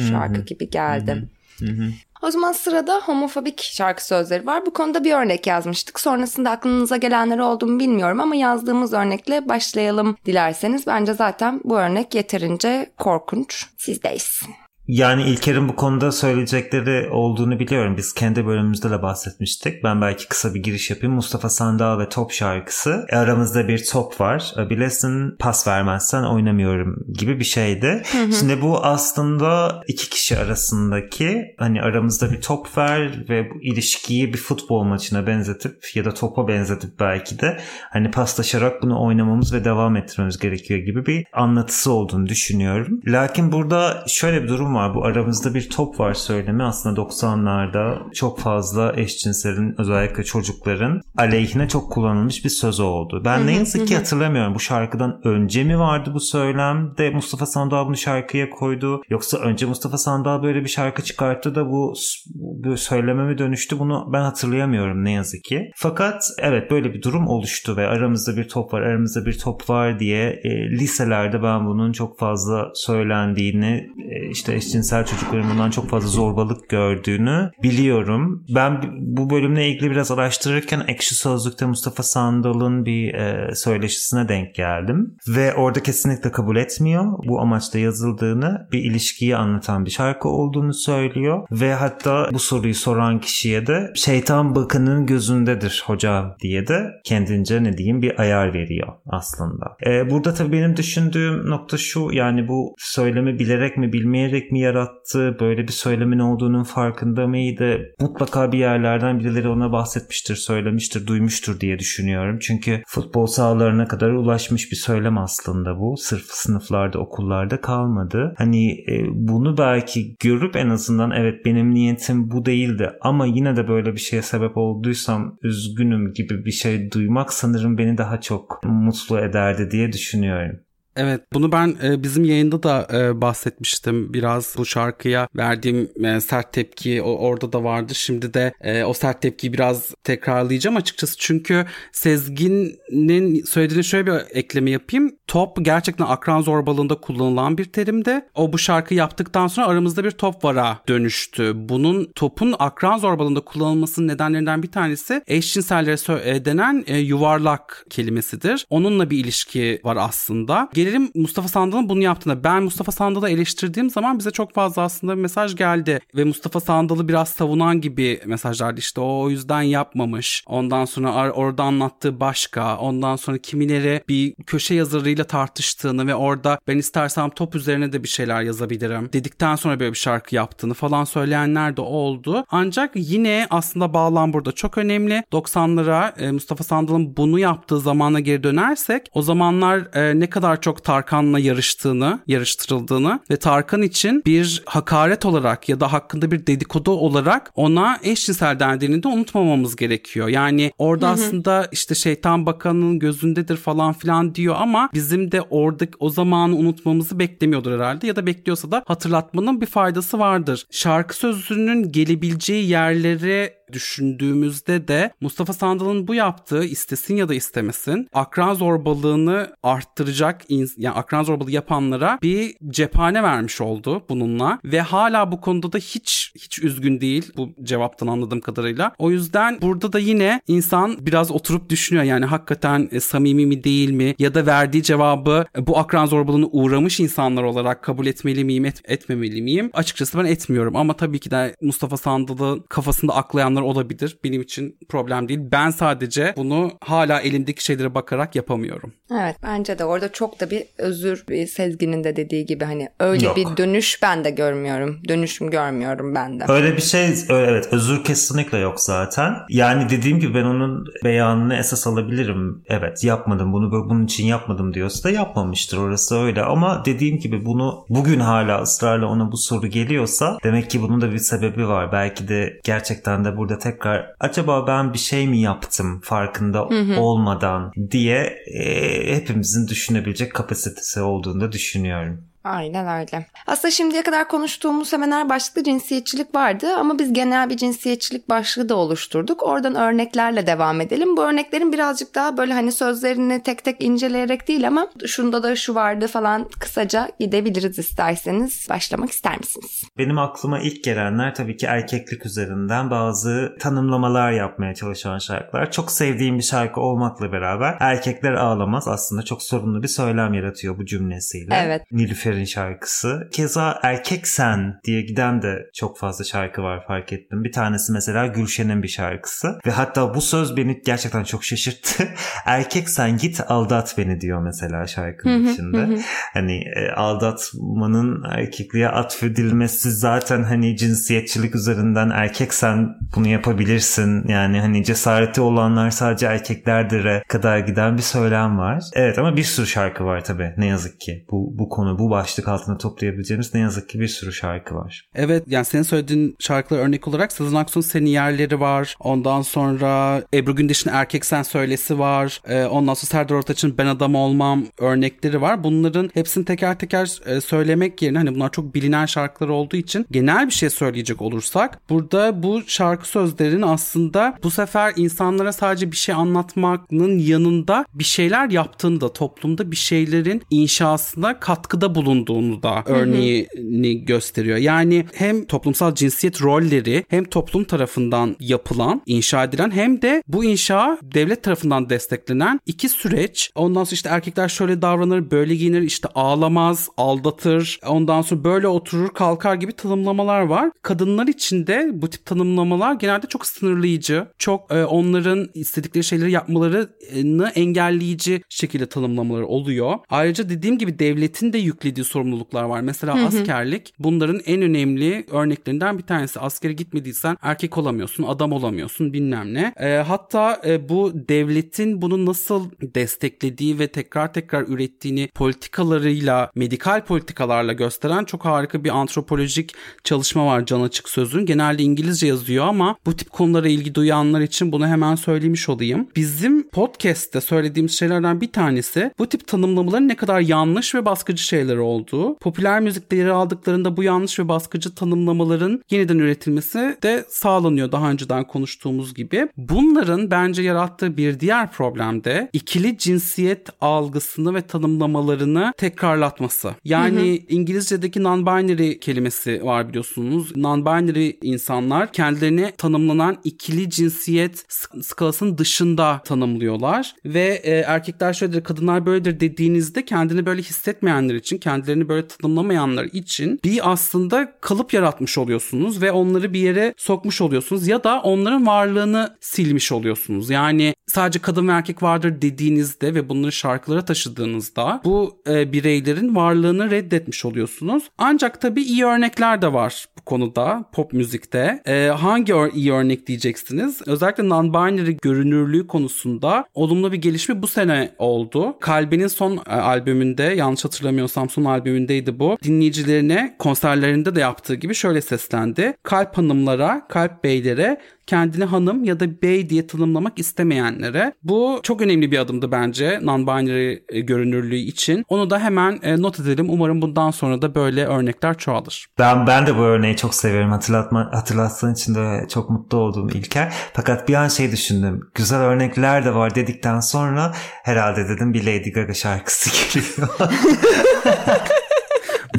Şarkı 0.09 0.41
gibi 0.41 0.69
geldi. 0.69 1.27
Hı-hı. 1.59 1.89
O 2.23 2.31
zaman 2.31 2.51
sırada 2.51 3.01
homofobik 3.05 3.61
şarkı 3.61 4.05
sözleri 4.05 4.45
var. 4.45 4.65
Bu 4.65 4.73
konuda 4.73 5.03
bir 5.03 5.13
örnek 5.13 5.47
yazmıştık. 5.47 5.99
Sonrasında 5.99 6.51
aklınıza 6.51 6.97
gelenler 6.97 7.37
oldu 7.37 7.67
mu 7.67 7.79
bilmiyorum 7.79 8.19
ama 8.19 8.35
yazdığımız 8.35 8.93
örnekle 8.93 9.49
başlayalım 9.49 10.17
dilerseniz. 10.25 10.87
Bence 10.87 11.13
zaten 11.13 11.61
bu 11.63 11.77
örnek 11.77 12.15
yeterince 12.15 12.91
korkunç. 12.97 13.65
Sizdeyiz. 13.77 14.41
Yani 14.87 15.23
İlker'in 15.23 15.69
bu 15.69 15.75
konuda 15.75 16.11
söyleyecekleri 16.11 17.09
olduğunu 17.09 17.59
biliyorum. 17.59 17.97
Biz 17.97 18.13
kendi 18.13 18.45
bölümümüzde 18.45 18.89
de 18.89 19.01
bahsetmiştik. 19.01 19.83
Ben 19.83 20.01
belki 20.01 20.27
kısa 20.27 20.53
bir 20.53 20.63
giriş 20.63 20.89
yapayım. 20.89 21.15
Mustafa 21.15 21.49
Sandal 21.49 21.99
ve 21.99 22.09
Top 22.09 22.31
şarkısı. 22.31 23.05
E, 23.09 23.15
aramızda 23.15 23.67
bir 23.67 23.85
top 23.91 24.21
var. 24.21 24.53
E, 24.57 24.69
bilesin 24.69 25.35
pas 25.39 25.67
vermezsen 25.67 26.23
oynamıyorum 26.23 27.05
gibi 27.13 27.39
bir 27.39 27.45
şeydi. 27.45 28.03
Hı 28.11 28.23
hı. 28.23 28.33
Şimdi 28.33 28.61
bu 28.61 28.85
aslında 28.85 29.81
iki 29.87 30.09
kişi 30.09 30.37
arasındaki 30.37 31.55
hani 31.57 31.81
aramızda 31.81 32.31
bir 32.31 32.41
top 32.41 32.77
var 32.77 33.25
ve 33.29 33.49
bu 33.49 33.61
ilişkiyi 33.61 34.33
bir 34.33 34.37
futbol 34.37 34.83
maçına 34.83 35.27
benzetip 35.27 35.95
ya 35.95 36.05
da 36.05 36.13
topa 36.13 36.47
benzetip 36.47 36.99
belki 36.99 37.39
de 37.39 37.59
hani 37.91 38.11
paslaşarak 38.11 38.81
bunu 38.81 39.05
oynamamız 39.05 39.53
ve 39.53 39.65
devam 39.65 39.95
ettirmemiz 39.95 40.39
gerekiyor 40.39 40.79
gibi 40.79 41.05
bir 41.05 41.25
anlatısı 41.33 41.91
olduğunu 41.91 42.27
düşünüyorum. 42.27 43.01
Lakin 43.07 43.51
burada 43.51 44.03
şöyle 44.07 44.43
bir 44.43 44.47
durum 44.47 44.72
var. 44.75 44.95
Bu 44.95 45.05
aramızda 45.05 45.53
bir 45.53 45.69
top 45.69 45.99
var 45.99 46.13
söylemi 46.13 46.63
aslında 46.63 47.01
90'larda 47.01 48.13
çok 48.13 48.39
fazla 48.39 48.93
eşcinselin 48.95 49.75
özellikle 49.77 50.23
çocukların 50.23 51.01
aleyhine 51.17 51.67
çok 51.67 51.91
kullanılmış 51.91 52.45
bir 52.45 52.49
söz 52.49 52.79
oldu. 52.79 53.21
Ben 53.25 53.47
ne 53.47 53.55
yazık 53.55 53.87
ki 53.87 53.95
hatırlamıyorum. 53.95 54.55
Bu 54.55 54.59
şarkıdan 54.59 55.21
önce 55.23 55.63
mi 55.63 55.79
vardı 55.79 56.11
bu 56.13 56.19
söylem 56.19 56.97
de 56.97 57.09
Mustafa 57.09 57.45
Sandal 57.45 57.87
bunu 57.87 57.97
şarkıya 57.97 58.49
koydu? 58.49 59.01
Yoksa 59.09 59.37
önce 59.37 59.65
Mustafa 59.65 59.97
Sandal 59.97 60.43
böyle 60.43 60.63
bir 60.63 60.69
şarkı 60.69 61.03
çıkarttı 61.03 61.55
da 61.55 61.69
bu, 61.69 61.93
bu 62.35 62.77
söyleme 62.77 63.23
mi 63.23 63.37
dönüştü? 63.37 63.79
Bunu 63.79 64.09
ben 64.13 64.21
hatırlayamıyorum 64.21 65.03
ne 65.03 65.11
yazık 65.11 65.43
ki. 65.43 65.71
Fakat 65.75 66.23
evet 66.39 66.71
böyle 66.71 66.93
bir 66.93 67.01
durum 67.01 67.27
oluştu 67.27 67.77
ve 67.77 67.87
aramızda 67.87 68.37
bir 68.37 68.49
top 68.49 68.73
var, 68.73 68.81
aramızda 68.81 69.25
bir 69.25 69.39
top 69.39 69.69
var 69.69 69.99
diye 69.99 70.41
e, 70.43 70.69
liselerde 70.69 71.43
ben 71.43 71.65
bunun 71.65 71.91
çok 71.91 72.19
fazla 72.19 72.71
söylendiğini 72.73 73.89
e, 74.11 74.29
işte 74.29 74.55
eşcinsel 74.63 75.05
çocukların 75.05 75.49
bundan 75.49 75.69
çok 75.69 75.89
fazla 75.89 76.07
zorbalık 76.07 76.69
gördüğünü 76.69 77.51
biliyorum. 77.63 78.45
Ben 78.55 78.81
bu 78.99 79.29
bölümle 79.29 79.69
ilgili 79.69 79.91
biraz 79.91 80.11
araştırırken 80.11 80.83
Ekşi 80.87 81.15
Sözlük'te 81.15 81.65
Mustafa 81.65 82.03
Sandal'ın 82.03 82.85
bir 82.85 83.13
e, 83.13 83.55
söyleşisine 83.55 84.29
denk 84.29 84.55
geldim. 84.55 85.15
Ve 85.27 85.53
orada 85.53 85.83
kesinlikle 85.83 86.31
kabul 86.31 86.55
etmiyor. 86.55 87.05
Bu 87.27 87.41
amaçla 87.41 87.79
yazıldığını 87.79 88.67
bir 88.71 88.79
ilişkiyi 88.79 89.35
anlatan 89.37 89.85
bir 89.85 89.91
şarkı 89.91 90.29
olduğunu 90.29 90.73
söylüyor. 90.73 91.47
Ve 91.51 91.73
hatta 91.73 92.29
bu 92.33 92.39
soruyu 92.39 92.75
soran 92.75 93.19
kişiye 93.19 93.67
de 93.67 93.91
şeytan 93.95 94.55
bakının 94.55 95.05
gözündedir 95.05 95.83
hocam 95.85 96.35
diye 96.41 96.67
de 96.67 96.89
kendince 97.03 97.63
ne 97.63 97.77
diyeyim 97.77 98.01
bir 98.01 98.19
ayar 98.19 98.53
veriyor 98.53 98.87
aslında. 99.09 99.77
Ee, 99.85 100.09
burada 100.09 100.33
tabii 100.33 100.51
benim 100.51 100.77
düşündüğüm 100.77 101.49
nokta 101.49 101.77
şu 101.77 102.09
yani 102.11 102.47
bu 102.47 102.75
söylemi 102.77 103.39
bilerek 103.39 103.77
mi 103.77 103.93
bilmeyerek 103.93 104.51
mi 104.51 104.52
yarattı 104.55 105.37
böyle 105.39 105.67
bir 105.67 105.71
söylemin 105.71 106.19
olduğunun 106.19 106.63
farkında 106.63 107.27
mıydı? 107.27 107.93
Mutlaka 107.99 108.51
bir 108.51 108.57
yerlerden 108.57 109.19
birileri 109.19 109.47
ona 109.47 109.71
bahsetmiştir, 109.71 110.35
söylemiştir, 110.35 111.07
duymuştur 111.07 111.59
diye 111.59 111.79
düşünüyorum. 111.79 112.39
Çünkü 112.39 112.81
futbol 112.87 113.25
sahalarına 113.25 113.87
kadar 113.87 114.09
ulaşmış 114.09 114.71
bir 114.71 114.77
söylem 114.77 115.17
aslında 115.17 115.79
bu. 115.79 115.97
Sırf 115.97 116.25
sınıflarda, 116.25 116.99
okullarda 116.99 117.61
kalmadı. 117.61 118.33
Hani 118.37 118.71
e, 118.71 119.05
bunu 119.11 119.57
belki 119.57 120.15
görüp 120.19 120.55
en 120.55 120.69
azından 120.69 121.11
evet 121.11 121.45
benim 121.45 121.73
niyetim 121.73 122.31
bu 122.31 122.45
değildi 122.45 122.91
ama 123.01 123.25
yine 123.25 123.55
de 123.55 123.67
böyle 123.67 123.93
bir 123.93 123.99
şeye 123.99 124.21
sebep 124.21 124.57
olduysam 124.57 125.37
üzgünüm 125.43 126.13
gibi 126.13 126.45
bir 126.45 126.51
şey 126.51 126.91
duymak 126.91 127.33
sanırım 127.33 127.77
beni 127.77 127.97
daha 127.97 128.21
çok 128.21 128.61
mutlu 128.63 129.19
ederdi 129.19 129.71
diye 129.71 129.91
düşünüyorum. 129.91 130.59
Evet 130.95 131.21
bunu 131.33 131.51
ben 131.51 131.75
e, 131.83 132.03
bizim 132.03 132.25
yayında 132.25 132.63
da 132.63 132.87
e, 132.93 133.21
bahsetmiştim 133.21 134.13
biraz 134.13 134.55
bu 134.57 134.65
şarkıya 134.65 135.27
verdiğim 135.35 136.05
e, 136.05 136.21
sert 136.21 136.53
tepki 136.53 137.01
o, 137.01 137.17
orada 137.17 137.53
da 137.53 137.63
vardı. 137.63 137.95
Şimdi 137.95 138.33
de 138.33 138.53
e, 138.61 138.83
o 138.83 138.93
sert 138.93 139.21
tepkiyi 139.21 139.53
biraz 139.53 139.95
tekrarlayacağım 140.03 140.77
açıkçası 140.77 141.15
çünkü 141.17 141.65
Sezgin'in 141.91 143.43
söylediğine 143.43 143.83
şöyle 143.83 144.05
bir 144.05 144.37
ekleme 144.37 144.71
yapayım. 144.71 145.11
Top 145.27 145.57
gerçekten 145.61 146.05
akran 146.05 146.41
zorbalığında 146.41 146.95
kullanılan 146.95 147.57
bir 147.57 147.65
terimdi. 147.65 148.25
O 148.35 148.53
bu 148.53 148.57
şarkı 148.57 148.93
yaptıktan 148.93 149.47
sonra 149.47 149.67
aramızda 149.67 150.03
bir 150.03 150.11
top 150.11 150.43
vara 150.43 150.79
dönüştü. 150.87 151.51
Bunun 151.55 152.11
topun 152.15 152.55
akran 152.59 152.97
zorbalığında 152.97 153.41
kullanılmasının 153.41 154.07
nedenlerinden 154.07 154.63
bir 154.63 154.71
tanesi 154.71 155.23
eşcinsellere 155.27 156.45
denen 156.45 156.83
e, 156.87 156.97
yuvarlak 156.97 157.85
kelimesidir. 157.89 158.65
Onunla 158.69 159.09
bir 159.09 159.17
ilişki 159.17 159.81
var 159.83 159.97
aslında 159.99 160.69
gelelim 160.83 161.11
Mustafa 161.15 161.47
Sandal'ın 161.47 161.89
bunu 161.89 162.03
yaptığına. 162.03 162.43
Ben 162.43 162.63
Mustafa 162.63 162.91
Sandal'ı 162.91 163.29
eleştirdiğim 163.29 163.89
zaman 163.89 164.19
bize 164.19 164.31
çok 164.31 164.53
fazla 164.53 164.81
aslında 164.81 165.15
mesaj 165.15 165.55
geldi. 165.55 165.99
Ve 166.15 166.23
Mustafa 166.23 166.59
Sandal'ı 166.59 167.07
biraz 167.07 167.29
savunan 167.29 167.81
gibi 167.81 168.21
mesajlardı. 168.25 168.79
İşte 168.79 169.01
o 169.01 169.21
o 169.21 169.29
yüzden 169.29 169.61
yapmamış. 169.61 170.43
Ondan 170.47 170.85
sonra 170.85 171.31
orada 171.31 171.63
anlattığı 171.63 172.19
başka. 172.19 172.77
Ondan 172.77 173.15
sonra 173.15 173.37
kimileri 173.37 174.03
bir 174.09 174.35
köşe 174.45 174.75
yazarıyla 174.75 175.23
tartıştığını 175.23 176.07
ve 176.07 176.15
orada 176.15 176.59
ben 176.67 176.77
istersem 176.77 177.29
top 177.29 177.55
üzerine 177.55 177.93
de 177.93 178.03
bir 178.03 178.07
şeyler 178.07 178.41
yazabilirim 178.41 179.09
dedikten 179.13 179.55
sonra 179.55 179.79
böyle 179.79 179.91
bir 179.91 179.97
şarkı 179.97 180.35
yaptığını 180.35 180.73
falan 180.73 181.03
söyleyenler 181.03 181.77
de 181.77 181.81
oldu. 181.81 182.45
Ancak 182.49 182.91
yine 182.95 183.47
aslında 183.49 183.93
bağlam 183.93 184.33
burada 184.33 184.51
çok 184.51 184.77
önemli. 184.77 185.23
90'lara 185.31 186.21
e, 186.21 186.31
Mustafa 186.31 186.63
Sandal'ın 186.63 187.17
bunu 187.17 187.39
yaptığı 187.39 187.79
zamana 187.79 188.19
geri 188.19 188.43
dönersek 188.43 189.09
o 189.13 189.21
zamanlar 189.21 189.95
e, 189.95 190.19
ne 190.19 190.29
kadar 190.29 190.61
çok 190.61 190.72
çok 190.73 190.83
Tarkan'la 190.83 191.39
yarıştığını, 191.39 192.19
yarıştırıldığını 192.27 193.19
ve 193.31 193.37
Tarkan 193.37 193.81
için 193.81 194.23
bir 194.25 194.63
hakaret 194.65 195.25
olarak 195.25 195.69
ya 195.69 195.79
da 195.79 195.93
hakkında 195.93 196.31
bir 196.31 196.47
dedikodu 196.47 196.91
olarak 196.91 197.51
ona 197.55 197.99
eşcinsel 198.03 198.59
dendiğini 198.59 199.03
de 199.03 199.07
unutmamamız 199.07 199.75
gerekiyor. 199.75 200.27
Yani 200.27 200.71
orada 200.77 201.05
hı 201.05 201.09
hı. 201.09 201.13
aslında 201.13 201.67
işte 201.71 201.95
şeytan 201.95 202.45
bakanının 202.45 202.99
gözündedir 202.99 203.57
falan 203.57 203.93
filan 203.93 204.35
diyor 204.35 204.55
ama 204.57 204.89
bizim 204.93 205.31
de 205.31 205.41
orada 205.41 205.85
o 205.99 206.09
zamanı 206.09 206.55
unutmamızı 206.55 207.19
beklemiyordur 207.19 207.71
herhalde 207.71 208.07
ya 208.07 208.15
da 208.15 208.25
bekliyorsa 208.25 208.71
da 208.71 208.83
hatırlatmanın 208.85 209.61
bir 209.61 209.65
faydası 209.65 210.19
vardır. 210.19 210.65
Şarkı 210.71 211.15
sözünün 211.15 211.91
gelebileceği 211.91 212.69
yerleri 212.69 213.62
düşündüğümüzde 213.73 214.87
de 214.87 215.13
Mustafa 215.21 215.53
Sandal'ın 215.53 216.07
bu 216.07 216.15
yaptığı 216.15 216.63
istesin 216.63 217.15
ya 217.15 217.29
da 217.29 217.33
istemesin 217.33 218.07
akran 218.13 218.53
zorbalığını 218.53 219.55
arttıracak 219.63 220.41
yani 220.77 220.95
akran 220.95 221.23
zorbalığı 221.23 221.51
yapanlara 221.51 222.19
bir 222.21 222.55
cephane 222.69 223.23
vermiş 223.23 223.61
oldu 223.61 224.05
bununla 224.09 224.59
ve 224.65 224.81
hala 224.81 225.31
bu 225.31 225.41
konuda 225.41 225.71
da 225.71 225.77
hiç 225.77 226.31
hiç 226.35 226.59
üzgün 226.59 227.01
değil 227.01 227.31
bu 227.37 227.49
cevaptan 227.63 228.07
anladığım 228.07 228.41
kadarıyla. 228.41 228.91
O 228.97 229.11
yüzden 229.11 229.61
burada 229.61 229.93
da 229.93 229.99
yine 229.99 230.41
insan 230.47 230.97
biraz 230.99 231.31
oturup 231.31 231.69
düşünüyor 231.69 232.05
yani 232.05 232.25
hakikaten 232.25 232.89
e, 232.91 232.99
samimi 232.99 233.45
mi 233.45 233.63
değil 233.63 233.91
mi 233.91 234.15
ya 234.19 234.35
da 234.35 234.45
verdiği 234.45 234.83
cevabı 234.83 235.45
e, 235.57 235.67
bu 235.67 235.77
akran 235.77 236.05
zorbalığına 236.05 236.47
uğramış 236.51 236.99
insanlar 236.99 237.43
olarak 237.43 237.83
kabul 237.83 238.05
etmeli 238.05 238.43
miyim 238.43 238.65
et, 238.65 238.81
etmemeli 238.85 239.41
miyim? 239.41 239.69
Açıkçası 239.73 240.19
ben 240.19 240.25
etmiyorum 240.25 240.75
ama 240.75 240.93
tabii 240.93 241.19
ki 241.19 241.31
de 241.31 241.55
Mustafa 241.61 241.97
Sandal'ı 241.97 242.63
kafasında 242.69 243.15
aklayanlar 243.15 243.61
olabilir. 243.63 244.17
Benim 244.23 244.41
için 244.41 244.77
problem 244.89 245.27
değil. 245.29 245.39
Ben 245.51 245.69
sadece 245.69 246.33
bunu 246.37 246.71
hala 246.81 247.21
elimdeki 247.21 247.65
şeylere 247.65 247.95
bakarak 247.95 248.35
yapamıyorum. 248.35 248.93
Evet 249.11 249.35
bence 249.43 249.79
de 249.79 249.85
orada 249.85 250.11
çok 250.11 250.39
da 250.39 250.51
bir 250.51 250.63
özür 250.77 251.23
bir 251.29 251.47
Sezgin'in 251.47 252.03
de 252.03 252.15
dediği 252.15 252.45
gibi 252.45 252.65
hani 252.65 252.89
öyle 252.99 253.25
Yok. 253.25 253.37
bir 253.37 253.57
dönüş 253.57 253.99
ben 254.01 254.23
de 254.23 254.29
görmüyorum. 254.29 254.99
Dönüşüm 255.07 255.49
görmüyorum 255.49 256.15
ben 256.15 256.39
de. 256.39 256.45
Öyle 256.47 256.77
bir 256.77 256.81
şey 256.81 257.13
evet 257.29 257.67
özür 257.71 258.03
kesinlikle 258.03 258.57
yok 258.57 258.79
zaten. 258.79 259.33
Yani 259.49 259.89
dediğim 259.89 260.19
gibi 260.19 260.35
ben 260.35 260.43
onun 260.43 260.85
beyanını 261.03 261.55
esas 261.55 261.87
alabilirim. 261.87 262.63
Evet 262.67 263.03
yapmadım 263.03 263.53
bunu 263.53 263.71
bunun 263.89 264.05
için 264.05 264.25
yapmadım 264.25 264.73
diyorsa 264.73 265.09
da 265.09 265.11
yapmamıştır 265.11 265.77
orası 265.77 266.19
öyle 266.19 266.41
ama 266.41 266.85
dediğim 266.85 267.19
gibi 267.19 267.45
bunu 267.45 267.85
bugün 267.89 268.19
hala 268.19 268.61
ısrarla 268.61 269.05
ona 269.05 269.31
bu 269.31 269.37
soru 269.37 269.67
geliyorsa 269.67 270.37
demek 270.43 270.69
ki 270.69 270.81
bunun 270.81 271.01
da 271.01 271.11
bir 271.11 271.17
sebebi 271.17 271.67
var. 271.67 271.91
Belki 271.91 272.27
de 272.27 272.59
gerçekten 272.63 273.25
de 273.25 273.37
burada 273.43 273.59
tekrar 273.59 274.13
acaba 274.19 274.67
ben 274.67 274.93
bir 274.93 274.97
şey 274.97 275.27
mi 275.27 275.39
yaptım 275.39 276.01
farkında 276.03 276.59
hı 276.59 276.79
hı. 276.79 276.99
olmadan 276.99 277.71
diye 277.91 278.35
e, 278.53 279.15
hepimizin 279.15 279.67
düşünebilecek 279.67 280.33
kapasitesi 280.33 281.01
olduğunu 281.01 281.41
da 281.41 281.51
düşünüyorum. 281.51 282.21
Aynen 282.43 283.01
öyle. 283.01 283.25
Aslında 283.47 283.71
şimdiye 283.71 284.03
kadar 284.03 284.27
konuştuğumuz 284.27 284.93
hemen 284.93 285.11
her 285.11 285.29
başlıkta 285.29 285.63
cinsiyetçilik 285.63 286.35
vardı 286.35 286.75
ama 286.75 286.99
biz 286.99 287.13
genel 287.13 287.49
bir 287.49 287.57
cinsiyetçilik 287.57 288.29
başlığı 288.29 288.69
da 288.69 288.75
oluşturduk. 288.75 289.43
Oradan 289.43 289.75
örneklerle 289.75 290.47
devam 290.47 290.81
edelim. 290.81 291.17
Bu 291.17 291.23
örneklerin 291.23 291.73
birazcık 291.73 292.15
daha 292.15 292.37
böyle 292.37 292.53
hani 292.53 292.71
sözlerini 292.71 293.43
tek 293.43 293.63
tek 293.63 293.83
inceleyerek 293.83 294.47
değil 294.47 294.67
ama 294.67 294.87
şunda 295.05 295.43
da 295.43 295.55
şu 295.55 295.75
vardı 295.75 296.07
falan 296.07 296.49
kısaca 296.59 297.09
gidebiliriz 297.19 297.79
isterseniz. 297.79 298.67
Başlamak 298.69 299.09
ister 299.09 299.37
misiniz? 299.37 299.83
Benim 299.97 300.17
aklıma 300.17 300.59
ilk 300.59 300.83
gelenler 300.83 301.35
tabii 301.35 301.57
ki 301.57 301.65
erkeklik 301.65 302.25
üzerinden 302.25 302.91
bazı 302.91 303.55
tanımlamalar 303.59 304.31
yapmaya 304.31 304.75
çalışan 304.75 305.17
şarkılar. 305.17 305.71
Çok 305.71 305.91
sevdiğim 305.91 306.37
bir 306.37 306.43
şarkı 306.43 306.81
olmakla 306.81 307.31
beraber 307.31 307.77
erkekler 307.79 308.33
ağlamaz 308.33 308.87
aslında 308.87 309.23
çok 309.23 309.43
sorunlu 309.43 309.83
bir 309.83 309.87
söylem 309.87 310.33
yaratıyor 310.33 310.77
bu 310.77 310.85
cümlesiyle. 310.85 311.55
Evet. 311.65 311.91
Nilüfer 311.91 312.32
Nilüfer'in 312.33 312.45
şarkısı. 312.45 313.29
Keza 313.31 313.79
Erkek 313.83 314.27
Sen 314.27 314.79
diye 314.83 315.01
giden 315.01 315.41
de 315.41 315.69
çok 315.73 315.97
fazla 315.97 316.25
şarkı 316.25 316.61
var 316.61 316.83
fark 316.87 317.13
ettim. 317.13 317.43
Bir 317.43 317.51
tanesi 317.51 317.91
mesela 317.91 318.27
Gülşen'in 318.27 318.83
bir 318.83 318.87
şarkısı. 318.87 319.59
Ve 319.65 319.71
hatta 319.71 320.15
bu 320.15 320.21
söz 320.21 320.57
beni 320.57 320.81
gerçekten 320.85 321.23
çok 321.23 321.43
şaşırttı. 321.43 322.07
Erkek 322.45 322.89
Sen 322.89 323.17
git 323.17 323.41
aldat 323.47 323.95
beni 323.97 324.21
diyor 324.21 324.41
mesela 324.41 324.87
şarkının 324.87 325.47
içinde. 325.53 325.99
hani 326.33 326.63
e, 326.75 326.91
aldatmanın 326.91 328.23
erkekliğe 328.31 328.89
atfedilmesi 328.89 329.91
zaten 329.91 330.43
hani 330.43 330.77
cinsiyetçilik 330.77 331.55
üzerinden 331.55 332.09
erkek 332.09 332.53
sen 332.53 332.95
bunu 333.15 333.27
yapabilirsin. 333.27 334.27
Yani 334.27 334.59
hani 334.59 334.83
cesareti 334.83 335.41
olanlar 335.41 335.89
sadece 335.89 336.25
erkeklerdir'e 336.25 337.23
kadar 337.27 337.59
giden 337.59 337.97
bir 337.97 338.01
söylem 338.01 338.57
var. 338.57 338.83
Evet 338.93 339.19
ama 339.19 339.37
bir 339.37 339.43
sürü 339.43 339.67
şarkı 339.67 340.05
var 340.05 340.23
tabii 340.23 340.53
ne 340.57 340.65
yazık 340.65 340.99
ki. 340.99 341.25
Bu, 341.31 341.53
bu 341.59 341.69
konu 341.69 341.99
bu 341.99 342.09
başlık 342.23 342.47
altında 342.47 342.77
toplayabileceğimiz 342.77 343.53
ne 343.53 343.59
yazık 343.59 343.89
ki 343.89 343.99
bir 343.99 344.07
sürü 344.07 344.33
şarkı 344.33 344.75
var. 344.75 345.05
Evet 345.15 345.43
yani 345.47 345.65
senin 345.65 345.83
söylediğin 345.83 346.35
şarkılar 346.39 346.79
örnek 346.79 347.07
olarak 347.07 347.31
Sezen 347.31 347.55
Aksu'nun 347.55 347.83
Seni 347.83 348.09
Yerleri 348.09 348.59
var. 348.59 348.95
Ondan 348.99 349.41
sonra 349.41 350.23
Ebru 350.33 350.55
Gündeş'in 350.55 350.89
Erkek 350.89 351.25
Sen 351.25 351.43
Söylesi 351.43 351.99
var. 351.99 352.41
Ee, 352.47 352.65
ondan 352.65 352.93
sonra 352.93 353.09
Serdar 353.09 353.35
Ortaç'ın 353.35 353.77
Ben 353.77 353.85
Adam 353.85 354.15
Olmam 354.15 354.65
örnekleri 354.79 355.41
var. 355.41 355.63
Bunların 355.63 356.09
hepsini 356.13 356.45
teker 356.45 356.79
teker 356.79 357.19
e, 357.25 357.41
söylemek 357.41 358.01
yerine 358.01 358.17
hani 358.17 358.35
bunlar 358.35 358.51
çok 358.51 358.75
bilinen 358.75 359.05
şarkılar 359.05 359.49
olduğu 359.49 359.77
için 359.77 360.05
genel 360.11 360.47
bir 360.47 360.53
şey 360.53 360.69
söyleyecek 360.69 361.21
olursak 361.21 361.79
burada 361.89 362.43
bu 362.43 362.61
şarkı 362.67 363.07
sözlerinin 363.07 363.61
aslında 363.61 364.37
bu 364.43 364.51
sefer 364.51 364.93
insanlara 364.95 365.53
sadece 365.53 365.91
bir 365.91 365.97
şey 365.97 366.15
anlatmanın 366.15 367.19
yanında 367.19 367.85
bir 367.93 368.03
şeyler 368.03 368.49
yaptığını 368.49 369.01
da 369.01 369.13
toplumda 369.13 369.71
bir 369.71 369.75
şeylerin 369.75 370.41
inşasına 370.49 371.39
katkıda 371.39 371.95
bulun 371.95 372.12
bulunduğunu 372.13 372.63
da 372.63 372.83
örneğini 372.85 374.05
gösteriyor. 374.05 374.57
Yani 374.57 375.05
hem 375.13 375.45
toplumsal 375.45 375.95
cinsiyet 375.95 376.41
rolleri 376.41 377.05
hem 377.07 377.23
toplum 377.23 377.63
tarafından 377.63 378.35
yapılan, 378.39 379.01
inşa 379.05 379.43
edilen 379.43 379.71
hem 379.71 380.01
de 380.01 380.23
bu 380.27 380.43
inşa 380.43 380.97
devlet 381.03 381.43
tarafından 381.43 381.89
desteklenen 381.89 382.59
iki 382.65 382.89
süreç. 382.89 383.51
Ondan 383.55 383.83
sonra 383.83 383.93
işte 383.93 384.09
erkekler 384.09 384.49
şöyle 384.49 384.81
davranır, 384.81 385.31
böyle 385.31 385.55
giyinir, 385.55 385.81
işte 385.81 386.07
ağlamaz, 386.15 386.89
aldatır, 386.97 387.79
ondan 387.87 388.21
sonra 388.21 388.43
böyle 388.43 388.67
oturur, 388.67 389.09
kalkar 389.09 389.55
gibi 389.55 389.71
tanımlamalar 389.71 390.41
var. 390.41 390.71
Kadınlar 390.81 391.27
için 391.27 391.67
de 391.67 391.89
bu 391.93 392.09
tip 392.09 392.25
tanımlamalar 392.25 392.93
genelde 392.93 393.27
çok 393.27 393.45
sınırlayıcı, 393.45 394.27
çok 394.37 394.71
e, 394.71 394.85
onların 394.85 395.49
istedikleri 395.53 396.03
şeyleri 396.03 396.31
yapmalarını 396.31 397.51
engelleyici 397.55 398.41
şekilde 398.49 398.85
tanımlamaları 398.85 399.47
oluyor. 399.47 399.95
Ayrıca 400.09 400.49
dediğim 400.49 400.77
gibi 400.77 400.99
devletin 400.99 401.53
de 401.53 401.57
yüklediği 401.57 402.02
sorumluluklar 402.03 402.63
var. 402.63 402.81
Mesela 402.81 403.25
askerlik 403.25 403.93
bunların 403.99 404.39
en 404.45 404.61
önemli 404.61 405.25
örneklerinden 405.31 405.97
bir 405.97 406.03
tanesi. 406.03 406.39
Askere 406.39 406.73
gitmediysen 406.73 407.37
erkek 407.41 407.77
olamıyorsun, 407.77 408.23
adam 408.23 408.51
olamıyorsun 408.51 409.13
bilmem 409.13 409.53
ne. 409.53 409.73
E, 409.79 409.95
hatta 409.95 410.61
e, 410.65 410.89
bu 410.89 411.11
devletin 411.29 412.01
bunu 412.01 412.25
nasıl 412.25 412.69
desteklediği 412.81 413.79
ve 413.79 413.87
tekrar 413.87 414.33
tekrar 414.33 414.67
ürettiğini 414.67 415.29
politikalarıyla, 415.35 416.51
medikal 416.55 417.05
politikalarla 417.05 417.73
gösteren 417.73 418.25
çok 418.25 418.45
harika 418.45 418.83
bir 418.83 418.89
antropolojik 418.89 419.73
çalışma 420.03 420.45
var 420.45 420.65
Can 420.65 420.81
Açık 420.81 421.09
Söz'ün. 421.09 421.45
Genelde 421.45 421.83
İngilizce 421.83 422.27
yazıyor 422.27 422.65
ama 422.65 422.95
bu 423.05 423.15
tip 423.15 423.29
konulara 423.29 423.67
ilgi 423.67 423.95
duyanlar 423.95 424.41
için 424.41 424.71
bunu 424.71 424.87
hemen 424.87 425.15
söylemiş 425.15 425.69
olayım. 425.69 426.07
Bizim 426.15 426.69
podcast'te 426.69 427.41
söylediğimiz 427.41 427.99
şeylerden 427.99 428.41
bir 428.41 428.51
tanesi 428.51 429.11
bu 429.19 429.27
tip 429.29 429.47
tanımlamaların 429.47 430.07
ne 430.07 430.15
kadar 430.15 430.39
yanlış 430.39 430.95
ve 430.95 431.05
baskıcı 431.05 431.43
şeyler 431.43 431.77
olduğu. 431.83 432.35
Popüler 432.35 432.79
müzikte 432.79 433.15
yer 433.15 433.27
aldıklarında 433.27 433.97
bu 433.97 434.03
yanlış 434.03 434.39
ve 434.39 434.47
baskıcı 434.47 434.95
tanımlamaların 434.95 435.81
yeniden 435.89 436.17
üretilmesi 436.17 436.97
de 437.03 437.25
sağlanıyor 437.29 437.91
daha 437.91 438.11
önceden 438.11 438.47
konuştuğumuz 438.47 439.13
gibi. 439.13 439.47
Bunların 439.57 440.31
bence 440.31 440.61
yarattığı 440.61 441.17
bir 441.17 441.39
diğer 441.39 441.71
problem 441.71 442.23
de 442.23 442.49
ikili 442.53 442.97
cinsiyet 442.97 443.69
algısını 443.81 444.55
ve 444.55 444.61
tanımlamalarını 444.61 445.73
tekrarlatması. 445.77 446.75
Yani 446.83 447.19
hı 447.19 447.33
hı. 447.33 447.55
İngilizce'deki 447.55 448.19
non-binary 448.19 448.99
kelimesi 448.99 449.65
var 449.65 449.89
biliyorsunuz. 449.89 450.51
Non-binary 450.51 451.37
insanlar 451.41 452.11
kendilerine 452.11 452.71
tanımlanan 452.71 453.37
ikili 453.43 453.89
cinsiyet 453.89 454.65
skalasının 455.01 455.57
dışında 455.57 456.21
tanımlıyorlar 456.25 457.15
ve 457.25 457.61
e, 457.63 457.71
erkekler 457.71 458.33
şöyledir, 458.33 458.63
kadınlar 458.63 459.05
böyledir 459.05 459.39
dediğinizde 459.39 460.05
kendini 460.05 460.45
böyle 460.45 460.61
hissetmeyenler 460.61 461.35
için, 461.35 461.57
kendilerini 461.73 462.09
böyle 462.09 462.27
tanımlamayanlar 462.27 463.03
için 463.03 463.59
bir 463.63 463.91
aslında 463.91 464.53
kalıp 464.61 464.93
yaratmış 464.93 465.37
oluyorsunuz 465.37 466.01
ve 466.01 466.11
onları 466.11 466.53
bir 466.53 466.59
yere 466.59 466.93
sokmuş 466.97 467.41
oluyorsunuz 467.41 467.87
ya 467.87 468.03
da 468.03 468.21
onların 468.21 468.67
varlığını 468.67 469.37
silmiş 469.41 469.91
oluyorsunuz. 469.91 470.49
Yani 470.49 470.93
sadece 471.07 471.39
kadın 471.39 471.67
ve 471.67 471.71
erkek 471.71 472.03
vardır 472.03 472.41
dediğinizde 472.41 473.15
ve 473.15 473.29
bunları 473.29 473.51
şarkılara 473.51 474.05
taşıdığınızda 474.05 475.01
bu 475.05 475.41
e, 475.49 475.73
bireylerin 475.73 476.35
varlığını 476.35 476.91
reddetmiş 476.91 477.45
oluyorsunuz. 477.45 478.03
Ancak 478.17 478.61
tabii 478.61 478.81
iyi 478.81 479.05
örnekler 479.05 479.61
de 479.61 479.73
var 479.73 480.05
bu 480.17 480.21
konuda 480.25 480.85
pop 480.91 481.13
müzikte. 481.13 481.81
E, 481.85 482.07
hangi 482.07 482.53
iyi 482.73 482.93
örnek 482.93 483.27
diyeceksiniz? 483.27 484.01
Özellikle 484.05 484.43
non-binary 484.43 485.17
görünürlüğü 485.21 485.87
konusunda 485.87 486.65
olumlu 486.73 487.11
bir 487.11 487.17
gelişme 487.17 487.61
bu 487.61 487.67
sene 487.67 488.11
oldu. 488.17 488.75
Kalbe'nin 488.79 489.27
son 489.27 489.57
e, 489.57 489.59
albümünde 489.69 490.43
yanlış 490.43 490.85
hatırlamıyorsam 490.85 491.49
son 491.49 491.62
albümündeydi 491.67 492.39
bu. 492.39 492.57
Dinleyicilerine 492.63 493.55
konserlerinde 493.59 494.35
de 494.35 494.39
yaptığı 494.39 494.75
gibi 494.75 494.95
şöyle 494.95 495.21
seslendi. 495.21 495.93
Kalp 496.03 496.37
hanımlara, 496.37 497.07
kalp 497.09 497.43
beylere 497.43 497.97
kendini 498.27 498.63
hanım 498.63 499.03
ya 499.03 499.19
da 499.19 499.41
bey 499.41 499.69
diye 499.69 499.87
tanımlamak 499.87 500.39
istemeyenlere. 500.39 501.33
Bu 501.43 501.79
çok 501.83 502.01
önemli 502.01 502.31
bir 502.31 502.37
adımdı 502.37 502.71
bence 502.71 503.05
non-binary 503.23 504.03
e, 504.09 504.19
görünürlüğü 504.19 504.75
için. 504.75 505.25
Onu 505.29 505.49
da 505.49 505.59
hemen 505.59 505.99
e, 506.03 506.21
not 506.21 506.39
edelim. 506.39 506.69
Umarım 506.69 507.01
bundan 507.01 507.31
sonra 507.31 507.61
da 507.61 507.75
böyle 507.75 508.05
örnekler 508.05 508.57
çoğalır. 508.57 509.07
Ben 509.19 509.47
ben 509.47 509.67
de 509.67 509.77
bu 509.77 509.81
örneği 509.81 510.15
çok 510.15 510.35
seviyorum. 510.35 510.71
Hatırlatma 510.71 511.29
hatırlattığın 511.33 511.93
için 511.93 512.15
de 512.15 512.45
çok 512.49 512.69
mutlu 512.69 512.97
oldum 512.97 513.29
İlker. 513.33 513.73
Fakat 513.93 514.29
bir 514.29 514.33
an 514.33 514.47
şey 514.47 514.71
düşündüm. 514.71 515.21
Güzel 515.35 515.59
örnekler 515.61 516.25
de 516.25 516.35
var 516.35 516.55
dedikten 516.55 516.99
sonra 516.99 517.53
herhalde 517.83 518.29
dedim 518.29 518.53
bir 518.53 518.61
Lady 518.61 518.91
Gaga 518.91 519.13
şarkısı 519.13 519.69
geliyor. 519.99 520.29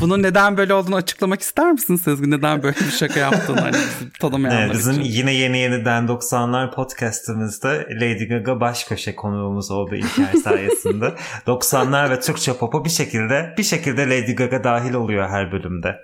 Bunun 0.04 0.22
neden 0.22 0.56
böyle 0.56 0.74
olduğunu 0.74 0.96
açıklamak 0.96 1.40
ister 1.40 1.72
misin 1.72 1.96
Sezgin? 1.96 2.30
Neden 2.30 2.62
böyle 2.62 2.76
bir 2.76 2.90
şaka 2.90 3.20
yaptığını 3.20 3.60
hani 3.60 3.76
tanımayanlar 4.20 4.64
evet, 4.64 4.74
bizim 4.74 4.92
için. 4.92 5.12
yine 5.12 5.34
yeni 5.34 5.58
yeniden 5.58 6.04
90'lar 6.04 6.74
podcastımızda 6.74 7.68
Lady 7.70 8.28
Gaga 8.28 8.60
baş 8.60 8.84
köşe 8.84 9.14
konuğumuz 9.14 9.70
oldu 9.70 9.94
İlker 9.94 10.32
sayesinde. 10.44 11.14
90'lar 11.46 12.10
ve 12.10 12.20
Türkçe 12.20 12.56
pop'a 12.56 12.84
bir 12.84 12.90
şekilde 12.90 13.54
bir 13.58 13.62
şekilde 13.62 14.02
Lady 14.08 14.34
Gaga 14.34 14.64
dahil 14.64 14.94
oluyor 14.94 15.28
her 15.28 15.52
bölümde. 15.52 16.02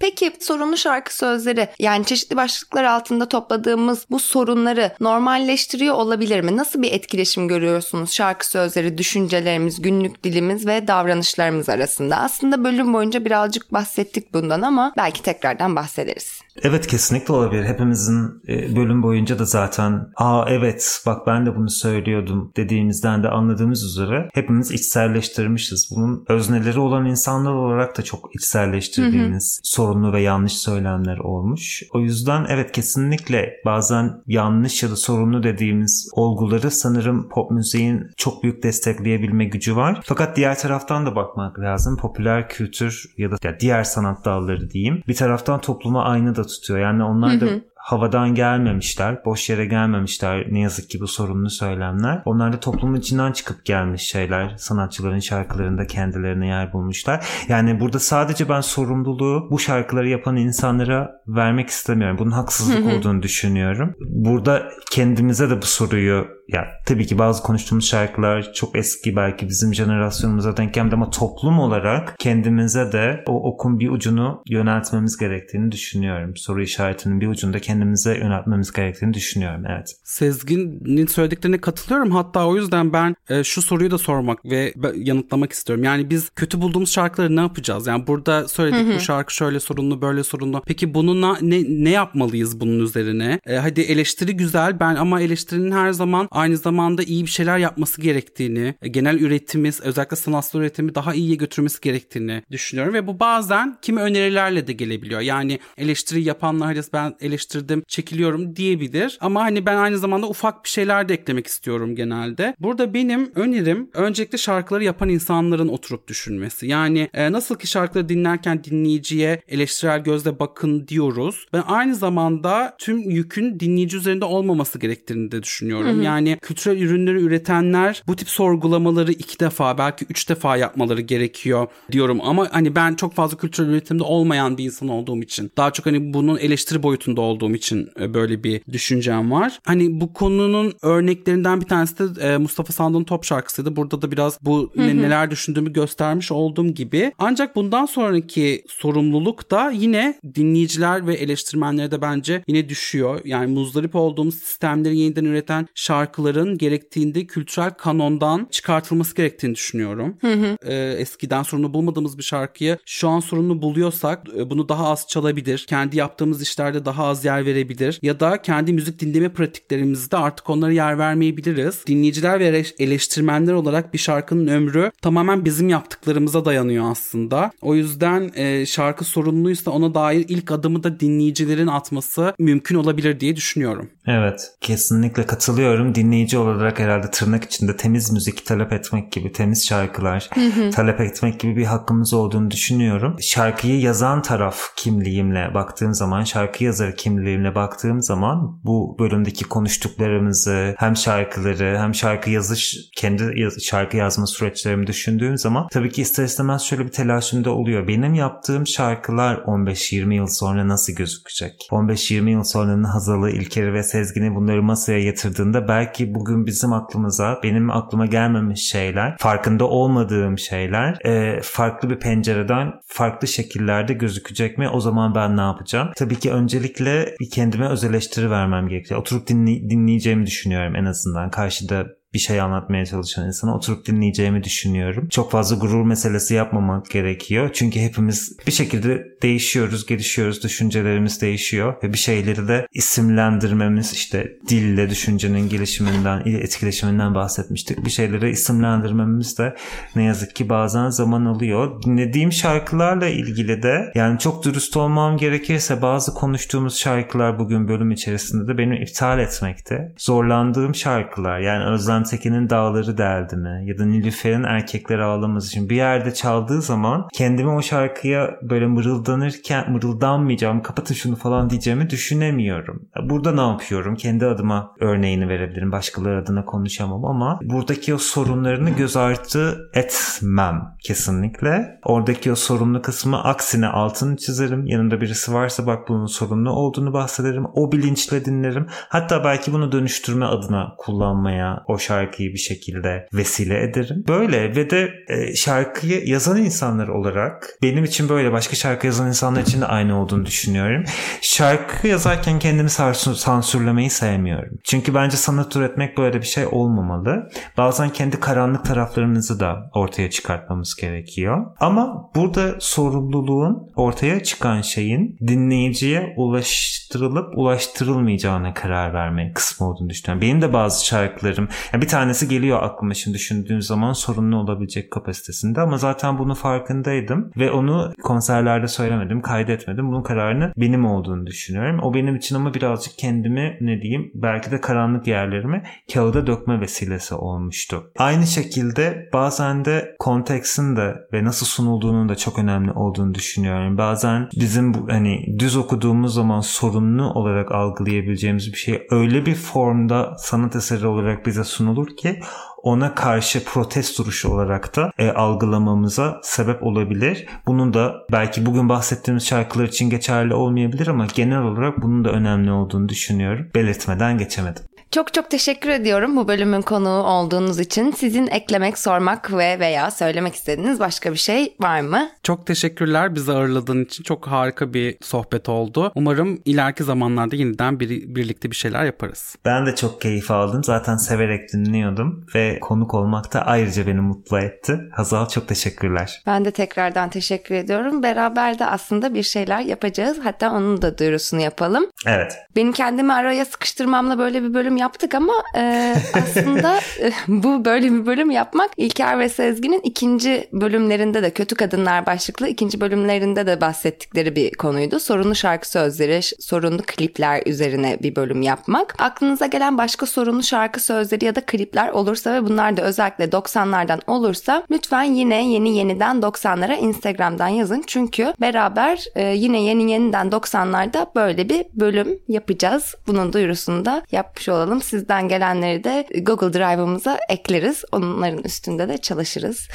Peki 0.00 0.32
sorunlu 0.40 0.76
şarkı 0.76 1.16
sözleri 1.16 1.68
yani 1.78 2.04
çeşitli 2.04 2.36
başlıklar 2.36 2.84
altında 2.84 3.28
topladığımız 3.28 4.06
bu 4.10 4.18
sorunları 4.18 4.92
normalleştiriyor 5.00 5.94
olabilir 5.94 6.40
mi? 6.40 6.56
Nasıl 6.56 6.82
bir 6.82 6.92
etkileşim 6.92 7.48
görüyorsunuz 7.48 8.12
şarkı 8.12 8.48
sözleri, 8.48 8.98
düşüncelerimiz, 8.98 9.82
günlük 9.82 10.24
dilimiz 10.24 10.66
ve 10.66 10.88
davranışlarımız 10.88 11.68
arasında? 11.68 12.16
Aslında 12.16 12.64
bölüm 12.64 12.92
boyunca 12.92 13.24
birazcık 13.24 13.72
bahsettik 13.72 14.34
bundan 14.34 14.62
ama 14.62 14.92
belki 14.96 15.22
tekrardan 15.22 15.76
bahsederiz. 15.76 16.40
Evet 16.62 16.86
kesinlikle 16.86 17.34
olabilir. 17.34 17.64
Hepimizin 17.64 18.42
e, 18.48 18.76
bölüm 18.76 19.02
boyunca 19.02 19.38
da 19.38 19.44
zaten 19.44 20.06
aa 20.16 20.44
evet 20.48 21.02
bak 21.06 21.26
ben 21.26 21.46
de 21.46 21.56
bunu 21.56 21.70
söylüyordum 21.70 22.52
dediğimizden 22.56 23.22
de 23.22 23.28
anladığımız 23.28 23.84
üzere 23.84 24.28
hepimiz 24.34 24.70
içselleştirmişiz. 24.70 25.90
Bunun 25.90 26.24
özneleri 26.28 26.78
olan 26.78 27.06
insanlar 27.06 27.52
olarak 27.52 27.98
da 27.98 28.02
çok 28.02 28.34
içselleştirdiğimiz 28.34 29.56
hı 29.56 29.62
hı. 29.62 29.68
Sorunlu 29.88 30.12
ve 30.12 30.22
yanlış 30.22 30.52
söylemler 30.52 31.18
olmuş. 31.18 31.82
O 31.94 32.00
yüzden 32.00 32.46
evet 32.48 32.72
kesinlikle 32.72 33.52
bazen 33.64 34.22
yanlış 34.26 34.82
ya 34.82 34.90
da 34.90 34.96
sorunlu 34.96 35.42
dediğimiz 35.42 36.10
olguları 36.12 36.70
sanırım 36.70 37.28
pop 37.28 37.50
müziğin 37.50 38.10
çok 38.16 38.42
büyük 38.42 38.62
destekleyebilme 38.62 39.44
gücü 39.44 39.76
var. 39.76 40.00
Fakat 40.04 40.36
diğer 40.36 40.58
taraftan 40.58 41.06
da 41.06 41.16
bakmak 41.16 41.58
lazım. 41.58 41.96
Popüler 41.96 42.48
kültür 42.48 43.04
ya 43.18 43.30
da 43.30 43.36
diğer 43.60 43.84
sanat 43.84 44.24
dalları 44.24 44.70
diyeyim. 44.70 45.02
Bir 45.08 45.14
taraftan 45.14 45.60
topluma 45.60 46.04
aynı 46.04 46.36
da 46.36 46.42
tutuyor. 46.42 46.80
Yani 46.80 47.04
onlar 47.04 47.40
da 47.40 47.46
havadan 47.88 48.34
gelmemişler, 48.34 49.24
boş 49.24 49.50
yere 49.50 49.66
gelmemişler 49.66 50.46
ne 50.50 50.60
yazık 50.60 50.90
ki 50.90 51.00
bu 51.00 51.06
sorunlu 51.08 51.50
söylemler. 51.50 52.22
Onlar 52.24 52.52
da 52.52 52.60
toplumun 52.60 52.94
içinden 52.94 53.32
çıkıp 53.32 53.64
gelmiş 53.64 54.02
şeyler. 54.02 54.54
Sanatçıların 54.56 55.18
şarkılarında 55.18 55.86
kendilerine 55.86 56.46
yer 56.46 56.72
bulmuşlar. 56.72 57.26
Yani 57.48 57.80
burada 57.80 57.98
sadece 57.98 58.48
ben 58.48 58.60
sorumluluğu 58.60 59.50
bu 59.50 59.58
şarkıları 59.58 60.08
yapan 60.08 60.36
insanlara 60.36 61.10
vermek 61.26 61.68
istemiyorum. 61.68 62.16
Bunun 62.18 62.30
haksızlık 62.30 62.86
olduğunu 62.86 63.22
düşünüyorum. 63.22 63.94
Burada 64.00 64.68
kendimize 64.90 65.50
de 65.50 65.62
bu 65.62 65.66
soruyu 65.66 66.38
ya 66.48 66.64
tabii 66.86 67.06
ki 67.06 67.18
bazı 67.18 67.42
konuştuğumuz 67.42 67.88
şarkılar 67.88 68.52
çok 68.52 68.76
eski 68.76 69.16
belki 69.16 69.48
bizim 69.48 69.74
jenerasyonumuza 69.74 70.56
denk 70.56 70.74
gelmedi 70.74 70.94
ama 70.94 71.10
toplum 71.10 71.58
olarak 71.58 72.14
kendimize 72.18 72.92
de 72.92 73.24
o 73.26 73.52
okun 73.52 73.78
bir 73.80 73.88
ucunu 73.90 74.42
yöneltmemiz 74.48 75.16
gerektiğini 75.16 75.72
düşünüyorum. 75.72 76.36
Soru 76.36 76.62
işaretinin 76.62 77.20
bir 77.20 77.28
ucunda 77.28 77.58
kendimize 77.58 77.77
yöneltmemiz 78.06 78.72
gerektiğini 78.72 79.14
düşünüyorum. 79.14 79.64
Evet. 79.68 79.88
Sezgin'in 80.04 81.06
söylediklerine 81.06 81.58
katılıyorum. 81.58 82.10
Hatta 82.10 82.46
o 82.46 82.56
yüzden 82.56 82.92
ben 82.92 83.16
e, 83.28 83.44
şu 83.44 83.62
soruyu 83.62 83.90
da 83.90 83.98
sormak 83.98 84.44
ve 84.44 84.72
yanıtlamak 84.94 85.52
istiyorum. 85.52 85.84
Yani 85.84 86.10
biz 86.10 86.30
kötü 86.30 86.60
bulduğumuz 86.60 86.92
şarkıları 86.92 87.36
ne 87.36 87.40
yapacağız? 87.40 87.86
Yani 87.86 88.06
burada 88.06 88.48
söyledik 88.48 88.86
hı 88.86 88.92
hı. 88.92 88.96
bu 88.96 89.00
şarkı 89.00 89.34
şöyle 89.34 89.60
sorunlu 89.60 90.02
böyle 90.02 90.24
sorunlu. 90.24 90.62
Peki 90.66 90.94
bununla 90.94 91.38
ne, 91.40 91.62
ne 91.84 91.90
yapmalıyız 91.90 92.60
bunun 92.60 92.80
üzerine? 92.80 93.40
E, 93.46 93.56
hadi 93.56 93.80
eleştiri 93.80 94.36
güzel 94.36 94.80
ben 94.80 94.94
ama 94.94 95.20
eleştirinin 95.20 95.72
her 95.72 95.92
zaman 95.92 96.28
aynı 96.30 96.56
zamanda 96.56 97.02
iyi 97.02 97.24
bir 97.24 97.30
şeyler 97.30 97.58
yapması 97.58 98.00
gerektiğini, 98.00 98.74
e, 98.82 98.88
genel 98.88 99.20
üretimiz, 99.20 99.80
özellikle 99.80 100.16
sanatsal 100.16 100.60
üretimi 100.60 100.94
daha 100.94 101.14
iyiye 101.14 101.36
götürmesi 101.36 101.80
gerektiğini 101.80 102.42
düşünüyorum 102.50 102.94
ve 102.94 103.06
bu 103.06 103.20
bazen 103.20 103.78
kimi 103.82 104.00
önerilerle 104.00 104.66
de 104.66 104.72
gelebiliyor. 104.72 105.20
Yani 105.20 105.58
eleştiri 105.78 106.22
yapanlar 106.22 106.78
ben 106.92 107.14
eleştirdim 107.20 107.57
bitirdim 107.58 107.82
çekiliyorum 107.88 108.56
diyebilir. 108.56 109.18
Ama 109.20 109.42
hani 109.42 109.66
ben 109.66 109.76
aynı 109.76 109.98
zamanda 109.98 110.28
ufak 110.28 110.64
bir 110.64 110.68
şeyler 110.68 111.08
de 111.08 111.14
eklemek 111.14 111.46
istiyorum 111.46 111.94
genelde. 111.94 112.54
Burada 112.60 112.94
benim 112.94 113.32
önerim 113.34 113.90
öncelikle 113.94 114.38
şarkıları 114.38 114.84
yapan 114.84 115.08
insanların 115.08 115.68
oturup 115.68 116.08
düşünmesi. 116.08 116.66
Yani 116.66 117.08
e, 117.14 117.32
nasıl 117.32 117.54
ki 117.54 117.66
şarkıları 117.66 118.08
dinlerken 118.08 118.64
dinleyiciye 118.64 119.42
eleştirel 119.48 120.04
gözle 120.04 120.38
bakın 120.38 120.88
diyoruz. 120.88 121.46
Ben 121.52 121.62
aynı 121.66 121.94
zamanda 121.94 122.76
tüm 122.78 123.10
yükün 123.10 123.60
dinleyici 123.60 123.96
üzerinde 123.96 124.24
olmaması 124.24 124.78
gerektiğini 124.78 125.32
de 125.32 125.42
düşünüyorum. 125.42 125.96
Hı 125.96 126.00
hı. 126.00 126.04
Yani 126.04 126.38
kültürel 126.42 126.80
ürünleri 126.80 127.20
üretenler 127.20 128.02
bu 128.06 128.16
tip 128.16 128.28
sorgulamaları 128.28 129.12
iki 129.12 129.40
defa 129.40 129.78
belki 129.78 130.06
üç 130.10 130.28
defa 130.28 130.56
yapmaları 130.56 131.00
gerekiyor 131.00 131.66
diyorum. 131.92 132.20
Ama 132.22 132.48
hani 132.50 132.74
ben 132.74 132.94
çok 132.94 133.14
fazla 133.14 133.36
kültürel 133.36 133.68
üretimde 133.68 134.02
olmayan 134.02 134.58
bir 134.58 134.64
insan 134.64 134.88
olduğum 134.88 135.22
için 135.22 135.52
daha 135.56 135.72
çok 135.72 135.86
hani 135.86 136.14
bunun 136.14 136.38
eleştiri 136.38 136.82
boyutunda 136.82 137.20
olduğum 137.20 137.47
için 137.54 137.90
e, 138.00 138.14
böyle 138.14 138.44
bir 138.44 138.62
düşüncem 138.72 139.30
var. 139.30 139.60
Hani 139.66 140.00
bu 140.00 140.12
konunun 140.12 140.74
örneklerinden 140.82 141.60
bir 141.60 141.66
tanesi 141.66 141.98
de 141.98 142.20
e, 142.20 142.36
Mustafa 142.36 142.72
Sandal'ın 142.72 143.04
top 143.04 143.24
şarkısıydı. 143.24 143.76
Burada 143.76 144.02
da 144.02 144.12
biraz 144.12 144.38
bu 144.42 144.72
hı 144.74 144.82
hı. 144.82 144.86
neler 144.86 145.30
düşündüğümü 145.30 145.72
göstermiş 145.72 146.32
olduğum 146.32 146.68
gibi. 146.68 147.12
Ancak 147.18 147.56
bundan 147.56 147.86
sonraki 147.86 148.64
sorumluluk 148.68 149.50
da 149.50 149.70
yine 149.70 150.20
dinleyiciler 150.34 151.06
ve 151.06 151.14
eleştirmenlere 151.14 151.90
de 151.90 152.02
bence 152.02 152.44
yine 152.46 152.68
düşüyor. 152.68 153.20
Yani 153.24 153.52
muzdarip 153.52 153.94
olduğumuz 153.94 154.34
sistemleri 154.34 154.98
yeniden 154.98 155.24
üreten 155.24 155.68
şarkıların 155.74 156.58
gerektiğinde 156.58 157.26
kültürel 157.26 157.70
kanondan 157.70 158.48
çıkartılması 158.50 159.14
gerektiğini 159.14 159.54
düşünüyorum. 159.54 160.16
Hı 160.20 160.32
hı. 160.32 160.56
Ee, 160.62 160.74
eskiden 160.98 161.42
sorunu 161.42 161.74
bulmadığımız 161.74 162.18
bir 162.18 162.22
şarkıyı 162.22 162.78
şu 162.86 163.08
an 163.08 163.20
sorunu 163.20 163.62
buluyorsak 163.62 164.26
e, 164.36 164.50
bunu 164.50 164.68
daha 164.68 164.88
az 164.88 165.06
çalabilir. 165.08 165.66
Kendi 165.68 165.96
yaptığımız 165.96 166.42
işlerde 166.42 166.84
daha 166.84 167.04
az 167.04 167.24
yer 167.24 167.37
verebilir. 167.44 167.98
Ya 168.02 168.20
da 168.20 168.42
kendi 168.42 168.72
müzik 168.72 169.00
dinleme 169.00 169.28
pratiklerimizde 169.28 170.16
artık 170.16 170.50
onlara 170.50 170.72
yer 170.72 170.98
vermeyebiliriz. 170.98 171.84
Dinleyiciler 171.86 172.40
ve 172.40 172.64
eleştirmenler 172.78 173.52
olarak 173.52 173.94
bir 173.94 173.98
şarkının 173.98 174.46
ömrü 174.46 174.90
tamamen 175.02 175.44
bizim 175.44 175.68
yaptıklarımıza 175.68 176.44
dayanıyor 176.44 176.90
aslında. 176.90 177.50
O 177.62 177.74
yüzden 177.74 178.30
e, 178.34 178.66
şarkı 178.66 179.04
sorunluysa 179.04 179.70
ona 179.70 179.94
dair 179.94 180.24
ilk 180.28 180.50
adımı 180.52 180.82
da 180.82 181.00
dinleyicilerin 181.00 181.66
atması 181.66 182.34
mümkün 182.38 182.76
olabilir 182.76 183.20
diye 183.20 183.36
düşünüyorum. 183.36 183.90
Evet 184.08 184.50
kesinlikle 184.60 185.26
katılıyorum. 185.26 185.94
Dinleyici 185.94 186.38
olarak 186.38 186.78
herhalde 186.78 187.10
tırnak 187.10 187.44
içinde 187.44 187.76
temiz 187.76 188.12
müzik 188.12 188.46
talep 188.46 188.72
etmek 188.72 189.12
gibi 189.12 189.32
temiz 189.32 189.66
şarkılar 189.66 190.30
talep 190.74 191.00
etmek 191.00 191.40
gibi 191.40 191.56
bir 191.56 191.64
hakkımız 191.64 192.14
olduğunu 192.14 192.50
düşünüyorum. 192.50 193.16
Şarkıyı 193.20 193.80
yazan 193.80 194.22
taraf 194.22 194.58
kimliğimle 194.76 195.54
baktığım 195.54 195.94
zaman 195.94 196.24
şarkı 196.24 196.64
yazarı 196.64 196.94
kimliğimle 196.94 197.54
baktığım 197.54 198.02
zaman 198.02 198.60
bu 198.64 198.96
bölümdeki 198.98 199.44
konuştuklarımızı 199.44 200.74
hem 200.78 200.96
şarkıları 200.96 201.78
hem 201.78 201.94
şarkı 201.94 202.30
yazış 202.30 202.76
kendi 202.96 203.40
yaz, 203.40 203.62
şarkı 203.62 203.96
yazma 203.96 204.26
süreçlerimi 204.26 204.86
düşündüğüm 204.86 205.38
zaman 205.38 205.68
tabii 205.72 205.90
ki 205.90 206.02
ister 206.02 206.24
istemez 206.24 206.62
şöyle 206.62 206.84
bir 206.84 206.92
telaşımda 206.92 207.50
oluyor. 207.50 207.88
Benim 207.88 208.14
yaptığım 208.14 208.66
şarkılar 208.66 209.34
15-20 209.34 210.14
yıl 210.14 210.26
sonra 210.26 210.68
nasıl 210.68 210.92
gözükecek? 210.92 211.68
15-20 211.70 212.30
yıl 212.30 212.44
sonranın 212.44 212.84
Hazal'ı, 212.84 213.30
İlker'i 213.30 213.72
ve 213.72 213.82
Sezgin'i 213.98 214.34
bunları 214.34 214.62
masaya 214.62 214.98
yatırdığında 214.98 215.68
belki 215.68 216.14
bugün 216.14 216.46
bizim 216.46 216.72
aklımıza, 216.72 217.40
benim 217.42 217.70
aklıma 217.70 218.06
gelmemiş 218.06 218.70
şeyler, 218.70 219.16
farkında 219.18 219.64
olmadığım 219.64 220.38
şeyler 220.38 221.06
e, 221.06 221.40
farklı 221.42 221.90
bir 221.90 221.98
pencereden 221.98 222.72
farklı 222.86 223.28
şekillerde 223.28 223.92
gözükecek 223.92 224.58
mi? 224.58 224.68
O 224.68 224.80
zaman 224.80 225.14
ben 225.14 225.36
ne 225.36 225.40
yapacağım? 225.40 225.88
Tabii 225.96 226.18
ki 226.18 226.32
öncelikle 226.32 227.14
bir 227.20 227.30
kendime 227.30 227.68
öz 227.68 227.84
eleştiri 227.84 228.30
vermem 228.30 228.68
gerekiyor. 228.68 229.00
Oturup 229.00 229.28
dinley- 229.28 229.70
dinleyeceğimi 229.70 230.26
düşünüyorum 230.26 230.76
en 230.76 230.84
azından. 230.84 231.30
Karşıda 231.30 231.86
bir 232.14 232.18
şey 232.18 232.40
anlatmaya 232.40 232.86
çalışan 232.86 233.26
insana 233.26 233.56
oturup 233.56 233.86
dinleyeceğimi 233.86 234.44
düşünüyorum. 234.44 235.08
Çok 235.08 235.30
fazla 235.30 235.56
gurur 235.56 235.84
meselesi 235.84 236.34
yapmamak 236.34 236.90
gerekiyor. 236.90 237.50
Çünkü 237.52 237.80
hepimiz 237.80 238.36
bir 238.46 238.52
şekilde 238.52 239.06
değişiyoruz, 239.22 239.86
gelişiyoruz, 239.86 240.42
düşüncelerimiz 240.42 241.22
değişiyor 241.22 241.74
ve 241.82 241.92
bir 241.92 241.98
şeyleri 241.98 242.48
de 242.48 242.66
isimlendirmemiz 242.72 243.92
işte 243.92 244.32
dille 244.48 244.90
düşüncenin 244.90 245.48
gelişiminden, 245.48 246.22
etkileşiminden 246.26 247.14
bahsetmiştik. 247.14 247.84
Bir 247.84 247.90
şeyleri 247.90 248.30
isimlendirmemiz 248.30 249.38
de 249.38 249.56
ne 249.96 250.04
yazık 250.04 250.36
ki 250.36 250.48
bazen 250.48 250.90
zaman 250.90 251.24
alıyor. 251.24 251.82
Dinlediğim 251.82 252.32
şarkılarla 252.32 253.08
ilgili 253.08 253.62
de 253.62 253.92
yani 253.94 254.18
çok 254.18 254.44
dürüst 254.44 254.76
olmam 254.76 255.16
gerekirse 255.16 255.82
bazı 255.82 256.14
konuştuğumuz 256.14 256.78
şarkılar 256.78 257.38
bugün 257.38 257.68
bölüm 257.68 257.90
içerisinde 257.90 258.48
de 258.48 258.58
benim 258.58 258.82
iptal 258.82 259.18
etmekte. 259.18 259.92
Zorlandığım 259.98 260.74
şarkılar 260.74 261.38
yani 261.38 261.64
özlem 261.64 261.97
Ozan 261.98 262.10
Tekin'in 262.10 262.50
Dağları 262.50 262.98
deldi 262.98 263.36
mi? 263.36 263.62
Ya 263.64 263.78
da 263.78 263.84
Nilüfer'in 263.84 264.42
Erkekleri 264.42 265.02
Ağlamaz 265.02 265.46
için 265.46 265.68
bir 265.68 265.76
yerde 265.76 266.14
çaldığı 266.14 266.62
zaman 266.62 267.08
kendimi 267.12 267.50
o 267.50 267.62
şarkıya 267.62 268.30
böyle 268.42 268.66
mırıldanırken 268.66 269.72
mırıldanmayacağım, 269.72 270.62
kapatın 270.62 270.94
şunu 270.94 271.16
falan 271.16 271.50
diyeceğimi 271.50 271.90
düşünemiyorum. 271.90 272.88
Burada 273.02 273.32
ne 273.32 273.40
yapıyorum? 273.40 273.96
Kendi 273.96 274.26
adıma 274.26 274.74
örneğini 274.80 275.28
verebilirim. 275.28 275.72
Başkaları 275.72 276.22
adına 276.22 276.44
konuşamam 276.44 277.04
ama 277.04 277.38
buradaki 277.42 277.94
o 277.94 277.98
sorunlarını 277.98 278.70
göz 278.70 278.96
ardı 278.96 279.70
etmem 279.74 280.76
kesinlikle. 280.84 281.78
Oradaki 281.84 282.32
o 282.32 282.34
sorunlu 282.34 282.82
kısmı 282.82 283.24
aksine 283.24 283.66
altını 283.66 284.16
çizerim. 284.16 284.66
Yanında 284.66 285.00
birisi 285.00 285.34
varsa 285.34 285.66
bak 285.66 285.88
bunun 285.88 286.06
sorunlu 286.06 286.50
olduğunu 286.50 286.92
bahsederim. 286.92 287.46
O 287.54 287.72
bilinçle 287.72 288.24
dinlerim. 288.24 288.66
Hatta 288.88 289.24
belki 289.24 289.52
bunu 289.52 289.72
dönüştürme 289.72 290.26
adına 290.26 290.74
kullanmaya, 290.78 291.64
o 291.66 291.78
şarkıyı 291.88 292.32
bir 292.32 292.38
şekilde 292.38 293.08
vesile 293.12 293.62
ederim. 293.62 294.04
Böyle 294.08 294.56
ve 294.56 294.70
de 294.70 294.90
e, 295.08 295.34
şarkıyı 295.34 296.06
yazan 296.06 296.36
insanlar 296.36 296.88
olarak 296.88 297.58
benim 297.62 297.84
için 297.84 298.08
böyle 298.08 298.32
başka 298.32 298.56
şarkı 298.56 298.86
yazan 298.86 299.08
insanlar 299.08 299.40
için 299.40 299.60
de 299.60 299.66
aynı 299.66 300.00
olduğunu 300.00 300.26
düşünüyorum. 300.26 300.84
Şarkı 301.22 301.88
yazarken 301.88 302.38
kendimi 302.38 302.70
sansürlemeyi 302.70 303.90
sevmiyorum. 303.90 304.58
Çünkü 304.64 304.94
bence 304.94 305.16
sanat 305.16 305.56
üretmek 305.56 305.98
böyle 305.98 306.20
bir 306.20 306.26
şey 306.26 306.46
olmamalı. 306.46 307.28
Bazen 307.56 307.90
kendi 307.90 308.20
karanlık 308.20 308.64
taraflarımızı 308.64 309.40
da 309.40 309.70
ortaya 309.74 310.10
çıkartmamız 310.10 310.76
gerekiyor. 310.76 311.46
Ama 311.60 312.10
burada 312.14 312.54
sorumluluğun 312.60 313.70
ortaya 313.76 314.22
çıkan 314.22 314.60
şeyin 314.60 315.16
dinleyiciye 315.26 316.14
ulaştırılıp 316.16 317.38
ulaştırılmayacağına 317.38 318.54
karar 318.54 318.94
verme 318.94 319.32
kısmı 319.32 319.68
olduğunu 319.68 319.90
düşünüyorum. 319.90 320.22
Benim 320.22 320.42
de 320.42 320.52
bazı 320.52 320.86
şarkılarım 320.86 321.48
bir 321.80 321.88
tanesi 321.88 322.28
geliyor 322.28 322.62
aklıma 322.62 322.94
şimdi 322.94 323.18
düşündüğüm 323.18 323.62
zaman 323.62 323.92
sorunlu 323.92 324.36
olabilecek 324.36 324.90
kapasitesinde 324.90 325.60
ama 325.60 325.78
zaten 325.78 326.18
bunu 326.18 326.34
farkındaydım 326.34 327.30
ve 327.36 327.50
onu 327.50 327.92
konserlerde 328.02 328.68
söylemedim, 328.68 329.22
kaydetmedim. 329.22 329.88
Bunun 329.88 330.02
kararını 330.02 330.52
benim 330.56 330.86
olduğunu 330.86 331.26
düşünüyorum. 331.26 331.80
O 331.82 331.94
benim 331.94 332.16
için 332.16 332.36
ama 332.36 332.54
birazcık 332.54 332.98
kendimi 332.98 333.58
ne 333.60 333.82
diyeyim 333.82 334.10
belki 334.14 334.50
de 334.50 334.60
karanlık 334.60 335.06
yerlerimi 335.06 335.62
kağıda 335.92 336.26
dökme 336.26 336.60
vesilesi 336.60 337.14
olmuştu. 337.14 337.90
Aynı 337.98 338.26
şekilde 338.26 339.08
bazen 339.12 339.64
de 339.64 339.96
konteksin 339.98 340.76
de 340.76 340.96
ve 341.12 341.24
nasıl 341.24 341.46
sunulduğunun 341.46 342.08
da 342.08 342.16
çok 342.16 342.38
önemli 342.38 342.72
olduğunu 342.72 343.14
düşünüyorum. 343.14 343.78
Bazen 343.78 344.28
bizim 344.40 344.74
bu, 344.74 344.86
hani 344.90 345.38
düz 345.38 345.56
okuduğumuz 345.56 346.14
zaman 346.14 346.40
sorunlu 346.40 347.10
olarak 347.12 347.52
algılayabileceğimiz 347.52 348.52
bir 348.52 348.58
şey 348.58 348.86
öyle 348.90 349.26
bir 349.26 349.34
formda 349.34 350.14
sanat 350.18 350.56
eseri 350.56 350.86
olarak 350.86 351.26
bize 351.26 351.44
sunulur 351.68 351.96
ki 351.96 352.20
ona 352.62 352.94
karşı 352.94 353.44
protest 353.44 353.98
duruşu 353.98 354.28
olarak 354.28 354.76
da 354.76 354.92
e, 354.98 355.10
algılamamıza 355.10 356.20
sebep 356.22 356.62
olabilir. 356.62 357.26
Bunun 357.46 357.74
da 357.74 357.94
belki 358.12 358.46
bugün 358.46 358.68
bahsettiğimiz 358.68 359.26
şarkılar 359.26 359.64
için 359.64 359.90
geçerli 359.90 360.34
olmayabilir 360.34 360.86
ama 360.86 361.06
genel 361.14 361.42
olarak 361.42 361.82
bunun 361.82 362.04
da 362.04 362.10
önemli 362.10 362.52
olduğunu 362.52 362.88
düşünüyorum. 362.88 363.46
Belirtmeden 363.54 364.18
geçemedim. 364.18 364.62
Çok 364.90 365.14
çok 365.14 365.30
teşekkür 365.30 365.68
ediyorum 365.68 366.16
bu 366.16 366.28
bölümün 366.28 366.62
konuğu 366.62 367.02
olduğunuz 367.02 367.60
için. 367.60 367.90
Sizin 367.90 368.26
eklemek, 368.26 368.78
sormak 368.78 369.32
ve 369.32 369.60
veya 369.60 369.90
söylemek 369.90 370.34
istediğiniz 370.34 370.80
başka 370.80 371.12
bir 371.12 371.18
şey 371.18 371.54
var 371.60 371.80
mı? 371.80 372.08
Çok 372.22 372.46
teşekkürler 372.46 373.14
bizi 373.14 373.32
ağırladığın 373.32 373.84
için. 373.84 374.04
Çok 374.04 374.26
harika 374.26 374.74
bir 374.74 374.96
sohbet 375.00 375.48
oldu. 375.48 375.92
Umarım 375.94 376.40
ileriki 376.44 376.84
zamanlarda 376.84 377.36
yeniden 377.36 377.80
bir, 377.80 377.88
birlikte 378.14 378.50
bir 378.50 378.56
şeyler 378.56 378.84
yaparız. 378.84 379.36
Ben 379.44 379.66
de 379.66 379.74
çok 379.74 380.00
keyif 380.00 380.30
aldım. 380.30 380.64
Zaten 380.64 380.96
severek 380.96 381.52
dinliyordum 381.52 382.26
ve 382.34 382.58
konuk 382.60 382.94
olmak 382.94 383.34
da 383.34 383.46
ayrıca 383.46 383.86
beni 383.86 384.00
mutlu 384.00 384.38
etti. 384.38 384.80
Hazal 384.92 385.28
çok 385.28 385.48
teşekkürler. 385.48 386.22
Ben 386.26 386.44
de 386.44 386.50
tekrardan 386.50 387.10
teşekkür 387.10 387.54
ediyorum. 387.54 388.02
Beraber 388.02 388.58
de 388.58 388.66
aslında 388.66 389.14
bir 389.14 389.22
şeyler 389.22 389.60
yapacağız. 389.60 390.18
Hatta 390.22 390.52
onun 390.52 390.82
da 390.82 390.98
duyurusunu 390.98 391.40
yapalım. 391.40 391.86
Evet. 392.06 392.32
Benim 392.56 392.72
kendimi 392.72 393.12
araya 393.12 393.44
sıkıştırmamla 393.44 394.18
böyle 394.18 394.42
bir 394.42 394.54
bölüm 394.54 394.77
yaptık 394.78 395.14
ama 395.14 395.32
e, 395.56 395.94
aslında 396.14 396.76
e, 397.00 397.12
bu 397.28 397.64
böyle 397.64 397.92
bir 397.92 398.06
bölüm 398.06 398.30
yapmak 398.30 398.70
İlker 398.76 399.18
ve 399.18 399.28
Sezgin'in 399.28 399.80
ikinci 399.80 400.48
bölümlerinde 400.52 401.22
de 401.22 401.30
kötü 401.30 401.54
kadınlar 401.54 402.06
başlıklı 402.06 402.48
ikinci 402.48 402.80
bölümlerinde 402.80 403.46
de 403.46 403.60
bahsettikleri 403.60 404.36
bir 404.36 404.54
konuydu. 404.54 405.00
Sorunlu 405.00 405.34
şarkı 405.34 405.70
sözleri, 405.70 406.20
sorunlu 406.38 406.82
klipler 406.86 407.42
üzerine 407.46 407.98
bir 408.02 408.16
bölüm 408.16 408.42
yapmak. 408.42 408.94
Aklınıza 408.98 409.46
gelen 409.46 409.78
başka 409.78 410.06
sorunlu 410.06 410.42
şarkı 410.42 410.80
sözleri 410.80 411.24
ya 411.24 411.34
da 411.34 411.40
klipler 411.40 411.88
olursa 411.88 412.34
ve 412.34 412.44
bunlar 412.46 412.76
da 412.76 412.82
özellikle 412.82 413.24
90'lardan 413.24 414.00
olursa 414.06 414.62
lütfen 414.70 415.02
yine 415.02 415.48
yeni 415.48 415.76
yeniden 415.76 416.16
90'lara 416.16 416.76
Instagram'dan 416.76 417.48
yazın. 417.48 417.84
Çünkü 417.86 418.34
beraber 418.40 419.04
e, 419.14 419.26
yine 419.26 419.62
yeni 419.62 419.90
yeniden 419.90 420.28
90'larda 420.28 421.06
böyle 421.14 421.48
bir 421.48 421.64
bölüm 421.74 422.18
yapacağız. 422.28 422.94
Bunun 423.06 423.32
duyurusunu 423.32 423.84
da 423.84 424.02
yapmış 424.12 424.48
olalım. 424.48 424.67
Sizden 424.76 425.28
gelenleri 425.28 425.84
de 425.84 426.06
Google 426.22 426.52
Drive'ımıza 426.52 427.18
ekleriz. 427.28 427.84
Onların 427.92 428.44
üstünde 428.44 428.88
de 428.88 428.98
çalışırız 428.98 429.68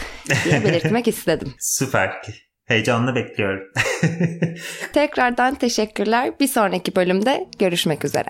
diye 0.46 0.64
belirtmek 0.64 1.08
istedim. 1.08 1.54
Süper. 1.60 2.12
Heyecanla 2.66 3.16
bekliyorum. 3.16 3.64
Tekrardan 4.94 5.56
teşekkürler. 5.56 6.40
Bir 6.40 6.48
sonraki 6.48 6.96
bölümde 6.96 7.48
görüşmek 7.60 8.06
üzere. 8.06 8.30